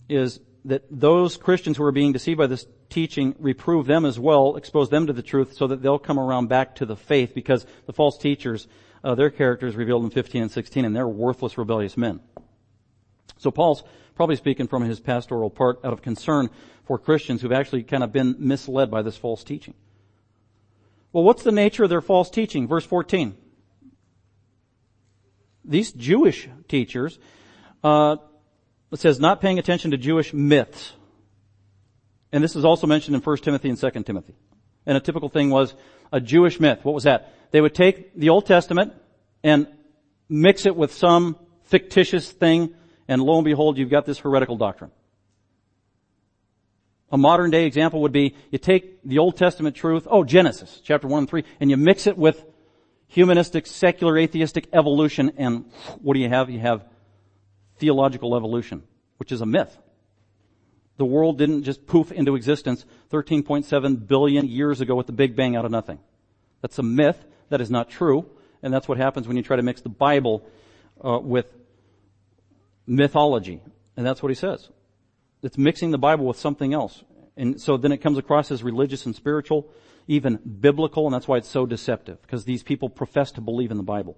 is 0.08 0.40
that 0.66 0.84
those 0.90 1.36
Christians 1.36 1.76
who 1.76 1.84
are 1.84 1.92
being 1.92 2.12
deceived 2.12 2.38
by 2.38 2.46
this 2.46 2.66
teaching 2.90 3.34
reprove 3.38 3.86
them 3.86 4.04
as 4.04 4.18
well, 4.18 4.56
expose 4.56 4.90
them 4.90 5.06
to 5.06 5.12
the 5.12 5.22
truth 5.22 5.54
so 5.54 5.66
that 5.68 5.82
they'll 5.82 5.98
come 5.98 6.18
around 6.18 6.48
back 6.48 6.76
to 6.76 6.86
the 6.86 6.96
faith 6.96 7.34
because 7.34 7.66
the 7.86 7.92
false 7.92 8.18
teachers, 8.18 8.68
uh, 9.02 9.14
their 9.14 9.30
character 9.30 9.66
is 9.66 9.76
revealed 9.76 10.04
in 10.04 10.10
15 10.10 10.42
and 10.42 10.50
16 10.50 10.84
and 10.84 10.94
they're 10.94 11.08
worthless, 11.08 11.56
rebellious 11.56 11.96
men. 11.96 12.20
So 13.38 13.50
Paul's 13.50 13.82
probably 14.14 14.36
speaking 14.36 14.66
from 14.66 14.82
his 14.82 15.00
pastoral 15.00 15.50
part 15.50 15.78
out 15.84 15.92
of 15.92 16.02
concern 16.02 16.50
for 16.84 16.98
Christians 16.98 17.42
who've 17.42 17.52
actually 17.52 17.82
kind 17.82 18.02
of 18.02 18.12
been 18.12 18.36
misled 18.38 18.90
by 18.90 19.02
this 19.02 19.16
false 19.16 19.44
teaching. 19.44 19.74
Well, 21.16 21.24
what's 21.24 21.44
the 21.44 21.50
nature 21.50 21.82
of 21.82 21.88
their 21.88 22.02
false 22.02 22.28
teaching? 22.28 22.68
Verse 22.68 22.84
14. 22.84 23.34
These 25.64 25.92
Jewish 25.92 26.46
teachers, 26.68 27.18
uh, 27.82 28.16
it 28.92 28.98
says 28.98 29.18
not 29.18 29.40
paying 29.40 29.58
attention 29.58 29.92
to 29.92 29.96
Jewish 29.96 30.34
myths. 30.34 30.92
And 32.32 32.44
this 32.44 32.54
is 32.54 32.66
also 32.66 32.86
mentioned 32.86 33.16
in 33.16 33.22
1 33.22 33.36
Timothy 33.38 33.70
and 33.70 33.80
2 33.80 34.02
Timothy. 34.02 34.34
And 34.84 34.98
a 34.98 35.00
typical 35.00 35.30
thing 35.30 35.48
was 35.48 35.74
a 36.12 36.20
Jewish 36.20 36.60
myth. 36.60 36.80
What 36.82 36.94
was 36.94 37.04
that? 37.04 37.32
They 37.50 37.62
would 37.62 37.74
take 37.74 38.14
the 38.14 38.28
Old 38.28 38.44
Testament 38.44 38.92
and 39.42 39.68
mix 40.28 40.66
it 40.66 40.76
with 40.76 40.92
some 40.92 41.38
fictitious 41.62 42.30
thing, 42.30 42.74
and 43.08 43.22
lo 43.22 43.36
and 43.36 43.44
behold, 43.46 43.78
you've 43.78 43.88
got 43.88 44.04
this 44.04 44.18
heretical 44.18 44.58
doctrine. 44.58 44.90
A 47.16 47.18
modern 47.18 47.50
day 47.50 47.64
example 47.64 48.02
would 48.02 48.12
be 48.12 48.34
you 48.50 48.58
take 48.58 49.02
the 49.02 49.20
Old 49.20 49.38
Testament 49.38 49.74
truth, 49.74 50.06
oh, 50.10 50.22
Genesis, 50.22 50.82
chapter 50.84 51.08
1 51.08 51.20
and 51.20 51.26
3, 51.30 51.44
and 51.60 51.70
you 51.70 51.78
mix 51.78 52.06
it 52.06 52.18
with 52.18 52.44
humanistic, 53.06 53.66
secular, 53.66 54.18
atheistic 54.18 54.68
evolution, 54.74 55.32
and 55.38 55.64
what 56.02 56.12
do 56.12 56.20
you 56.20 56.28
have? 56.28 56.50
You 56.50 56.58
have 56.58 56.84
theological 57.78 58.36
evolution, 58.36 58.82
which 59.16 59.32
is 59.32 59.40
a 59.40 59.46
myth. 59.46 59.78
The 60.98 61.06
world 61.06 61.38
didn't 61.38 61.62
just 61.62 61.86
poof 61.86 62.12
into 62.12 62.36
existence 62.36 62.84
13.7 63.10 64.06
billion 64.06 64.46
years 64.46 64.82
ago 64.82 64.94
with 64.94 65.06
the 65.06 65.14
Big 65.14 65.34
Bang 65.34 65.56
out 65.56 65.64
of 65.64 65.70
nothing. 65.70 65.98
That's 66.60 66.78
a 66.78 66.82
myth. 66.82 67.24
That 67.48 67.62
is 67.62 67.70
not 67.70 67.88
true. 67.88 68.26
And 68.62 68.74
that's 68.74 68.88
what 68.88 68.98
happens 68.98 69.26
when 69.26 69.38
you 69.38 69.42
try 69.42 69.56
to 69.56 69.62
mix 69.62 69.80
the 69.80 69.88
Bible 69.88 70.46
uh, 71.02 71.18
with 71.18 71.50
mythology. 72.86 73.62
And 73.96 74.04
that's 74.04 74.22
what 74.22 74.28
he 74.28 74.34
says. 74.34 74.68
It's 75.42 75.58
mixing 75.58 75.90
the 75.90 75.98
Bible 75.98 76.26
with 76.26 76.38
something 76.38 76.72
else. 76.72 77.04
And 77.36 77.60
so 77.60 77.76
then 77.76 77.92
it 77.92 77.98
comes 77.98 78.18
across 78.18 78.50
as 78.50 78.62
religious 78.62 79.06
and 79.06 79.14
spiritual, 79.14 79.68
even 80.08 80.36
biblical, 80.36 81.06
and 81.06 81.14
that's 81.14 81.28
why 81.28 81.36
it's 81.36 81.48
so 81.48 81.66
deceptive, 81.66 82.20
because 82.22 82.44
these 82.44 82.62
people 82.62 82.88
profess 82.88 83.32
to 83.32 83.40
believe 83.40 83.70
in 83.70 83.76
the 83.76 83.82
Bible. 83.82 84.16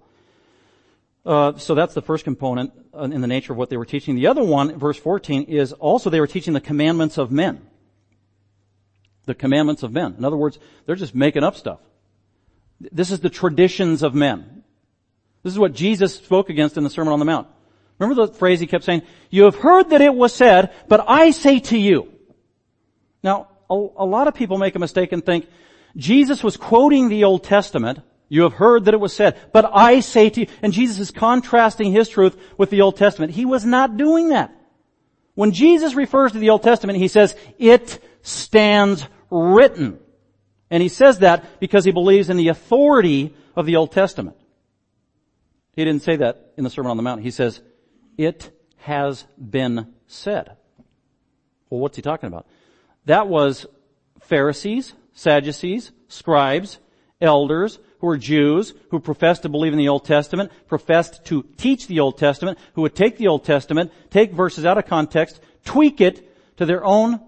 Uh, 1.25 1.57
so 1.57 1.75
that's 1.75 1.93
the 1.93 2.01
first 2.01 2.23
component 2.23 2.71
uh, 2.93 3.03
in 3.03 3.21
the 3.21 3.27
nature 3.27 3.51
of 3.51 3.57
what 3.57 3.69
they 3.69 3.77
were 3.77 3.85
teaching. 3.85 4.15
The 4.15 4.27
other 4.27 4.43
one, 4.43 4.79
verse 4.79 4.97
14, 4.97 5.43
is 5.43 5.73
also 5.73 6.09
they 6.09 6.21
were 6.21 6.27
teaching 6.27 6.53
the 6.53 6.61
commandments 6.61 7.17
of 7.17 7.31
men. 7.31 7.61
The 9.25 9.35
commandments 9.35 9.83
of 9.83 9.91
men. 9.91 10.15
In 10.17 10.23
other 10.23 10.37
words, 10.37 10.57
they're 10.85 10.95
just 10.95 11.13
making 11.13 11.43
up 11.43 11.55
stuff. 11.55 11.79
This 12.79 13.11
is 13.11 13.19
the 13.19 13.29
traditions 13.29 14.01
of 14.01 14.15
men. 14.15 14.63
This 15.43 15.53
is 15.53 15.59
what 15.59 15.73
Jesus 15.73 16.15
spoke 16.15 16.49
against 16.49 16.77
in 16.77 16.83
the 16.83 16.89
Sermon 16.89 17.11
on 17.11 17.19
the 17.19 17.25
Mount. 17.25 17.47
Remember 17.99 18.25
the 18.25 18.33
phrase 18.33 18.59
he 18.59 18.67
kept 18.67 18.85
saying? 18.85 19.03
You 19.29 19.43
have 19.43 19.55
heard 19.55 19.89
that 19.89 20.01
it 20.01 20.15
was 20.15 20.33
said, 20.33 20.71
but 20.87 21.03
I 21.07 21.31
say 21.31 21.59
to 21.59 21.77
you. 21.77 22.11
Now, 23.21 23.49
a, 23.69 23.73
a 23.73 24.05
lot 24.05 24.27
of 24.27 24.33
people 24.33 24.57
make 24.57 24.75
a 24.75 24.79
mistake 24.79 25.11
and 25.11 25.23
think 25.23 25.47
Jesus 25.95 26.43
was 26.43 26.55
quoting 26.57 27.09
the 27.09 27.25
Old 27.25 27.43
Testament. 27.43 27.99
You 28.29 28.43
have 28.43 28.53
heard 28.53 28.85
that 28.85 28.93
it 28.93 28.99
was 28.99 29.13
said, 29.13 29.37
but 29.51 29.69
I 29.73 29.99
say 29.99 30.29
to 30.29 30.41
you, 30.41 30.47
and 30.61 30.71
Jesus 30.71 30.99
is 30.99 31.11
contrasting 31.11 31.91
his 31.91 32.07
truth 32.07 32.37
with 32.57 32.69
the 32.69 32.81
Old 32.81 32.95
Testament. 32.95 33.33
He 33.33 33.45
was 33.45 33.65
not 33.65 33.97
doing 33.97 34.29
that. 34.29 34.55
When 35.35 35.51
Jesus 35.51 35.95
refers 35.95 36.31
to 36.31 36.39
the 36.39 36.51
Old 36.51 36.63
Testament, 36.63 36.99
he 36.99 37.07
says, 37.07 37.35
it 37.57 38.01
stands 38.21 39.05
written. 39.29 39.99
And 40.69 40.83
he 40.83 40.89
says 40.89 41.19
that 41.19 41.59
because 41.59 41.85
he 41.85 41.91
believes 41.91 42.29
in 42.29 42.37
the 42.37 42.49
authority 42.49 43.35
of 43.55 43.65
the 43.65 43.75
Old 43.75 43.91
Testament. 43.91 44.37
He 45.75 45.83
didn't 45.83 46.03
say 46.03 46.17
that 46.17 46.51
in 46.57 46.63
the 46.63 46.69
Sermon 46.69 46.91
on 46.91 46.97
the 46.97 47.03
Mount. 47.03 47.21
He 47.21 47.31
says, 47.31 47.61
it 48.19 48.51
has 48.79 49.25
been 49.37 49.93
said. 50.05 50.57
Well, 51.69 51.79
what's 51.79 51.95
he 51.95 52.01
talking 52.01 52.27
about? 52.27 52.47
That 53.05 53.29
was 53.29 53.65
Pharisees, 54.19 54.93
Sadducees, 55.13 55.91
scribes, 56.09 56.79
elders 57.21 57.79
who 57.99 58.07
were 58.07 58.17
Jews, 58.17 58.73
who 58.91 58.99
professed 58.99 59.43
to 59.43 59.49
believe 59.49 59.71
in 59.71 59.79
the 59.79 59.87
Old 59.87 60.03
Testament, 60.03 60.51
professed 60.67 61.23
to 61.25 61.45
teach 61.55 61.87
the 61.87 62.01
Old 62.01 62.17
Testament, 62.17 62.57
who 62.73 62.81
would 62.81 62.95
take 62.95 63.17
the 63.17 63.27
Old 63.27 63.45
Testament, 63.45 63.91
take 64.09 64.33
verses 64.33 64.65
out 64.65 64.77
of 64.77 64.85
context, 64.85 65.39
tweak 65.63 66.01
it 66.01 66.29
to 66.57 66.65
their 66.65 66.83
own 66.83 67.21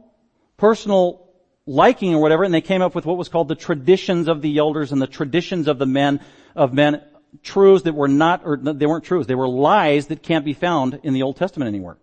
personal 0.58 1.30
liking 1.66 2.14
or 2.14 2.22
whatever, 2.22 2.44
and 2.44 2.54
they 2.54 2.60
came 2.60 2.82
up 2.82 2.96
with 2.96 3.06
what 3.06 3.18
was 3.18 3.30
called 3.30 3.48
the 3.48 3.56
traditions 3.56 4.28
of 4.28 4.42
the 4.42 4.58
elders 4.58 4.92
and 4.92 5.02
the 5.02 5.08
traditions 5.08 5.70
of 5.70 5.80
the 5.80 5.86
men, 5.86 6.20
of 6.54 6.74
men 6.74 7.02
truths 7.44 7.84
that 7.84 7.96
were 7.96 8.08
not, 8.08 8.42
or 8.46 8.58
they 8.58 8.86
weren't 8.86 9.04
truths, 9.04 9.28
they 9.28 9.36
were 9.36 9.48
lies 9.48 10.08
that 10.08 10.24
can't 10.24 10.46
be 10.46 10.54
found 10.54 11.00
in 11.04 11.14
the 11.14 11.24
Old 11.24 11.38
Testament 11.38 11.68
anywhere. 11.68 11.98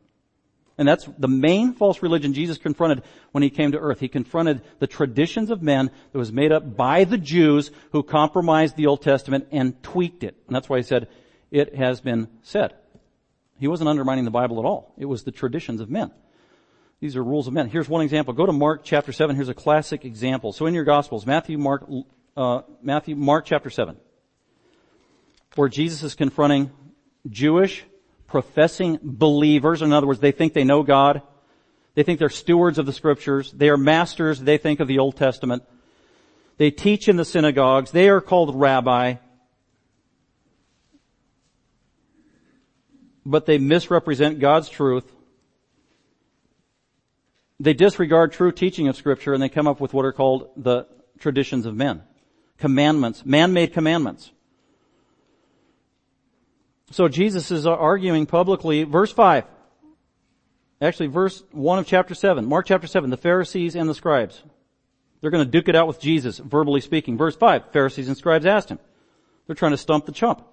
And 0.79 0.87
that's 0.87 1.09
the 1.18 1.29
main 1.29 1.72
false 1.72 2.03
religion 2.03 2.33
Jesus 2.33 2.57
confronted 2.57 3.03
when 3.33 3.43
he 3.43 3.51
came 3.51 3.72
to 3.72 3.79
earth. 3.79 3.99
He 3.99 4.09
confronted 4.09 4.62
the 4.79 4.87
traditions 4.87 5.51
of 5.51 5.61
men 5.61 5.91
that 6.12 6.18
was 6.18 6.33
made 6.33 6.53
up 6.53 6.76
by 6.76 7.03
the 7.03 7.18
Jews 7.18 7.72
who 7.91 8.05
compromised 8.05 8.76
the 8.76 8.87
Old 8.87 9.03
Testament 9.03 9.49
and 9.51 9.83
tweaked 9.83 10.22
it. 10.22 10.37
And 10.47 10.55
that's 10.55 10.68
why 10.68 10.76
he 10.76 10.85
said, 10.85 11.09
it 11.51 11.74
has 11.74 12.01
been 12.01 12.29
said. 12.43 12.74
He 13.59 13.66
wasn't 13.66 13.91
undermining 13.91 14.24
the 14.24 14.31
Bible 14.31 14.61
at 14.61 14.64
all. 14.64 14.95
It 14.97 15.07
was 15.07 15.24
the 15.24 15.33
traditions 15.33 15.81
of 15.81 15.91
men. 15.91 16.12
These 17.01 17.16
are 17.16 17.24
rules 17.24 17.49
of 17.49 17.53
men. 17.53 17.68
Here's 17.68 17.89
one 17.89 18.03
example. 18.03 18.33
Go 18.35 18.47
to 18.47 18.53
Mark 18.53 18.83
chapter 18.85 19.12
7. 19.12 19.35
Here's 19.35 19.49
a 19.49 19.55
classic 19.55 20.05
example. 20.05 20.53
So 20.53 20.66
in 20.66 20.74
your 20.74 20.85
Gospels, 20.85 21.26
Matthew, 21.26 21.59
Mark, 21.59 21.89
uh, 22.37 22.62
Matthew, 22.83 23.16
Mark 23.16 23.47
chapter 23.47 23.70
7, 23.70 23.97
where 25.55 25.68
Jesus 25.68 26.03
is 26.03 26.14
confronting 26.14 26.70
Jewish 27.28 27.84
professing 28.28 28.99
believers. 29.03 29.82
In 29.82 29.92
other 29.92 30.07
words, 30.07 30.20
they 30.20 30.32
think 30.32 30.53
they 30.53 30.62
know 30.62 30.84
God. 30.84 31.22
They 31.94 32.05
think 32.05 32.20
they're 32.20 32.28
stewards 32.28 32.78
of 32.78 32.86
the 32.86 32.92
scriptures. 32.92 33.51
They 33.51 33.70
are 33.70 33.76
masters, 33.76 34.38
they 34.38 34.59
think, 34.59 34.78
of 34.78 34.86
the 34.86 35.01
Old 35.01 35.16
Testament. 35.16 35.64
They 36.59 36.70
teach 36.70 37.09
in 37.09 37.16
the 37.16 37.24
synagogues. 37.24 37.90
They 37.90 38.09
are 38.09 38.20
called 38.20 38.55
rabbi. 38.55 39.14
But 43.26 43.46
they 43.46 43.59
misrepresent 43.59 44.38
God's 44.38 44.68
truth. 44.68 45.11
They 47.59 47.74
disregard 47.74 48.32
true 48.32 48.53
teaching 48.53 48.86
of 48.86 48.96
scripture 48.96 49.34
and 49.34 49.42
they 49.42 49.49
come 49.49 49.66
up 49.66 49.80
with 49.80 49.92
what 49.92 50.05
are 50.05 50.12
called 50.12 50.51
the 50.57 50.86
traditions 51.18 51.66
of 51.66 51.74
men. 51.74 52.03
Commandments, 52.59 53.24
man-made 53.24 53.72
commandments. 53.72 54.30
So 56.91 57.09
Jesus 57.09 57.51
is 57.51 57.66
arguing 57.66 58.26
publicly, 58.26 58.84
verse 58.84 59.12
5. 59.12 59.45
Actually, 60.80 61.09
verse 61.09 61.43
1 61.53 61.78
of 61.80 61.86
chapter 61.86 62.14
7, 62.14 62.45
Mark 62.45 62.66
chapter 62.66 62.86
7, 62.86 63.11
the 63.11 63.16
Pharisees 63.16 63.74
and 63.74 63.89
the 63.89 63.95
scribes. 63.95 64.43
They're 65.20 65.30
going 65.30 65.45
to 65.45 65.51
duke 65.51 65.68
it 65.68 65.74
out 65.74 65.89
with 65.89 66.01
Jesus, 66.01 66.39
verbally 66.39 66.80
speaking. 66.80 67.18
Verse 67.18 67.34
5, 67.34 67.72
Pharisees 67.72 68.07
and 68.09 68.16
scribes 68.16 68.47
asked 68.47 68.68
him. 68.68 68.78
They're 69.47 69.57
trying 69.57 69.72
to 69.72 69.76
stump 69.76 70.07
the 70.07 70.12
chump. 70.12 70.45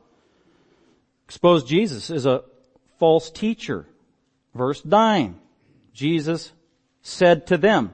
Expose 1.26 1.64
Jesus 1.64 2.10
as 2.10 2.26
a 2.26 2.44
false 2.98 3.30
teacher. 3.30 3.86
Verse 4.56 4.84
9, 4.84 5.40
Jesus 5.94 6.52
said 7.02 7.48
to 7.48 7.58
them, 7.58 7.94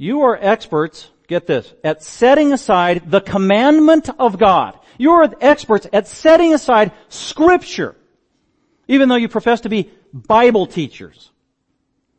you 0.00 0.22
are 0.22 0.38
experts, 0.40 1.10
get 1.28 1.46
this, 1.46 1.74
at 1.84 2.02
setting 2.02 2.54
aside 2.54 3.10
the 3.10 3.20
commandment 3.20 4.08
of 4.18 4.38
God. 4.38 4.79
You 5.00 5.12
are 5.12 5.34
experts 5.40 5.86
at 5.94 6.06
setting 6.06 6.52
aside 6.52 6.92
scripture, 7.08 7.96
even 8.86 9.08
though 9.08 9.16
you 9.16 9.30
profess 9.30 9.62
to 9.62 9.70
be 9.70 9.90
Bible 10.12 10.66
teachers. 10.66 11.30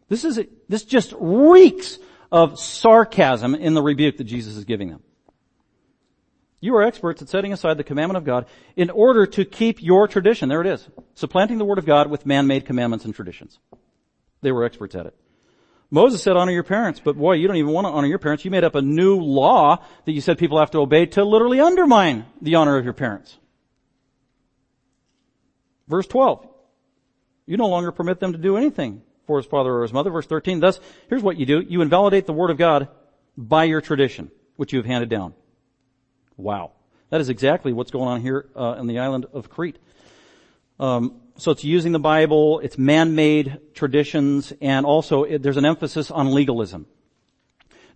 This 0.09 0.25
is, 0.25 0.39
this 0.67 0.83
just 0.83 1.13
reeks 1.19 1.99
of 2.31 2.59
sarcasm 2.59 3.53
in 3.53 3.75
the 3.75 3.83
rebuke 3.83 4.17
that 4.17 4.23
Jesus 4.23 4.55
is 4.55 4.65
giving 4.65 4.89
them. 4.89 5.03
You 6.59 6.75
are 6.75 6.81
experts 6.81 7.21
at 7.21 7.29
setting 7.29 7.53
aside 7.53 7.77
the 7.77 7.83
commandment 7.83 8.17
of 8.17 8.25
God 8.25 8.47
in 8.75 8.89
order 8.89 9.27
to 9.27 9.45
keep 9.45 9.83
your 9.83 10.07
tradition. 10.07 10.49
There 10.49 10.61
it 10.61 10.67
is. 10.67 10.89
Supplanting 11.13 11.59
the 11.59 11.65
word 11.65 11.77
of 11.77 11.85
God 11.85 12.09
with 12.09 12.25
man-made 12.25 12.65
commandments 12.65 13.05
and 13.05 13.13
traditions. 13.13 13.59
They 14.41 14.51
were 14.51 14.63
experts 14.63 14.95
at 14.95 15.05
it. 15.05 15.15
Moses 15.93 16.23
said 16.23 16.37
honor 16.37 16.53
your 16.53 16.63
parents, 16.63 17.01
but 17.03 17.17
boy, 17.17 17.33
you 17.33 17.47
don't 17.47 17.57
even 17.57 17.73
want 17.73 17.85
to 17.85 17.91
honor 17.91 18.07
your 18.07 18.17
parents. 18.17 18.45
You 18.45 18.51
made 18.51 18.63
up 18.63 18.75
a 18.75 18.81
new 18.81 19.19
law 19.19 19.83
that 20.05 20.13
you 20.13 20.21
said 20.21 20.37
people 20.37 20.57
have 20.57 20.71
to 20.71 20.79
obey 20.79 21.05
to 21.07 21.25
literally 21.25 21.59
undermine 21.59 22.25
the 22.41 22.55
honor 22.55 22.77
of 22.77 22.85
your 22.85 22.93
parents. 22.93 23.37
Verse 25.89 26.07
12. 26.07 26.47
You 27.45 27.57
no 27.57 27.67
longer 27.67 27.91
permit 27.91 28.21
them 28.21 28.31
to 28.31 28.37
do 28.37 28.55
anything 28.55 29.01
for 29.27 29.37
his 29.37 29.45
father 29.45 29.73
or 29.73 29.81
his 29.81 29.91
mother. 29.91 30.09
Verse 30.09 30.25
13, 30.25 30.61
thus, 30.61 30.79
here's 31.09 31.21
what 31.21 31.37
you 31.37 31.45
do. 31.45 31.59
You 31.59 31.81
invalidate 31.81 32.25
the 32.25 32.33
word 32.33 32.51
of 32.51 32.57
God 32.57 32.87
by 33.35 33.65
your 33.65 33.81
tradition, 33.81 34.31
which 34.55 34.71
you 34.71 34.79
have 34.79 34.85
handed 34.85 35.09
down. 35.09 35.33
Wow. 36.37 36.71
That 37.09 37.19
is 37.19 37.27
exactly 37.27 37.73
what's 37.73 37.91
going 37.91 38.07
on 38.07 38.21
here 38.21 38.47
uh, 38.55 38.75
in 38.79 38.87
the 38.87 38.99
island 38.99 39.25
of 39.33 39.49
Crete. 39.49 39.77
Um, 40.79 41.20
so 41.41 41.49
it's 41.49 41.63
using 41.63 41.91
the 41.91 41.99
Bible, 41.99 42.59
it's 42.59 42.77
man-made 42.77 43.59
traditions, 43.73 44.53
and 44.61 44.85
also 44.85 45.23
it, 45.23 45.41
there's 45.41 45.57
an 45.57 45.65
emphasis 45.65 46.11
on 46.11 46.31
legalism. 46.31 46.85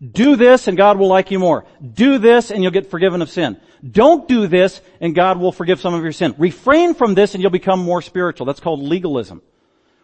Do 0.02 0.36
this 0.36 0.68
and 0.68 0.76
God 0.76 0.98
will 0.98 1.08
like 1.08 1.30
you 1.30 1.38
more. 1.38 1.66
Do 1.80 2.18
this 2.18 2.50
and 2.50 2.64
you'll 2.64 2.72
get 2.72 2.90
forgiven 2.90 3.22
of 3.22 3.30
sin. 3.30 3.58
Don't 3.88 4.28
do 4.28 4.48
this 4.48 4.82
and 5.00 5.14
God 5.14 5.40
will 5.40 5.52
forgive 5.52 5.80
some 5.80 5.94
of 5.94 6.02
your 6.02 6.12
sin. 6.12 6.34
Refrain 6.40 6.96
from 6.96 7.14
this 7.14 7.36
and 7.36 7.42
you'll 7.42 7.52
become 7.52 7.80
more 7.80 8.02
spiritual. 8.02 8.48
That's 8.48 8.60
called 8.60 8.82
legalism 8.82 9.44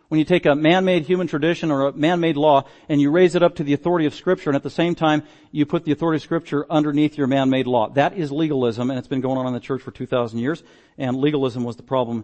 when 0.07 0.19
you 0.19 0.25
take 0.25 0.45
a 0.45 0.53
man-made 0.53 1.05
human 1.05 1.25
tradition 1.25 1.71
or 1.71 1.87
a 1.87 1.93
man-made 1.93 2.37
law 2.37 2.65
and 2.89 3.01
you 3.01 3.09
raise 3.09 3.33
it 3.33 3.41
up 3.41 3.55
to 3.55 3.63
the 3.63 3.73
authority 3.73 4.05
of 4.05 4.13
scripture 4.13 4.51
and 4.51 4.55
at 4.55 4.63
the 4.63 4.69
same 4.69 4.93
time 4.93 5.23
you 5.51 5.65
put 5.65 5.83
the 5.83 5.91
authority 5.91 6.17
of 6.17 6.21
scripture 6.21 6.65
underneath 6.69 7.17
your 7.17 7.27
man-made 7.27 7.65
law. 7.65 7.89
That 7.89 8.13
is 8.13 8.31
legalism 8.31 8.91
and 8.91 8.99
it's 8.99 9.07
been 9.07 9.21
going 9.21 9.39
on 9.39 9.47
in 9.47 9.53
the 9.53 9.59
church 9.59 9.81
for 9.81 9.91
2,000 9.91 10.37
years 10.37 10.61
and 10.99 11.17
legalism 11.17 11.63
was 11.63 11.75
the 11.75 11.83
problem 11.83 12.23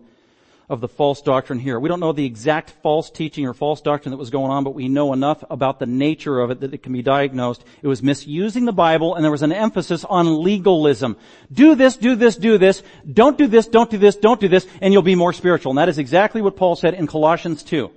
of 0.70 0.82
the 0.82 0.88
false 0.88 1.22
doctrine 1.22 1.60
here. 1.60 1.80
We 1.80 1.88
don't 1.88 2.02
know 2.02 2.12
the 2.12 2.26
exact 2.26 2.72
false 2.84 3.10
teaching 3.10 3.46
or 3.46 3.54
false 3.54 3.80
doctrine 3.80 4.12
that 4.12 4.18
was 4.18 4.30
going 4.30 4.52
on, 4.52 4.66
but 4.66 4.76
we 4.76 4.90
know 4.90 5.14
enough 5.14 5.42
about 5.50 5.80
the 5.80 5.86
nature 5.86 6.42
of 6.42 6.52
it 6.52 6.60
that 6.60 6.74
it 6.74 6.84
can 6.84 6.92
be 6.92 7.02
diagnosed. 7.02 7.64
It 7.82 7.88
was 7.88 8.04
misusing 8.04 8.66
the 8.66 8.74
Bible 8.74 9.16
and 9.16 9.24
there 9.24 9.32
was 9.32 9.44
an 9.44 9.54
emphasis 9.54 10.04
on 10.04 10.44
legalism. 10.44 11.16
Do 11.52 11.76
this, 11.76 11.96
do 11.96 12.16
this, 12.16 12.36
do 12.36 12.58
this. 12.58 12.84
Don't 13.10 13.38
do 13.38 13.48
this, 13.48 13.68
don't 13.68 13.90
do 13.90 13.98
this, 13.98 14.18
don't 14.18 14.42
do 14.42 14.50
this, 14.50 14.68
and 14.82 14.92
you'll 14.92 15.04
be 15.04 15.16
more 15.16 15.32
spiritual. 15.32 15.72
And 15.72 15.78
that 15.78 15.90
is 15.90 16.00
exactly 16.00 16.42
what 16.42 16.58
Paul 16.58 16.76
said 16.76 16.94
in 16.94 17.08
Colossians 17.08 17.64
2. 17.64 17.90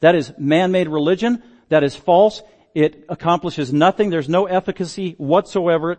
That 0.00 0.16
is 0.16 0.32
man-made 0.36 0.88
religion. 0.88 1.44
That 1.68 1.84
is 1.84 1.94
false. 1.94 2.42
It 2.74 3.04
accomplishes 3.08 3.72
nothing. 3.72 4.10
There's 4.10 4.28
no 4.28 4.46
efficacy 4.46 5.14
whatsoever 5.16 5.98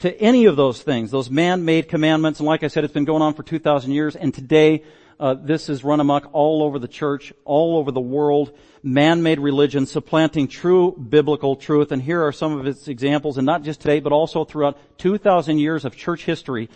to 0.00 0.20
any 0.20 0.46
of 0.46 0.56
those 0.56 0.82
things, 0.82 1.12
those 1.12 1.30
man-made 1.30 1.88
commandments. 1.88 2.40
And 2.40 2.46
like 2.48 2.64
I 2.64 2.66
said, 2.66 2.82
it's 2.82 2.92
been 2.92 3.04
going 3.04 3.22
on 3.22 3.34
for 3.34 3.44
2,000 3.44 3.92
years. 3.92 4.16
And 4.16 4.34
today, 4.34 4.82
uh, 5.22 5.34
this 5.34 5.68
is 5.68 5.84
run 5.84 6.00
amok 6.00 6.30
all 6.32 6.64
over 6.64 6.80
the 6.80 6.88
church, 6.88 7.32
all 7.44 7.76
over 7.76 7.92
the 7.92 8.00
world, 8.00 8.58
man-made 8.82 9.38
religion 9.38 9.86
supplanting 9.86 10.48
true 10.48 10.96
biblical 10.96 11.54
truth. 11.54 11.92
And 11.92 12.02
here 12.02 12.26
are 12.26 12.32
some 12.32 12.58
of 12.58 12.66
its 12.66 12.88
examples, 12.88 13.38
and 13.38 13.46
not 13.46 13.62
just 13.62 13.80
today, 13.80 14.00
but 14.00 14.10
also 14.10 14.44
throughout 14.44 14.76
2,000 14.98 15.58
years 15.58 15.84
of 15.84 15.94
church 15.94 16.24
history 16.24 16.68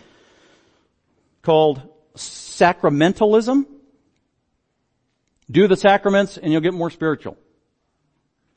called 1.43 1.83
sacramentalism. 2.15 3.67
Do 5.51 5.67
the 5.67 5.77
sacraments 5.77 6.39
and 6.39 6.53
you'll 6.53 6.61
get 6.61 6.73
more 6.73 6.91
spiritual. 6.91 7.37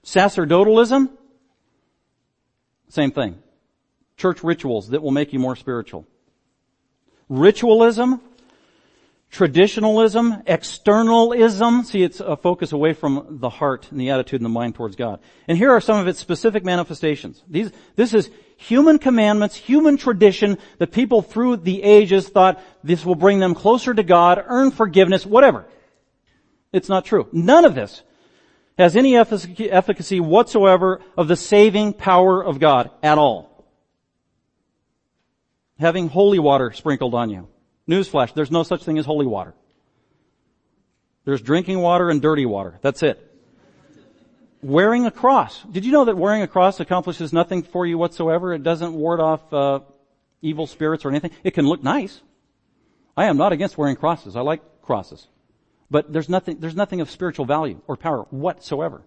Sacerdotalism, 0.03 1.09
same 2.89 3.09
thing. 3.09 3.41
Church 4.17 4.43
rituals 4.43 4.89
that 4.89 5.01
will 5.01 5.09
make 5.09 5.33
you 5.33 5.39
more 5.39 5.55
spiritual. 5.55 6.05
Ritualism, 7.27 8.21
Traditionalism, 9.31 10.41
externalism, 10.47 11.83
see 11.83 12.01
it's 12.01 12.19
a 12.19 12.35
focus 12.35 12.71
away 12.71 12.93
from 12.93 13.37
the 13.39 13.49
heart 13.49 13.87
and 13.91 13.99
the 13.99 14.09
attitude 14.09 14.41
and 14.41 14.45
the 14.45 14.49
mind 14.49 14.73
towards 14.73 14.95
God. 14.95 15.19
And 15.47 15.55
here 15.55 15.71
are 15.71 15.79
some 15.79 15.99
of 15.99 16.07
its 16.07 16.19
specific 16.19 16.65
manifestations. 16.65 17.43
These, 17.47 17.71
this 17.95 18.15
is 18.15 18.31
human 18.57 18.97
commandments, 18.97 19.55
human 19.55 19.97
tradition 19.97 20.57
that 20.79 20.91
people 20.91 21.21
through 21.21 21.57
the 21.57 21.83
ages 21.83 22.27
thought 22.27 22.59
this 22.83 23.05
will 23.05 23.13
bring 23.13 23.39
them 23.39 23.53
closer 23.53 23.93
to 23.93 24.01
God, 24.01 24.43
earn 24.47 24.71
forgiveness, 24.71 25.27
whatever. 25.27 25.67
It's 26.73 26.89
not 26.89 27.05
true. 27.05 27.27
None 27.31 27.65
of 27.65 27.75
this 27.75 28.01
has 28.79 28.95
any 28.95 29.15
efficacy 29.15 30.19
whatsoever 30.19 31.01
of 31.15 31.27
the 31.27 31.35
saving 31.35 31.93
power 31.93 32.43
of 32.43 32.59
God 32.59 32.89
at 33.03 33.19
all. 33.19 33.67
Having 35.79 36.09
holy 36.09 36.39
water 36.39 36.71
sprinkled 36.71 37.13
on 37.13 37.29
you. 37.29 37.47
Newsflash, 37.89 38.33
there's 38.33 38.51
no 38.51 38.61
such 38.61 38.83
thing 38.83 38.99
as 38.99 39.05
holy 39.05 39.25
water. 39.25 39.55
There's 41.25 41.41
drinking 41.41 41.79
water 41.79 42.09
and 42.09 42.21
dirty 42.21 42.45
water. 42.45 42.77
That's 42.81 43.01
it. 43.01 43.25
Wearing 44.61 45.05
a 45.05 45.11
cross. 45.11 45.63
Did 45.63 45.85
you 45.85 45.91
know 45.91 46.05
that 46.05 46.17
wearing 46.17 46.43
a 46.43 46.47
cross 46.47 46.79
accomplishes 46.79 47.33
nothing 47.33 47.63
for 47.63 47.85
you 47.85 47.97
whatsoever? 47.97 48.53
It 48.53 48.61
doesn't 48.61 48.93
ward 48.93 49.19
off 49.19 49.53
uh, 49.53 49.79
evil 50.41 50.67
spirits 50.67 51.03
or 51.03 51.09
anything. 51.09 51.31
It 51.43 51.51
can 51.51 51.65
look 51.65 51.83
nice. 51.83 52.21
I 53.17 53.25
am 53.25 53.37
not 53.37 53.53
against 53.53 53.77
wearing 53.77 53.95
crosses. 53.95 54.35
I 54.35 54.41
like 54.41 54.61
crosses. 54.81 55.27
But 55.89 56.13
there's 56.13 56.29
nothing, 56.29 56.59
there's 56.59 56.75
nothing 56.75 57.01
of 57.01 57.09
spiritual 57.09 57.45
value 57.45 57.81
or 57.87 57.97
power 57.97 58.23
whatsoever. 58.29 59.01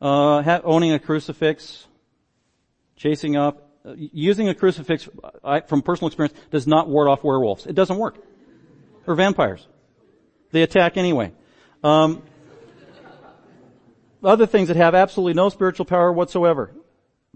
Uh, 0.00 0.60
owning 0.64 0.92
a 0.92 0.98
crucifix, 0.98 1.86
chasing 2.96 3.36
up 3.36 3.63
using 3.96 4.48
a 4.48 4.54
crucifix 4.54 5.08
I, 5.42 5.60
from 5.60 5.82
personal 5.82 6.08
experience 6.08 6.36
does 6.50 6.66
not 6.66 6.88
ward 6.88 7.08
off 7.08 7.22
werewolves. 7.22 7.66
It 7.66 7.74
doesn't 7.74 7.98
work. 7.98 8.16
Or 9.06 9.14
vampires. 9.14 9.66
They 10.50 10.62
attack 10.62 10.96
anyway. 10.96 11.32
Um, 11.82 12.22
other 14.22 14.46
things 14.46 14.68
that 14.68 14.76
have 14.76 14.94
absolutely 14.94 15.34
no 15.34 15.50
spiritual 15.50 15.84
power 15.84 16.10
whatsoever. 16.12 16.70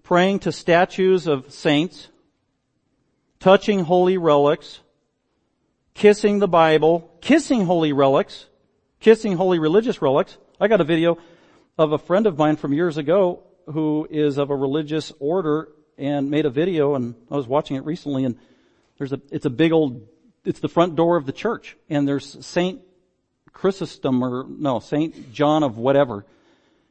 Praying 0.03 0.39
to 0.41 0.53
statues 0.53 1.27
of 1.27 1.53
saints, 1.53 2.09
touching 3.41 3.81
holy 3.81 4.17
relics, 4.17 4.81
kissing 5.93 6.39
the 6.39 6.49
Bible, 6.49 7.11
kissing 7.21 7.67
holy 7.67 7.93
relics, 7.93 8.47
kissing 9.01 9.37
holy 9.37 9.59
religious 9.59 10.01
relics. 10.01 10.39
I 10.59 10.69
got 10.69 10.81
a 10.81 10.85
video 10.85 11.19
of 11.77 11.93
a 11.93 11.99
friend 11.99 12.27
of 12.27 12.39
mine 12.39 12.57
from 12.57 12.73
years 12.73 12.97
ago 12.97 13.43
who 13.67 14.09
is 14.11 14.39
of 14.39 14.49
a 14.49 14.57
religious 14.57 15.13
order 15.21 15.69
and 15.99 16.31
made 16.31 16.47
a 16.47 16.51
video 16.51 16.95
and 16.95 17.15
I 17.31 17.37
was 17.37 17.47
watching 17.47 17.77
it 17.77 17.85
recently 17.85 18.25
and 18.25 18.39
there's 18.97 19.13
a, 19.13 19.21
it's 19.31 19.45
a 19.45 19.51
big 19.51 19.73
old, 19.73 20.07
it's 20.45 20.61
the 20.61 20.69
front 20.69 20.97
door 20.97 21.17
of 21.17 21.27
the 21.27 21.33
church 21.33 21.77
and 21.91 22.07
there's 22.07 22.45
Saint 22.47 22.81
Chrysostom 23.53 24.23
or, 24.23 24.47
no, 24.49 24.79
St. 24.79 25.33
John 25.33 25.63
of 25.63 25.77
whatever. 25.77 26.25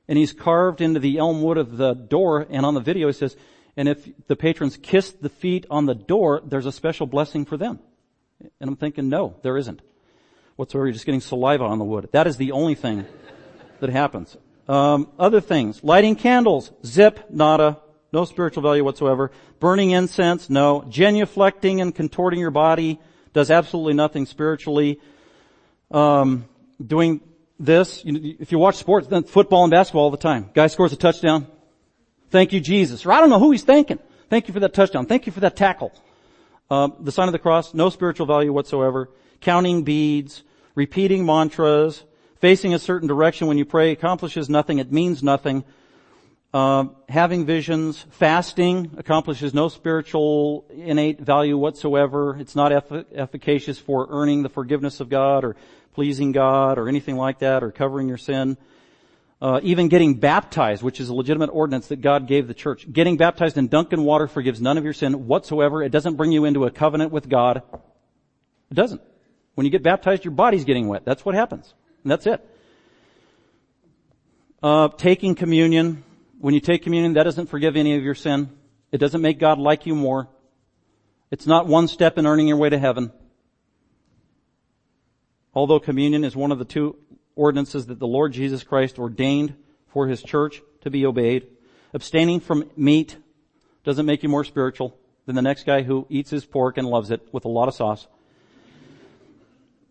And 0.08 0.18
he's 0.18 0.34
carved 0.34 0.82
into 0.82 1.00
the 1.00 1.18
elm 1.18 1.42
wood 1.42 1.58
of 1.58 1.78
the 1.78 1.94
door 1.94 2.46
and 2.50 2.66
on 2.66 2.74
the 2.74 2.82
video 2.82 3.08
he 3.08 3.14
says, 3.14 3.36
and 3.76 3.88
if 3.88 4.10
the 4.28 4.36
patrons 4.36 4.78
kiss 4.78 5.12
the 5.12 5.30
feet 5.30 5.66
on 5.70 5.86
the 5.86 5.96
door, 5.96 6.42
there's 6.44 6.66
a 6.66 6.72
special 6.72 7.06
blessing 7.08 7.46
for 7.46 7.58
them. 7.58 7.80
And 8.60 8.70
I'm 8.70 8.76
thinking, 8.76 9.10
no, 9.10 9.36
there 9.44 9.58
isn't. 9.58 9.82
Whatsoever, 10.56 10.88
you're 10.88 10.94
just 10.94 11.06
getting 11.06 11.22
saliva 11.22 11.64
on 11.64 11.78
the 11.78 11.86
wood. 11.86 12.10
That 12.12 12.28
is 12.28 12.38
the 12.38 12.52
only 12.52 12.76
thing 12.76 13.06
that 13.80 13.90
happens. 13.90 14.36
Um, 14.68 15.10
other 15.18 15.40
things, 15.40 15.84
lighting 15.84 16.16
candles, 16.16 16.72
zip, 16.84 17.30
nada, 17.30 17.78
no 18.12 18.26
spiritual 18.26 18.64
value 18.64 18.84
whatsoever. 18.84 19.32
Burning 19.60 19.92
incense, 19.92 20.50
no. 20.50 20.82
Genuflecting 20.82 21.82
and 21.82 21.94
contorting 21.94 22.40
your 22.40 22.52
body 22.52 23.00
does 23.34 23.52
absolutely 23.52 23.94
nothing 23.94 24.26
spiritually. 24.26 25.00
Um, 25.92 26.46
doing 26.86 27.22
this, 27.60 28.04
if 28.06 28.52
you 28.52 28.60
watch 28.60 28.76
sports, 28.76 29.08
then 29.08 29.24
football 29.24 29.64
and 29.64 29.72
basketball 29.72 30.04
all 30.04 30.12
the 30.12 30.18
time. 30.18 30.50
Guy 30.54 30.68
scores 30.68 30.94
a 30.94 30.96
touchdown. 30.96 31.48
Thank 32.30 32.54
you, 32.54 32.60
Jesus. 32.60 33.06
Or 33.06 33.12
I 33.12 33.20
don't 33.20 33.30
know 33.30 33.40
who 33.40 33.52
he's 33.52 33.64
thanking. 33.64 34.00
Thank 34.30 34.48
you 34.48 34.54
for 34.54 34.60
that 34.60 34.74
touchdown. 34.74 35.06
Thank 35.06 35.26
you 35.26 35.32
for 35.32 35.40
that 35.42 35.56
tackle. 35.56 35.94
Um, 36.70 36.96
the 37.00 37.12
sign 37.12 37.28
of 37.28 37.32
the 37.32 37.40
cross, 37.40 37.74
no 37.74 37.90
spiritual 37.90 38.26
value 38.26 38.52
whatsoever. 38.52 39.10
Counting 39.40 39.84
beads, 39.84 40.44
repeating 40.76 41.26
mantras, 41.26 42.04
facing 42.40 42.74
a 42.74 42.80
certain 42.80 43.08
direction 43.08 43.48
when 43.48 43.58
you 43.58 43.66
pray 43.66 43.92
accomplishes 43.92 44.50
nothing. 44.50 44.80
It 44.80 44.92
means 44.92 45.24
nothing. 45.24 45.64
Uh, 46.58 46.88
having 47.08 47.46
visions, 47.46 48.04
fasting 48.10 48.90
accomplishes 48.98 49.54
no 49.54 49.70
spiritual 49.70 50.66
innate 50.72 51.20
value 51.20 51.56
whatsoever. 51.56 52.36
It's 52.40 52.56
not 52.56 52.72
eff- 52.72 53.06
efficacious 53.14 53.78
for 53.78 54.08
earning 54.10 54.42
the 54.42 54.50
forgiveness 54.50 55.00
of 55.00 55.08
God 55.08 55.44
or 55.44 55.56
pleasing 55.94 56.32
God 56.32 56.80
or 56.80 56.90
anything 56.90 57.16
like 57.16 57.38
that 57.40 57.64
or 57.64 57.70
covering 57.72 58.08
your 58.08 58.18
sin. 58.18 58.58
Uh, 59.40 59.60
even 59.62 59.88
getting 59.88 60.16
baptized, 60.16 60.82
which 60.82 61.00
is 61.00 61.10
a 61.10 61.14
legitimate 61.14 61.52
ordinance 61.54 61.90
that 61.90 62.02
God 62.02 62.28
gave 62.28 62.48
the 62.48 62.56
church. 62.56 62.92
Getting 62.92 63.18
baptized 63.18 63.60
in 63.60 63.68
Duncan 63.68 64.04
water 64.04 64.28
forgives 64.28 64.60
none 64.60 64.80
of 64.80 64.84
your 64.84 64.94
sin 64.94 65.28
whatsoever. 65.28 65.84
It 65.84 65.92
doesn't 65.92 66.16
bring 66.16 66.32
you 66.32 66.46
into 66.46 66.66
a 66.66 66.72
covenant 66.72 67.12
with 67.12 67.30
God. 67.30 67.62
It 68.72 68.74
doesn't. 68.74 69.02
When 69.54 69.66
you 69.66 69.70
get 69.70 69.84
baptized, 69.84 70.26
your 70.26 70.34
body's 70.34 70.66
getting 70.66 70.88
wet. 70.88 71.06
That's 71.06 71.24
what 71.24 71.36
happens. 71.36 71.72
And 72.02 72.10
that's 72.12 72.26
it. 72.26 72.44
Uh, 74.64 74.88
taking 74.88 75.36
communion. 75.36 76.04
When 76.40 76.54
you 76.54 76.60
take 76.60 76.84
communion, 76.84 77.14
that 77.14 77.24
doesn't 77.24 77.48
forgive 77.48 77.76
any 77.76 77.96
of 77.96 78.04
your 78.04 78.16
sin. 78.16 78.50
It 78.92 79.00
doesn't 79.00 79.22
make 79.22 79.40
God 79.40 79.58
like 79.58 79.86
you 79.86 79.96
more. 79.96 80.28
It's 81.32 81.48
not 81.48 81.68
one 81.68 81.88
step 81.88 82.18
in 82.18 82.28
earning 82.28 82.48
your 82.48 82.58
way 82.58 82.70
to 82.70 82.78
heaven. 82.78 83.12
Although 85.54 85.80
communion 85.80 86.24
is 86.24 86.36
one 86.36 86.52
of 86.52 86.60
the 86.60 86.66
two 86.66 86.98
ordinances 87.36 87.88
that 87.88 88.00
the 88.00 88.08
Lord 88.08 88.34
Jesus 88.34 88.64
Christ 88.64 89.00
ordained 89.00 89.56
for 89.88 90.08
His 90.08 90.22
church 90.22 90.62
to 90.82 90.90
be 90.90 91.06
obeyed. 91.06 91.48
Abstaining 91.94 92.40
from 92.40 92.70
meat 92.78 93.18
doesn't 93.84 94.06
make 94.06 94.24
you 94.24 94.30
more 94.30 94.44
spiritual 94.44 94.98
than 95.26 95.36
the 95.36 95.42
next 95.42 95.66
guy 95.66 95.82
who 95.84 96.08
eats 96.10 96.30
his 96.30 96.46
pork 96.46 96.78
and 96.78 96.88
loves 96.88 97.12
it 97.12 97.22
with 97.32 97.46
a 97.46 97.50
lot 97.50 97.68
of 97.68 97.74
sauce. 97.74 98.08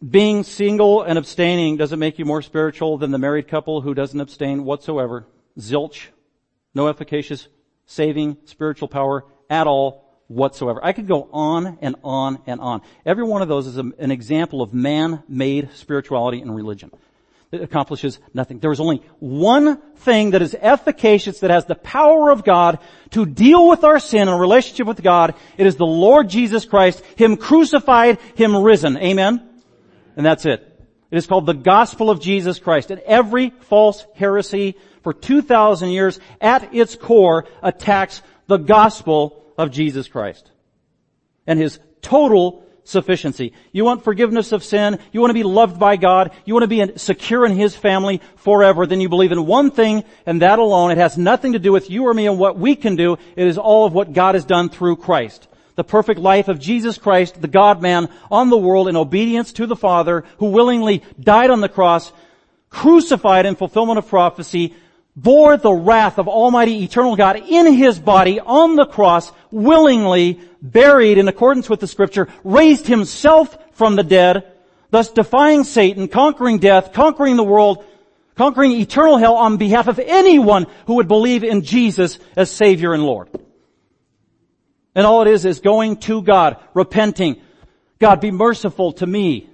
Being 0.09 0.43
single 0.43 1.03
and 1.03 1.19
abstaining 1.19 1.77
doesn't 1.77 1.99
make 1.99 2.19
you 2.19 2.25
more 2.25 2.43
spiritual 2.43 2.99
than 2.99 3.11
the 3.11 3.19
married 3.19 3.49
couple 3.49 3.81
who 3.81 3.95
doesn't 3.95 4.21
abstain 4.21 4.65
whatsoever. 4.65 5.27
Zilch. 5.59 6.09
No 6.77 6.89
efficacious 6.89 7.49
saving 7.87 8.37
spiritual 8.45 8.87
power 8.87 9.25
at 9.49 9.67
all 9.67 10.05
whatsoever. 10.29 10.79
I 10.83 10.93
could 10.93 11.09
go 11.09 11.27
on 11.33 11.79
and 11.81 11.97
on 12.05 12.39
and 12.47 12.61
on. 12.61 12.83
Every 13.07 13.25
one 13.25 13.41
of 13.41 13.49
those 13.49 13.67
is 13.67 13.79
an 13.79 14.11
example 14.11 14.61
of 14.61 14.75
man-made 14.75 15.71
spirituality 15.73 16.43
and 16.43 16.55
religion 16.55 16.91
that 17.51 17.63
accomplishes 17.63 18.19
nothing. 18.35 18.59
There 18.59 18.73
is 18.73 18.81
only 18.81 19.03
one 19.21 19.81
thing 20.01 20.33
that 20.33 20.43
is 20.43 20.55
efficacious, 20.61 21.41
that 21.41 21.51
has 21.51 21.65
the 21.65 21.77
power 21.77 22.31
of 22.31 22.45
God 22.45 22.79
to 23.13 23.25
deal 23.25 23.67
with 23.71 23.83
our 23.83 23.99
sin 23.99 24.23
in 24.23 24.29
a 24.29 24.37
relationship 24.37 24.87
with 24.87 25.03
God. 25.03 25.35
It 25.57 25.67
is 25.67 25.77
the 25.77 25.87
Lord 25.87 26.29
Jesus 26.29 26.67
Christ, 26.67 27.03
Him 27.17 27.39
crucified, 27.39 28.19
Him 28.35 28.55
risen. 28.55 28.99
Amen? 28.99 29.49
And 30.15 30.27
that's 30.27 30.45
it. 30.45 30.76
It 31.11 31.17
is 31.17 31.27
called 31.27 31.47
the 31.47 31.55
gospel 31.55 32.11
of 32.11 32.21
Jesus 32.21 32.59
Christ. 32.59 32.91
And 32.91 33.01
every 33.03 33.51
false 33.51 34.05
heresy 34.15 34.77
for 35.03 35.13
2,000 35.13 35.91
years 35.91 36.19
at 36.41 36.75
its 36.75 36.97
core 36.97 37.47
attacks 37.63 38.23
the 38.49 38.57
gospel 38.57 39.45
of 39.57 39.71
Jesus 39.71 40.09
Christ. 40.09 40.51
And 41.47 41.61
His 41.61 41.79
total 42.03 42.67
sufficiency. 42.83 43.53
You 43.73 43.85
want 43.85 44.05
forgiveness 44.05 44.53
of 44.53 44.65
sin. 44.65 44.99
You 45.13 45.21
want 45.21 45.31
to 45.31 45.35
be 45.35 45.43
loved 45.43 45.79
by 45.79 45.97
God. 45.97 46.33
You 46.45 46.55
want 46.55 46.65
to 46.65 46.69
be 46.69 46.81
in, 46.81 46.99
secure 46.99 47.45
in 47.45 47.53
His 47.57 47.77
family 47.77 48.21
forever. 48.37 48.87
Then 48.87 49.01
you 49.01 49.09
believe 49.09 49.33
in 49.33 49.47
one 49.47 49.71
thing 49.71 50.05
and 50.25 50.43
that 50.43 50.59
alone. 50.59 50.91
It 50.91 50.99
has 50.99 51.19
nothing 51.19 51.53
to 51.53 51.59
do 51.59 51.73
with 51.73 51.91
you 51.91 52.07
or 52.07 52.15
me 52.15 52.27
and 52.27 52.39
what 52.39 52.59
we 52.59 52.77
can 52.77 52.97
do. 52.97 53.19
It 53.37 53.47
is 53.47 53.59
all 53.59 53.87
of 53.87 53.93
what 53.93 54.13
God 54.13 54.35
has 54.35 54.45
done 54.45 54.69
through 54.69 54.97
Christ. 54.97 55.49
The 55.77 55.85
perfect 55.85 56.19
life 56.19 56.49
of 56.49 56.59
Jesus 56.59 56.99
Christ, 56.99 57.41
the 57.41 57.49
God-man 57.49 58.09
on 58.31 58.51
the 58.51 58.57
world 58.57 58.89
in 58.89 58.97
obedience 58.97 59.53
to 59.55 59.67
the 59.67 59.77
Father 59.77 60.25
who 60.39 60.47
willingly 60.47 61.03
died 61.21 61.51
on 61.51 61.61
the 61.61 61.69
cross, 61.69 62.13
crucified 62.71 63.47
in 63.47 63.57
fulfillment 63.57 63.99
of 63.99 64.09
prophecy, 64.09 64.75
bore 65.15 65.57
the 65.57 65.73
wrath 65.73 66.19
of 66.19 66.29
Almighty 66.29 66.83
Eternal 66.83 67.15
God 67.15 67.37
in 67.37 67.73
His 67.75 67.99
body 67.99 68.41
on 68.41 68.77
the 68.77 68.87
cross, 68.87 69.33
willingly 69.51 70.41
buried 70.63 71.19
in 71.19 71.29
accordance 71.29 71.69
with 71.69 71.81
the 71.81 71.87
scripture, 71.87 72.29
raised 72.43 72.87
Himself 72.87 73.57
from 73.73 73.97
the 73.97 74.03
dead, 74.03 74.51
thus 74.91 75.11
defying 75.11 75.65
Satan, 75.65 76.09
conquering 76.09 76.59
death, 76.59 76.93
conquering 76.93 77.37
the 77.37 77.45
world, 77.45 77.85
conquering 78.35 78.73
eternal 78.73 79.19
hell 79.19 79.37
on 79.37 79.57
behalf 79.59 79.89
of 79.89 79.99
anyone 79.99 80.67
who 80.87 80.95
would 80.95 81.09
believe 81.09 81.45
in 81.45 81.63
Jesus 81.63 82.19
as 82.35 82.51
Savior 82.51 82.95
and 82.95 83.05
Lord. 83.05 83.29
And 84.97 85.07
all 85.07 85.21
it 85.23 85.29
is 85.29 85.45
is 85.45 85.61
going 85.61 85.99
to 85.99 86.23
God, 86.23 86.57
repenting. 86.73 87.41
God, 87.99 88.21
be 88.21 88.31
merciful 88.31 88.93
to 88.95 89.07
me, 89.07 89.49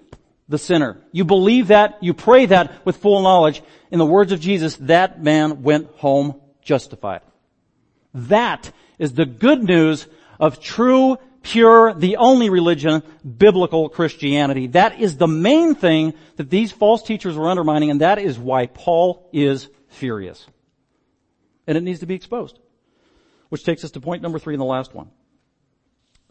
the 0.49 0.57
sinner. 0.57 1.03
You 1.11 1.25
believe 1.25 1.69
that, 1.69 1.99
you 2.01 2.15
pray 2.15 2.47
that 2.47 2.87
with 2.87 2.99
full 2.99 3.23
knowledge. 3.23 3.61
In 3.91 3.99
the 3.99 4.07
words 4.07 4.31
of 4.31 4.41
Jesus, 4.41 4.77
that 4.77 5.21
man 5.21 5.63
went 5.63 5.89
home 5.97 6.41
justified. 6.63 7.23
That 8.15 8.71
is 9.01 9.15
the 9.15 9.27
good 9.27 9.65
news 9.65 10.07
of 10.39 10.61
true, 10.61 11.19
pure, 11.43 11.93
the 11.93 12.19
only 12.19 12.49
religion, 12.49 13.03
biblical 13.25 13.89
Christianity. 13.89 14.69
That 14.69 15.01
is 15.01 15.17
the 15.17 15.27
main 15.27 15.75
thing 15.75 16.15
that 16.37 16.51
these 16.51 16.71
false 16.71 17.03
teachers 17.03 17.37
were 17.37 17.51
undermining, 17.51 17.91
and 17.91 18.01
that 18.01 18.21
is 18.21 18.39
why 18.39 18.67
Paul 18.67 19.29
is 19.33 19.69
furious. 19.89 20.47
And 21.67 21.77
it 21.77 21.83
needs 21.83 22.01
to 22.01 22.07
be 22.07 22.15
exposed. 22.15 22.61
Which 23.49 23.65
takes 23.65 23.83
us 23.83 23.91
to 23.93 24.01
point 24.01 24.23
number 24.23 24.39
three 24.39 24.55
and 24.55 24.61
the 24.61 24.65
last 24.65 24.95
one. 24.95 25.11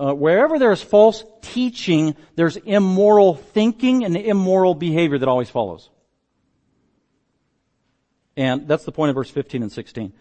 Uh, 0.01 0.15
wherever 0.15 0.57
there's 0.57 0.81
false 0.81 1.23
teaching, 1.43 2.15
there's 2.35 2.57
immoral 2.57 3.35
thinking 3.35 4.03
and 4.03 4.17
immoral 4.17 4.73
behavior 4.73 5.19
that 5.19 5.29
always 5.29 5.51
follows. 5.51 5.91
And 8.35 8.67
that's 8.67 8.83
the 8.83 8.91
point 8.91 9.11
of 9.11 9.15
verse 9.15 9.29
15 9.29 9.61
and 9.61 9.71
16. 9.71 10.11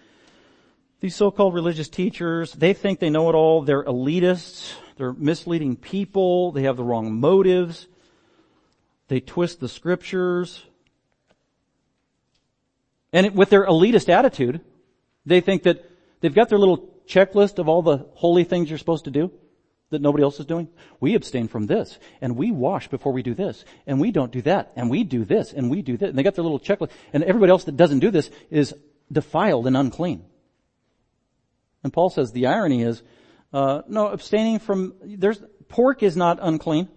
These 1.01 1.17
so-called 1.17 1.55
religious 1.55 1.89
teachers, 1.89 2.53
they 2.53 2.75
think 2.75 2.99
they 2.99 3.09
know 3.09 3.31
it 3.31 3.35
all. 3.35 3.63
They're 3.63 3.85
elitists. 3.85 4.75
They're 4.99 5.15
misleading 5.15 5.77
people. 5.77 6.53
They 6.53 6.65
have 6.65 6.77
the 6.77 6.85
wrong 6.85 7.19
motives. 7.19 7.87
They 9.09 9.21
twist 9.21 9.61
the 9.61 9.69
scriptures. 9.69 10.63
And 13.15 13.35
with 13.35 13.49
their 13.49 13.65
elitist 13.65 14.11
attitude, 14.11 14.61
they 15.25 15.41
think 15.41 15.63
that 15.63 15.91
they've 16.21 16.35
got 16.35 16.51
their 16.51 16.59
little 16.59 16.91
checklist 17.09 17.59
of 17.59 17.67
all 17.67 17.81
the 17.81 18.07
holy 18.13 18.45
things 18.45 18.69
you're 18.69 18.79
supposed 18.79 19.07
to 19.07 19.11
do 19.11 19.33
that 19.91 20.01
nobody 20.01 20.25
else 20.25 20.41
is 20.41 20.47
doing? 20.47 20.69
We 21.01 21.15
abstain 21.15 21.49
from 21.49 21.67
this, 21.67 21.99
and 22.21 22.37
we 22.37 22.51
wash 22.51 22.89
before 22.89 23.13
we 23.13 23.23
do 23.23 23.35
this, 23.35 23.65
and 23.87 24.01
we 24.01 24.11
don't 24.11 24.33
do 24.33 24.43
that, 24.43 24.73
and 24.77 24.89
we 24.89 25.05
do 25.05 25.25
this, 25.25 25.53
and 25.53 25.71
we 25.71 25.83
do 25.83 25.97
that. 25.97 26.09
And 26.09 26.19
they 26.19 26.23
got 26.23 26.35
their 26.35 26.45
little 26.45 26.61
checklist, 26.61 26.91
and 27.13 27.23
everybody 27.25 27.51
else 27.51 27.65
that 27.65 27.77
doesn't 27.77 28.01
do 28.01 28.11
this 28.11 28.31
is 28.51 28.75
defiled 29.11 29.67
and 29.67 29.77
unclean. 29.77 30.25
And 31.83 31.93
Paul 31.93 32.11
says 32.11 32.33
the 32.33 32.47
irony 32.47 32.83
is, 32.83 33.03
uh, 33.53 33.83
no, 33.89 34.09
abstaining 34.09 34.59
from, 34.59 34.95
there's, 35.03 35.43
pork 35.69 36.03
is 36.03 36.17
not 36.17 36.39
unclean. 36.41 36.89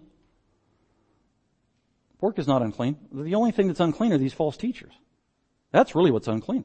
Pork 2.18 2.38
is 2.38 2.46
not 2.46 2.62
unclean. 2.62 2.96
The 3.12 3.34
only 3.34 3.50
thing 3.50 3.66
that's 3.66 3.80
unclean 3.80 4.12
are 4.12 4.18
these 4.18 4.32
false 4.32 4.56
teachers. 4.56 4.92
That's 5.72 5.94
really 5.94 6.10
what's 6.10 6.28
unclean. 6.28 6.64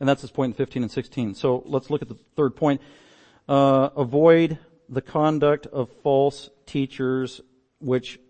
And 0.00 0.08
that's 0.08 0.22
his 0.22 0.30
point 0.30 0.54
in 0.54 0.56
15 0.56 0.82
and 0.82 0.90
16. 0.90 1.34
So 1.34 1.62
let's 1.66 1.90
look 1.90 2.02
at 2.02 2.08
the 2.08 2.16
third 2.36 2.56
point. 2.56 2.80
Uh, 3.48 3.90
avoid 3.96 4.58
the 4.92 5.00
conduct 5.00 5.66
of 5.66 5.88
false 6.02 6.50
teachers, 6.66 7.40
which 7.80 8.20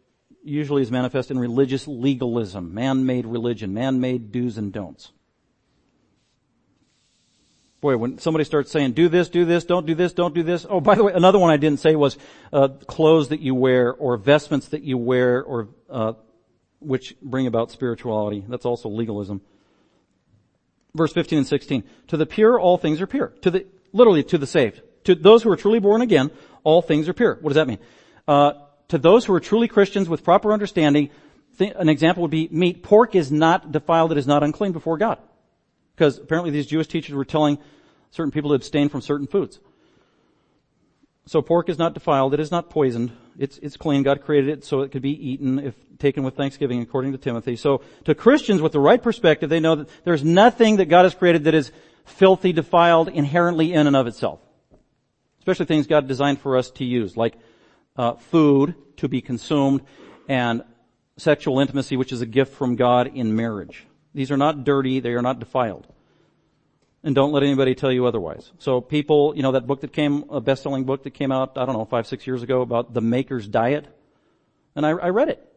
usually 0.45 0.81
is 0.81 0.91
manifest 0.93 1.31
in 1.31 1.39
religious 1.39 1.89
legalism, 1.89 2.73
man-made 2.73 3.27
religion, 3.27 3.75
man-made 3.75 4.31
do's 4.31 4.57
and 4.57 4.73
don'ts. 4.73 5.11
Boy, 7.81 7.97
when 7.97 8.19
somebody 8.19 8.45
starts 8.45 8.71
saying, 8.71 8.93
do 8.93 9.09
this, 9.09 9.29
do 9.29 9.45
this, 9.45 9.65
don't 9.65 9.87
do 9.87 9.97
this, 9.97 10.13
don't 10.13 10.37
do 10.37 10.45
this. 10.45 10.65
Oh, 10.71 10.81
by 10.81 10.95
the 10.95 11.03
way, 11.03 11.13
another 11.13 11.41
one 11.41 11.51
I 11.51 11.57
didn't 11.57 11.81
say 11.81 11.97
was 11.97 12.17
uh, 12.53 12.69
clothes 12.69 13.31
that 13.31 13.41
you 13.41 13.57
wear 13.57 13.93
or 13.93 14.17
vestments 14.17 14.69
that 14.69 14.83
you 14.83 14.97
wear 14.97 15.43
or 15.43 15.69
uh, 15.91 16.13
which 16.79 17.17
bring 17.21 17.49
about 17.49 17.73
spirituality. 17.73 18.45
That's 18.49 18.65
also 18.65 18.89
legalism. 18.89 19.41
Verse 20.95 21.13
15 21.13 21.39
and 21.39 21.47
16. 21.47 21.83
To 22.09 22.17
the 22.17 22.27
pure, 22.27 22.61
all 22.61 22.79
things 22.79 23.01
are 23.01 23.09
pure. 23.09 23.35
To 23.43 23.51
the, 23.51 23.67
literally 23.93 24.23
to 24.25 24.39
the 24.39 24.47
saved. 24.47 24.81
To 25.05 25.17
those 25.17 25.43
who 25.43 25.51
are 25.51 25.57
truly 25.57 25.81
born 25.81 26.03
again, 26.03 26.31
all 26.65 26.83
things 26.83 27.09
are 27.09 27.13
pure. 27.13 27.39
What 27.41 27.51
does 27.51 27.57
that 27.57 27.69
mean? 27.69 27.79
Uh, 28.27 28.53
to 28.89 28.99
those 28.99 29.25
who 29.25 29.35
are 29.35 29.41
truly 29.41 29.69
Christians 29.69 30.09
with 30.09 30.23
proper 30.23 30.53
understanding, 30.53 31.11
th- 31.59 31.73
an 31.77 31.89
example 31.89 32.23
would 32.23 32.31
be 32.31 32.49
meat. 32.51 32.83
Pork 32.83 33.15
is 33.15 33.33
not 33.33 33.73
defiled, 33.73 34.13
it 34.13 34.19
is 34.19 34.27
not 34.27 34.43
unclean 34.43 34.73
before 34.73 34.99
God. 34.99 35.19
Because 35.95 36.19
apparently 36.19 36.51
these 36.51 36.67
Jewish 36.67 36.89
teachers 36.89 37.15
were 37.15 37.25
telling 37.25 37.59
certain 38.11 38.31
people 38.31 38.51
to 38.51 38.55
abstain 38.55 38.89
from 38.89 39.01
certain 39.01 39.27
foods. 39.27 39.61
So 41.27 41.41
pork 41.41 41.69
is 41.69 41.79
not 41.79 41.95
defiled, 41.95 42.35
it 42.35 42.41
is 42.41 42.51
not 42.51 42.69
poisoned, 42.69 43.13
it's, 43.39 43.57
it's 43.59 43.77
clean. 43.77 44.03
God 44.03 44.23
created 44.23 44.51
it 44.51 44.65
so 44.65 44.81
it 44.81 44.91
could 44.91 45.03
be 45.03 45.31
eaten 45.31 45.59
if 45.59 45.75
taken 45.99 46.25
with 46.25 46.35
thanksgiving 46.35 46.83
according 46.83 47.13
to 47.13 47.19
Timothy. 47.19 47.55
So 47.55 47.83
to 48.05 48.15
Christians 48.15 48.61
with 48.61 48.73
the 48.73 48.81
right 48.81 49.01
perspective, 49.01 49.49
they 49.49 49.61
know 49.61 49.77
that 49.77 49.89
there's 50.05 50.25
nothing 50.25 50.77
that 50.77 50.87
God 50.87 51.05
has 51.05 51.15
created 51.15 51.45
that 51.45 51.55
is 51.55 51.71
filthy, 52.05 52.53
defiled, 52.53 53.09
inherently 53.09 53.73
in 53.73 53.87
and 53.87 53.95
of 53.95 54.09
itself. 54.09 54.41
Especially 55.43 55.67
things 55.67 55.89
God 55.89 56.07
designed 56.07 56.39
for 56.39 56.57
us 56.57 56.71
to 56.71 56.85
use, 56.85 57.17
like 57.17 57.35
uh, 57.97 58.13
food 58.15 58.77
to 58.99 59.09
be 59.09 59.21
consumed 59.21 59.83
and 60.29 60.63
sexual 61.17 61.59
intimacy, 61.59 61.97
which 61.97 62.13
is 62.13 62.21
a 62.21 62.27
gift 62.27 62.55
from 62.55 62.77
God 62.77 63.09
in 63.09 63.35
marriage. 63.35 63.85
These 64.15 64.31
are 64.31 64.37
not 64.37 64.63
dirty, 64.63 65.01
they 65.01 65.15
are 65.15 65.21
not 65.21 65.41
defiled. 65.41 65.89
And 67.03 67.13
don't 67.13 67.33
let 67.33 67.43
anybody 67.43 67.75
tell 67.75 67.91
you 67.91 68.07
otherwise. 68.07 68.53
So 68.61 68.81
people, 68.81 69.33
you 69.35 69.43
know, 69.43 69.51
that 69.51 69.67
book 69.67 69.81
that 69.81 69.93
came, 69.93 70.27
a 70.31 70.41
best-selling 70.41 70.85
book 70.85 71.03
that 71.03 71.11
came 71.11 71.33
out, 71.33 71.59
I 71.59 71.65
don't 71.67 71.75
know, 71.75 71.87
five, 71.87 72.07
six 72.07 72.25
years 72.25 72.45
ago 72.45 72.61
about 72.61 72.95
the 72.95 73.01
maker's 73.01 73.49
diet. 73.49 73.89
And 74.77 74.87
I, 74.87 74.91
I 74.91 75.09
read 75.09 75.29
it. 75.29 75.52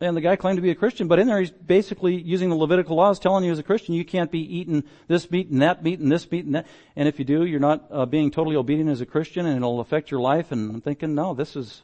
And 0.00 0.16
the 0.16 0.20
guy 0.20 0.36
claimed 0.36 0.56
to 0.56 0.62
be 0.62 0.70
a 0.70 0.74
Christian, 0.74 1.06
but 1.06 1.18
in 1.18 1.28
there 1.28 1.38
he's 1.38 1.50
basically 1.50 2.20
using 2.20 2.50
the 2.50 2.56
Levitical 2.56 2.96
laws 2.96 3.18
telling 3.18 3.44
you 3.44 3.52
as 3.52 3.58
a 3.58 3.62
Christian 3.62 3.94
you 3.94 4.04
can't 4.04 4.30
be 4.30 4.40
eating 4.40 4.84
this 5.06 5.30
meat 5.30 5.48
and 5.48 5.62
that 5.62 5.82
meat 5.82 6.00
and 6.00 6.10
this 6.10 6.30
meat 6.30 6.44
and 6.44 6.56
that. 6.56 6.66
And 6.96 7.08
if 7.08 7.18
you 7.18 7.24
do, 7.24 7.44
you're 7.44 7.60
not 7.60 7.86
uh, 7.90 8.04
being 8.04 8.30
totally 8.30 8.56
obedient 8.56 8.90
as 8.90 9.00
a 9.00 9.06
Christian 9.06 9.46
and 9.46 9.56
it'll 9.56 9.80
affect 9.80 10.10
your 10.10 10.20
life. 10.20 10.52
And 10.52 10.70
I'm 10.70 10.80
thinking, 10.80 11.14
no, 11.14 11.32
this 11.32 11.54
is, 11.54 11.82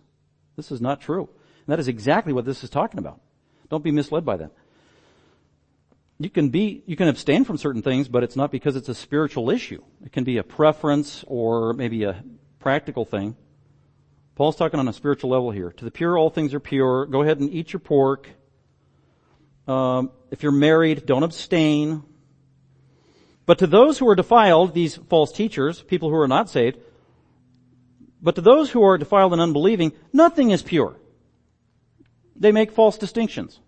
this 0.57 0.73
is 0.73 0.81
not 0.81 1.01
true. 1.01 1.29
And 1.67 1.73
that 1.73 1.79
is 1.79 1.89
exactly 1.89 2.33
what 2.33 2.45
this 2.45 2.65
is 2.65 2.71
talking 2.71 2.99
about. 2.99 3.21
Don't 3.69 3.85
be 3.85 3.93
misled 3.93 4.25
by 4.25 4.37
that 4.39 4.51
you 6.21 6.29
can 6.29 6.51
be, 6.51 6.83
you 6.85 6.97
can 6.97 7.09
abstain 7.09 7.45
from 7.45 7.57
certain 7.57 7.81
things, 7.81 8.07
but 8.07 8.23
it's 8.23 8.37
not 8.37 8.53
because 8.53 8.77
it's 8.77 8.91
a 8.91 8.95
spiritual 8.95 9.49
issue. 9.49 9.83
It 10.05 10.13
can 10.13 10.23
be 10.23 10.37
a 10.37 10.43
preference 10.43 11.25
or 11.27 11.73
maybe 11.73 12.05
a 12.05 12.23
practical 12.59 13.07
thing. 13.07 13.37
Paul's 14.41 14.57
talking 14.57 14.81
on 14.81 14.89
a 14.89 14.93
spiritual 14.95 15.29
level 15.29 15.51
here. 15.51 15.71
To 15.71 15.85
the 15.85 15.91
pure, 15.91 16.17
all 16.17 16.31
things 16.31 16.55
are 16.55 16.61
pure. 16.61 17.05
Go 17.05 17.21
ahead 17.21 17.41
and 17.41 17.53
eat 17.53 17.75
your 17.75 17.81
pork. 17.81 18.27
Um, 19.69 20.13
if 20.31 20.43
you're 20.43 20.51
married, 20.51 21.05
don't 21.05 21.25
abstain. 21.25 22.03
But 23.45 23.59
to 23.59 23.67
those 23.67 23.99
who 23.99 24.09
are 24.09 24.15
defiled, 24.15 24.73
these 24.73 24.97
false 24.97 25.31
teachers, 25.31 25.83
people 25.83 26.09
who 26.09 26.17
are 26.17 26.27
not 26.27 26.49
saved, 26.49 26.79
but 28.23 28.35
to 28.37 28.41
those 28.41 28.71
who 28.71 28.83
are 28.83 28.97
defiled 28.97 29.35
and 29.35 29.43
unbelieving, 29.43 29.93
nothing 30.11 30.53
is 30.53 30.63
pure. 30.63 30.97
They 32.35 32.51
make 32.51 32.73
false 32.73 32.97
distinctions. 32.97 33.61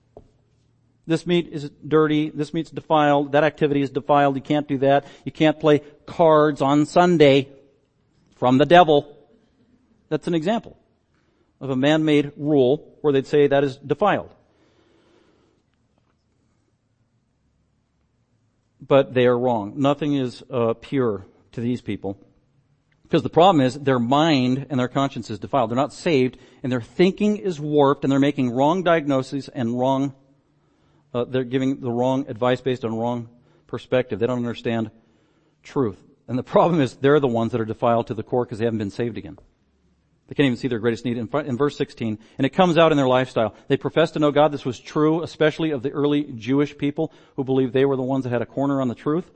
This 1.06 1.26
meat 1.26 1.50
is 1.52 1.70
dirty. 1.86 2.30
This 2.30 2.54
meat's 2.54 2.70
defiled. 2.70 3.32
That 3.32 3.44
activity 3.44 3.82
is 3.82 3.90
defiled. 3.90 4.36
You 4.36 4.42
can't 4.42 4.66
do 4.66 4.78
that. 4.78 5.04
You 5.26 5.32
can't 5.32 5.60
play 5.60 5.82
cards 6.06 6.62
on 6.62 6.86
Sunday 6.86 7.50
from 8.36 8.56
the 8.56 8.64
devil. 8.64 9.18
That's 10.12 10.26
an 10.26 10.34
example 10.34 10.76
of 11.58 11.70
a 11.70 11.76
man-made 11.76 12.32
rule 12.36 12.98
where 13.00 13.14
they'd 13.14 13.26
say 13.26 13.46
that 13.46 13.64
is 13.64 13.78
defiled. 13.78 14.34
But 18.86 19.14
they 19.14 19.24
are 19.24 19.38
wrong. 19.38 19.72
Nothing 19.76 20.12
is 20.12 20.42
uh, 20.50 20.74
pure 20.74 21.24
to 21.52 21.62
these 21.62 21.80
people. 21.80 22.18
Because 23.04 23.22
the 23.22 23.30
problem 23.30 23.64
is 23.64 23.72
their 23.72 23.98
mind 23.98 24.66
and 24.68 24.78
their 24.78 24.88
conscience 24.88 25.30
is 25.30 25.38
defiled. 25.38 25.70
They're 25.70 25.76
not 25.76 25.94
saved 25.94 26.36
and 26.62 26.70
their 26.70 26.82
thinking 26.82 27.38
is 27.38 27.58
warped 27.58 28.04
and 28.04 28.12
they're 28.12 28.18
making 28.20 28.50
wrong 28.50 28.82
diagnoses 28.82 29.48
and 29.48 29.78
wrong 29.78 30.14
uh, 31.14 31.24
they're 31.24 31.42
giving 31.42 31.80
the 31.80 31.90
wrong 31.90 32.26
advice 32.28 32.60
based 32.60 32.84
on 32.84 32.94
wrong 32.94 33.30
perspective. 33.66 34.18
They 34.18 34.26
don't 34.26 34.36
understand 34.36 34.90
truth. 35.62 36.04
And 36.28 36.38
the 36.38 36.42
problem 36.54 36.82
is 36.82 36.96
they're 36.96 37.18
the 37.18 37.28
ones 37.28 37.52
that 37.52 37.62
are 37.62 37.64
defiled 37.64 38.08
to 38.08 38.14
the 38.14 38.22
core 38.22 38.44
because 38.44 38.58
they 38.58 38.66
haven't 38.66 38.78
been 38.78 38.90
saved 38.90 39.16
again. 39.16 39.38
They 40.32 40.34
can't 40.34 40.46
even 40.46 40.56
see 40.56 40.68
their 40.68 40.78
greatest 40.78 41.04
need. 41.04 41.18
In, 41.18 41.58
verse 41.58 41.76
16, 41.76 42.18
and 42.38 42.46
it 42.46 42.54
comes 42.54 42.78
out 42.78 42.90
in 42.90 42.96
their 42.96 43.06
lifestyle. 43.06 43.54
They 43.68 43.76
profess 43.76 44.12
to 44.12 44.18
know 44.18 44.30
God. 44.30 44.50
This 44.50 44.64
was 44.64 44.80
true, 44.80 45.22
especially 45.22 45.72
of 45.72 45.82
the 45.82 45.90
early 45.90 46.22
Jewish 46.22 46.78
people 46.78 47.12
who 47.36 47.44
believed 47.44 47.74
they 47.74 47.84
were 47.84 47.96
the 47.96 48.02
ones 48.02 48.24
that 48.24 48.30
had 48.30 48.40
a 48.40 48.46
corner 48.46 48.80
on 48.80 48.88
the 48.88 48.94
truth 48.94 49.30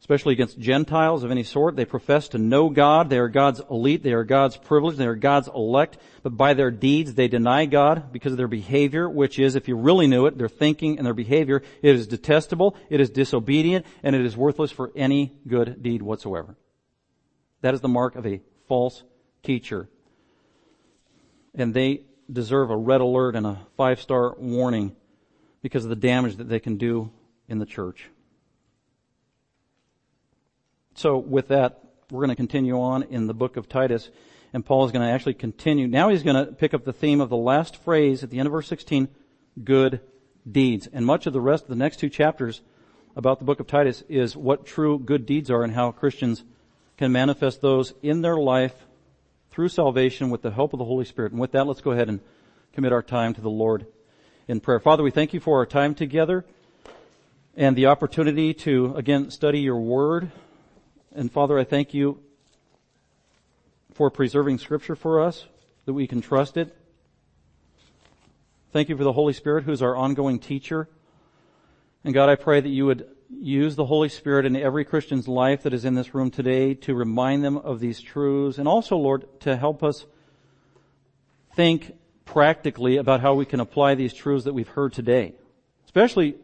especially 0.00 0.34
against 0.34 0.58
Gentiles 0.58 1.24
of 1.24 1.30
any 1.30 1.42
sort. 1.42 1.76
They 1.76 1.86
profess 1.86 2.28
to 2.28 2.38
know 2.38 2.68
God. 2.68 3.08
They 3.08 3.16
are 3.16 3.30
God's 3.30 3.62
elite. 3.70 4.02
They 4.02 4.12
are 4.12 4.22
God's 4.22 4.54
privilege. 4.54 4.98
They 4.98 5.06
are 5.06 5.14
God's 5.14 5.48
elect. 5.48 5.96
But 6.22 6.36
by 6.36 6.52
their 6.52 6.70
deeds, 6.70 7.14
they 7.14 7.26
deny 7.26 7.64
God 7.64 8.12
because 8.12 8.32
of 8.32 8.36
their 8.36 8.46
behavior, 8.46 9.08
which 9.08 9.38
is, 9.38 9.54
if 9.54 9.66
you 9.66 9.76
really 9.76 10.06
knew 10.06 10.26
it, 10.26 10.36
their 10.36 10.50
thinking 10.50 10.98
and 10.98 11.06
their 11.06 11.14
behavior, 11.14 11.62
it 11.80 11.96
is 11.96 12.06
detestable, 12.06 12.76
it 12.90 13.00
is 13.00 13.08
disobedient, 13.08 13.86
and 14.02 14.14
it 14.14 14.26
is 14.26 14.36
worthless 14.36 14.70
for 14.70 14.92
any 14.94 15.32
good 15.48 15.82
deed 15.82 16.02
whatsoever. 16.02 16.54
That 17.62 17.72
is 17.72 17.80
the 17.80 17.88
mark 17.88 18.14
of 18.14 18.26
a 18.26 18.42
false 18.68 19.02
teacher. 19.44 19.88
And 21.54 21.72
they 21.72 22.02
deserve 22.32 22.70
a 22.70 22.76
red 22.76 23.00
alert 23.00 23.36
and 23.36 23.46
a 23.46 23.60
five 23.76 24.00
star 24.00 24.34
warning 24.36 24.96
because 25.62 25.84
of 25.84 25.90
the 25.90 25.96
damage 25.96 26.36
that 26.36 26.48
they 26.48 26.60
can 26.60 26.76
do 26.76 27.10
in 27.48 27.58
the 27.58 27.66
church. 27.66 28.08
So 30.94 31.18
with 31.18 31.48
that, 31.48 31.80
we're 32.10 32.20
going 32.20 32.30
to 32.30 32.36
continue 32.36 32.80
on 32.80 33.04
in 33.04 33.26
the 33.26 33.34
book 33.34 33.56
of 33.56 33.68
Titus, 33.68 34.10
and 34.52 34.64
Paul 34.64 34.84
is 34.84 34.92
going 34.92 35.06
to 35.06 35.12
actually 35.12 35.34
continue. 35.34 35.88
Now 35.88 36.10
he's 36.10 36.22
going 36.22 36.46
to 36.46 36.52
pick 36.52 36.74
up 36.74 36.84
the 36.84 36.92
theme 36.92 37.20
of 37.20 37.30
the 37.30 37.36
last 37.36 37.76
phrase 37.76 38.22
at 38.22 38.30
the 38.30 38.38
end 38.38 38.46
of 38.46 38.52
verse 38.52 38.68
16, 38.68 39.08
good 39.64 40.00
deeds. 40.50 40.86
And 40.92 41.04
much 41.04 41.26
of 41.26 41.32
the 41.32 41.40
rest 41.40 41.64
of 41.64 41.70
the 41.70 41.76
next 41.76 41.96
two 41.96 42.08
chapters 42.08 42.60
about 43.16 43.38
the 43.38 43.44
book 43.44 43.58
of 43.58 43.66
Titus 43.66 44.02
is 44.08 44.36
what 44.36 44.66
true 44.66 44.98
good 44.98 45.26
deeds 45.26 45.50
are 45.50 45.62
and 45.62 45.72
how 45.72 45.90
Christians 45.90 46.44
can 46.96 47.10
manifest 47.10 47.60
those 47.60 47.94
in 48.02 48.22
their 48.22 48.36
life 48.36 48.83
through 49.54 49.68
salvation 49.68 50.30
with 50.30 50.42
the 50.42 50.50
help 50.50 50.72
of 50.72 50.80
the 50.80 50.84
Holy 50.84 51.04
Spirit. 51.04 51.30
And 51.30 51.40
with 51.40 51.52
that, 51.52 51.64
let's 51.64 51.80
go 51.80 51.92
ahead 51.92 52.08
and 52.08 52.18
commit 52.72 52.92
our 52.92 53.04
time 53.04 53.34
to 53.34 53.40
the 53.40 53.48
Lord 53.48 53.86
in 54.48 54.58
prayer. 54.58 54.80
Father, 54.80 55.04
we 55.04 55.12
thank 55.12 55.32
you 55.32 55.38
for 55.38 55.58
our 55.58 55.66
time 55.66 55.94
together 55.94 56.44
and 57.56 57.76
the 57.76 57.86
opportunity 57.86 58.52
to 58.52 58.92
again 58.96 59.30
study 59.30 59.60
your 59.60 59.78
word. 59.78 60.32
And 61.14 61.30
Father, 61.30 61.56
I 61.56 61.62
thank 61.62 61.94
you 61.94 62.18
for 63.92 64.10
preserving 64.10 64.58
scripture 64.58 64.96
for 64.96 65.22
us, 65.22 65.46
that 65.84 65.92
we 65.92 66.08
can 66.08 66.20
trust 66.20 66.56
it. 66.56 66.76
Thank 68.72 68.88
you 68.88 68.96
for 68.96 69.04
the 69.04 69.12
Holy 69.12 69.34
Spirit 69.34 69.62
who's 69.62 69.82
our 69.82 69.94
ongoing 69.94 70.40
teacher. 70.40 70.88
And 72.02 72.12
God, 72.12 72.28
I 72.28 72.34
pray 72.34 72.60
that 72.60 72.68
you 72.68 72.86
would 72.86 73.06
use 73.40 73.76
the 73.76 73.86
Holy 73.86 74.08
Spirit 74.08 74.46
in 74.46 74.56
every 74.56 74.84
Christian's 74.84 75.28
life 75.28 75.62
that 75.62 75.74
is 75.74 75.84
in 75.84 75.94
this 75.94 76.14
room 76.14 76.30
today 76.30 76.74
to 76.74 76.94
remind 76.94 77.44
them 77.44 77.56
of 77.56 77.80
these 77.80 78.00
truths 78.00 78.58
and 78.58 78.68
also, 78.68 78.96
Lord, 78.96 79.26
to 79.40 79.56
help 79.56 79.82
us 79.82 80.06
think 81.54 81.96
practically 82.24 82.96
about 82.96 83.20
how 83.20 83.34
we 83.34 83.44
can 83.44 83.60
apply 83.60 83.94
these 83.94 84.14
truths 84.14 84.44
that 84.44 84.54
we've 84.54 84.68
heard 84.68 84.92
today, 84.92 85.34
especially 85.84 86.36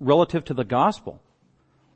relative 0.00 0.44
to 0.46 0.54
the 0.54 0.64
gospel. 0.64 1.20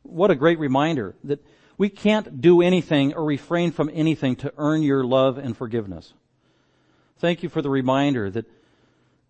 What 0.03 0.30
a 0.30 0.36
great 0.36 0.59
reminder 0.59 1.14
that 1.24 1.44
we 1.76 1.88
can't 1.88 2.40
do 2.40 2.61
anything 2.61 3.14
or 3.14 3.24
refrain 3.24 3.72
from 3.72 3.90
anything 3.92 4.36
to 4.36 4.53
earn 4.59 4.82
your 4.82 5.05
love 5.05 5.38
and 5.38 5.57
forgiveness. 5.57 6.12
Thank 7.18 7.42
you 7.42 7.48
for 7.48 7.62
the 7.62 7.70
reminder 7.70 8.30
that 8.30 8.46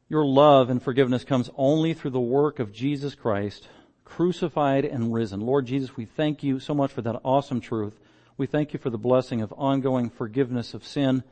your 0.08 0.24
love 0.24 0.70
and 0.70 0.82
forgiveness 0.82 1.24
comes 1.24 1.50
only 1.56 1.94
through 1.94 2.10
the 2.10 2.20
work 2.20 2.58
of 2.58 2.72
Jesus 2.72 3.14
Christ, 3.14 3.68
crucified 4.10 4.84
and 4.84 5.14
risen. 5.14 5.40
Lord 5.40 5.66
Jesus, 5.66 5.96
we 5.96 6.04
thank 6.04 6.42
you 6.42 6.58
so 6.58 6.74
much 6.74 6.90
for 6.90 7.00
that 7.00 7.20
awesome 7.24 7.60
truth. 7.60 7.98
We 8.36 8.46
thank 8.46 8.72
you 8.72 8.80
for 8.80 8.90
the 8.90 8.98
blessing 8.98 9.40
of 9.40 9.52
ongoing 9.56 10.10
forgiveness 10.10 10.74
of 10.74 10.84
sin, 10.84 11.22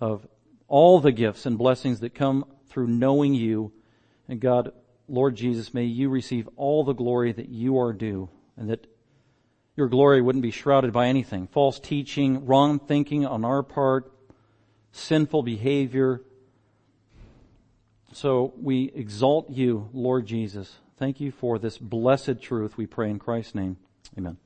of 0.00 0.26
all 0.66 1.00
the 1.00 1.12
gifts 1.12 1.44
and 1.44 1.58
blessings 1.58 2.00
that 2.00 2.14
come 2.14 2.46
through 2.68 2.86
knowing 2.86 3.34
you. 3.34 3.72
And 4.28 4.40
God, 4.40 4.72
Lord 5.08 5.36
Jesus, 5.36 5.74
may 5.74 5.84
you 5.84 6.08
receive 6.08 6.48
all 6.56 6.84
the 6.84 6.94
glory 6.94 7.32
that 7.32 7.50
you 7.50 7.78
are 7.78 7.92
due 7.92 8.30
and 8.56 8.70
that 8.70 8.86
your 9.76 9.88
glory 9.88 10.22
wouldn't 10.22 10.42
be 10.42 10.50
shrouded 10.50 10.92
by 10.92 11.06
anything. 11.06 11.48
False 11.48 11.78
teaching, 11.78 12.46
wrong 12.46 12.78
thinking 12.78 13.26
on 13.26 13.44
our 13.44 13.62
part, 13.62 14.10
sinful 14.92 15.42
behavior. 15.42 16.22
So 18.12 18.54
we 18.56 18.90
exalt 18.94 19.50
you, 19.50 19.90
Lord 19.92 20.26
Jesus. 20.26 20.78
Thank 21.00 21.18
you 21.18 21.32
for 21.32 21.58
this 21.58 21.78
blessed 21.78 22.42
truth, 22.42 22.76
we 22.76 22.86
pray 22.86 23.08
in 23.08 23.18
Christ's 23.18 23.54
name. 23.54 23.78
Amen. 24.18 24.36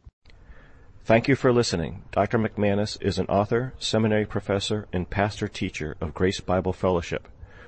Thank 1.03 1.27
you 1.27 1.35
for 1.35 1.53
listening. 1.53 2.05
Dr. 2.13 2.39
McManus 2.39 2.97
is 3.03 3.19
an 3.19 3.27
author, 3.27 3.75
seminary 3.81 4.25
professor, 4.25 4.87
and 4.93 5.11
pastor 5.11 5.49
teacher 5.49 5.97
of 6.01 6.15
Grace 6.15 6.39
Bible 6.39 6.73
Fellowship. 6.73 7.27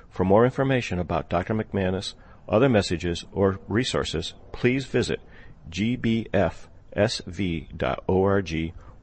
For 0.09 0.23
more 0.23 0.45
information 0.45 0.99
about 0.99 1.29
Dr. 1.29 1.53
McManus, 1.53 2.13
other 2.47 2.69
messages, 2.69 3.25
or 3.33 3.59
resources, 3.67 4.35
please 4.53 4.85
visit 4.85 5.19
gbfsv.org 5.69 6.63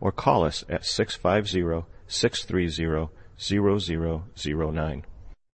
or 0.00 0.12
call 0.12 0.44
us 0.44 0.64
at 0.70 0.86
650 0.86 1.86
630 2.06 3.10
0009. 3.36 5.04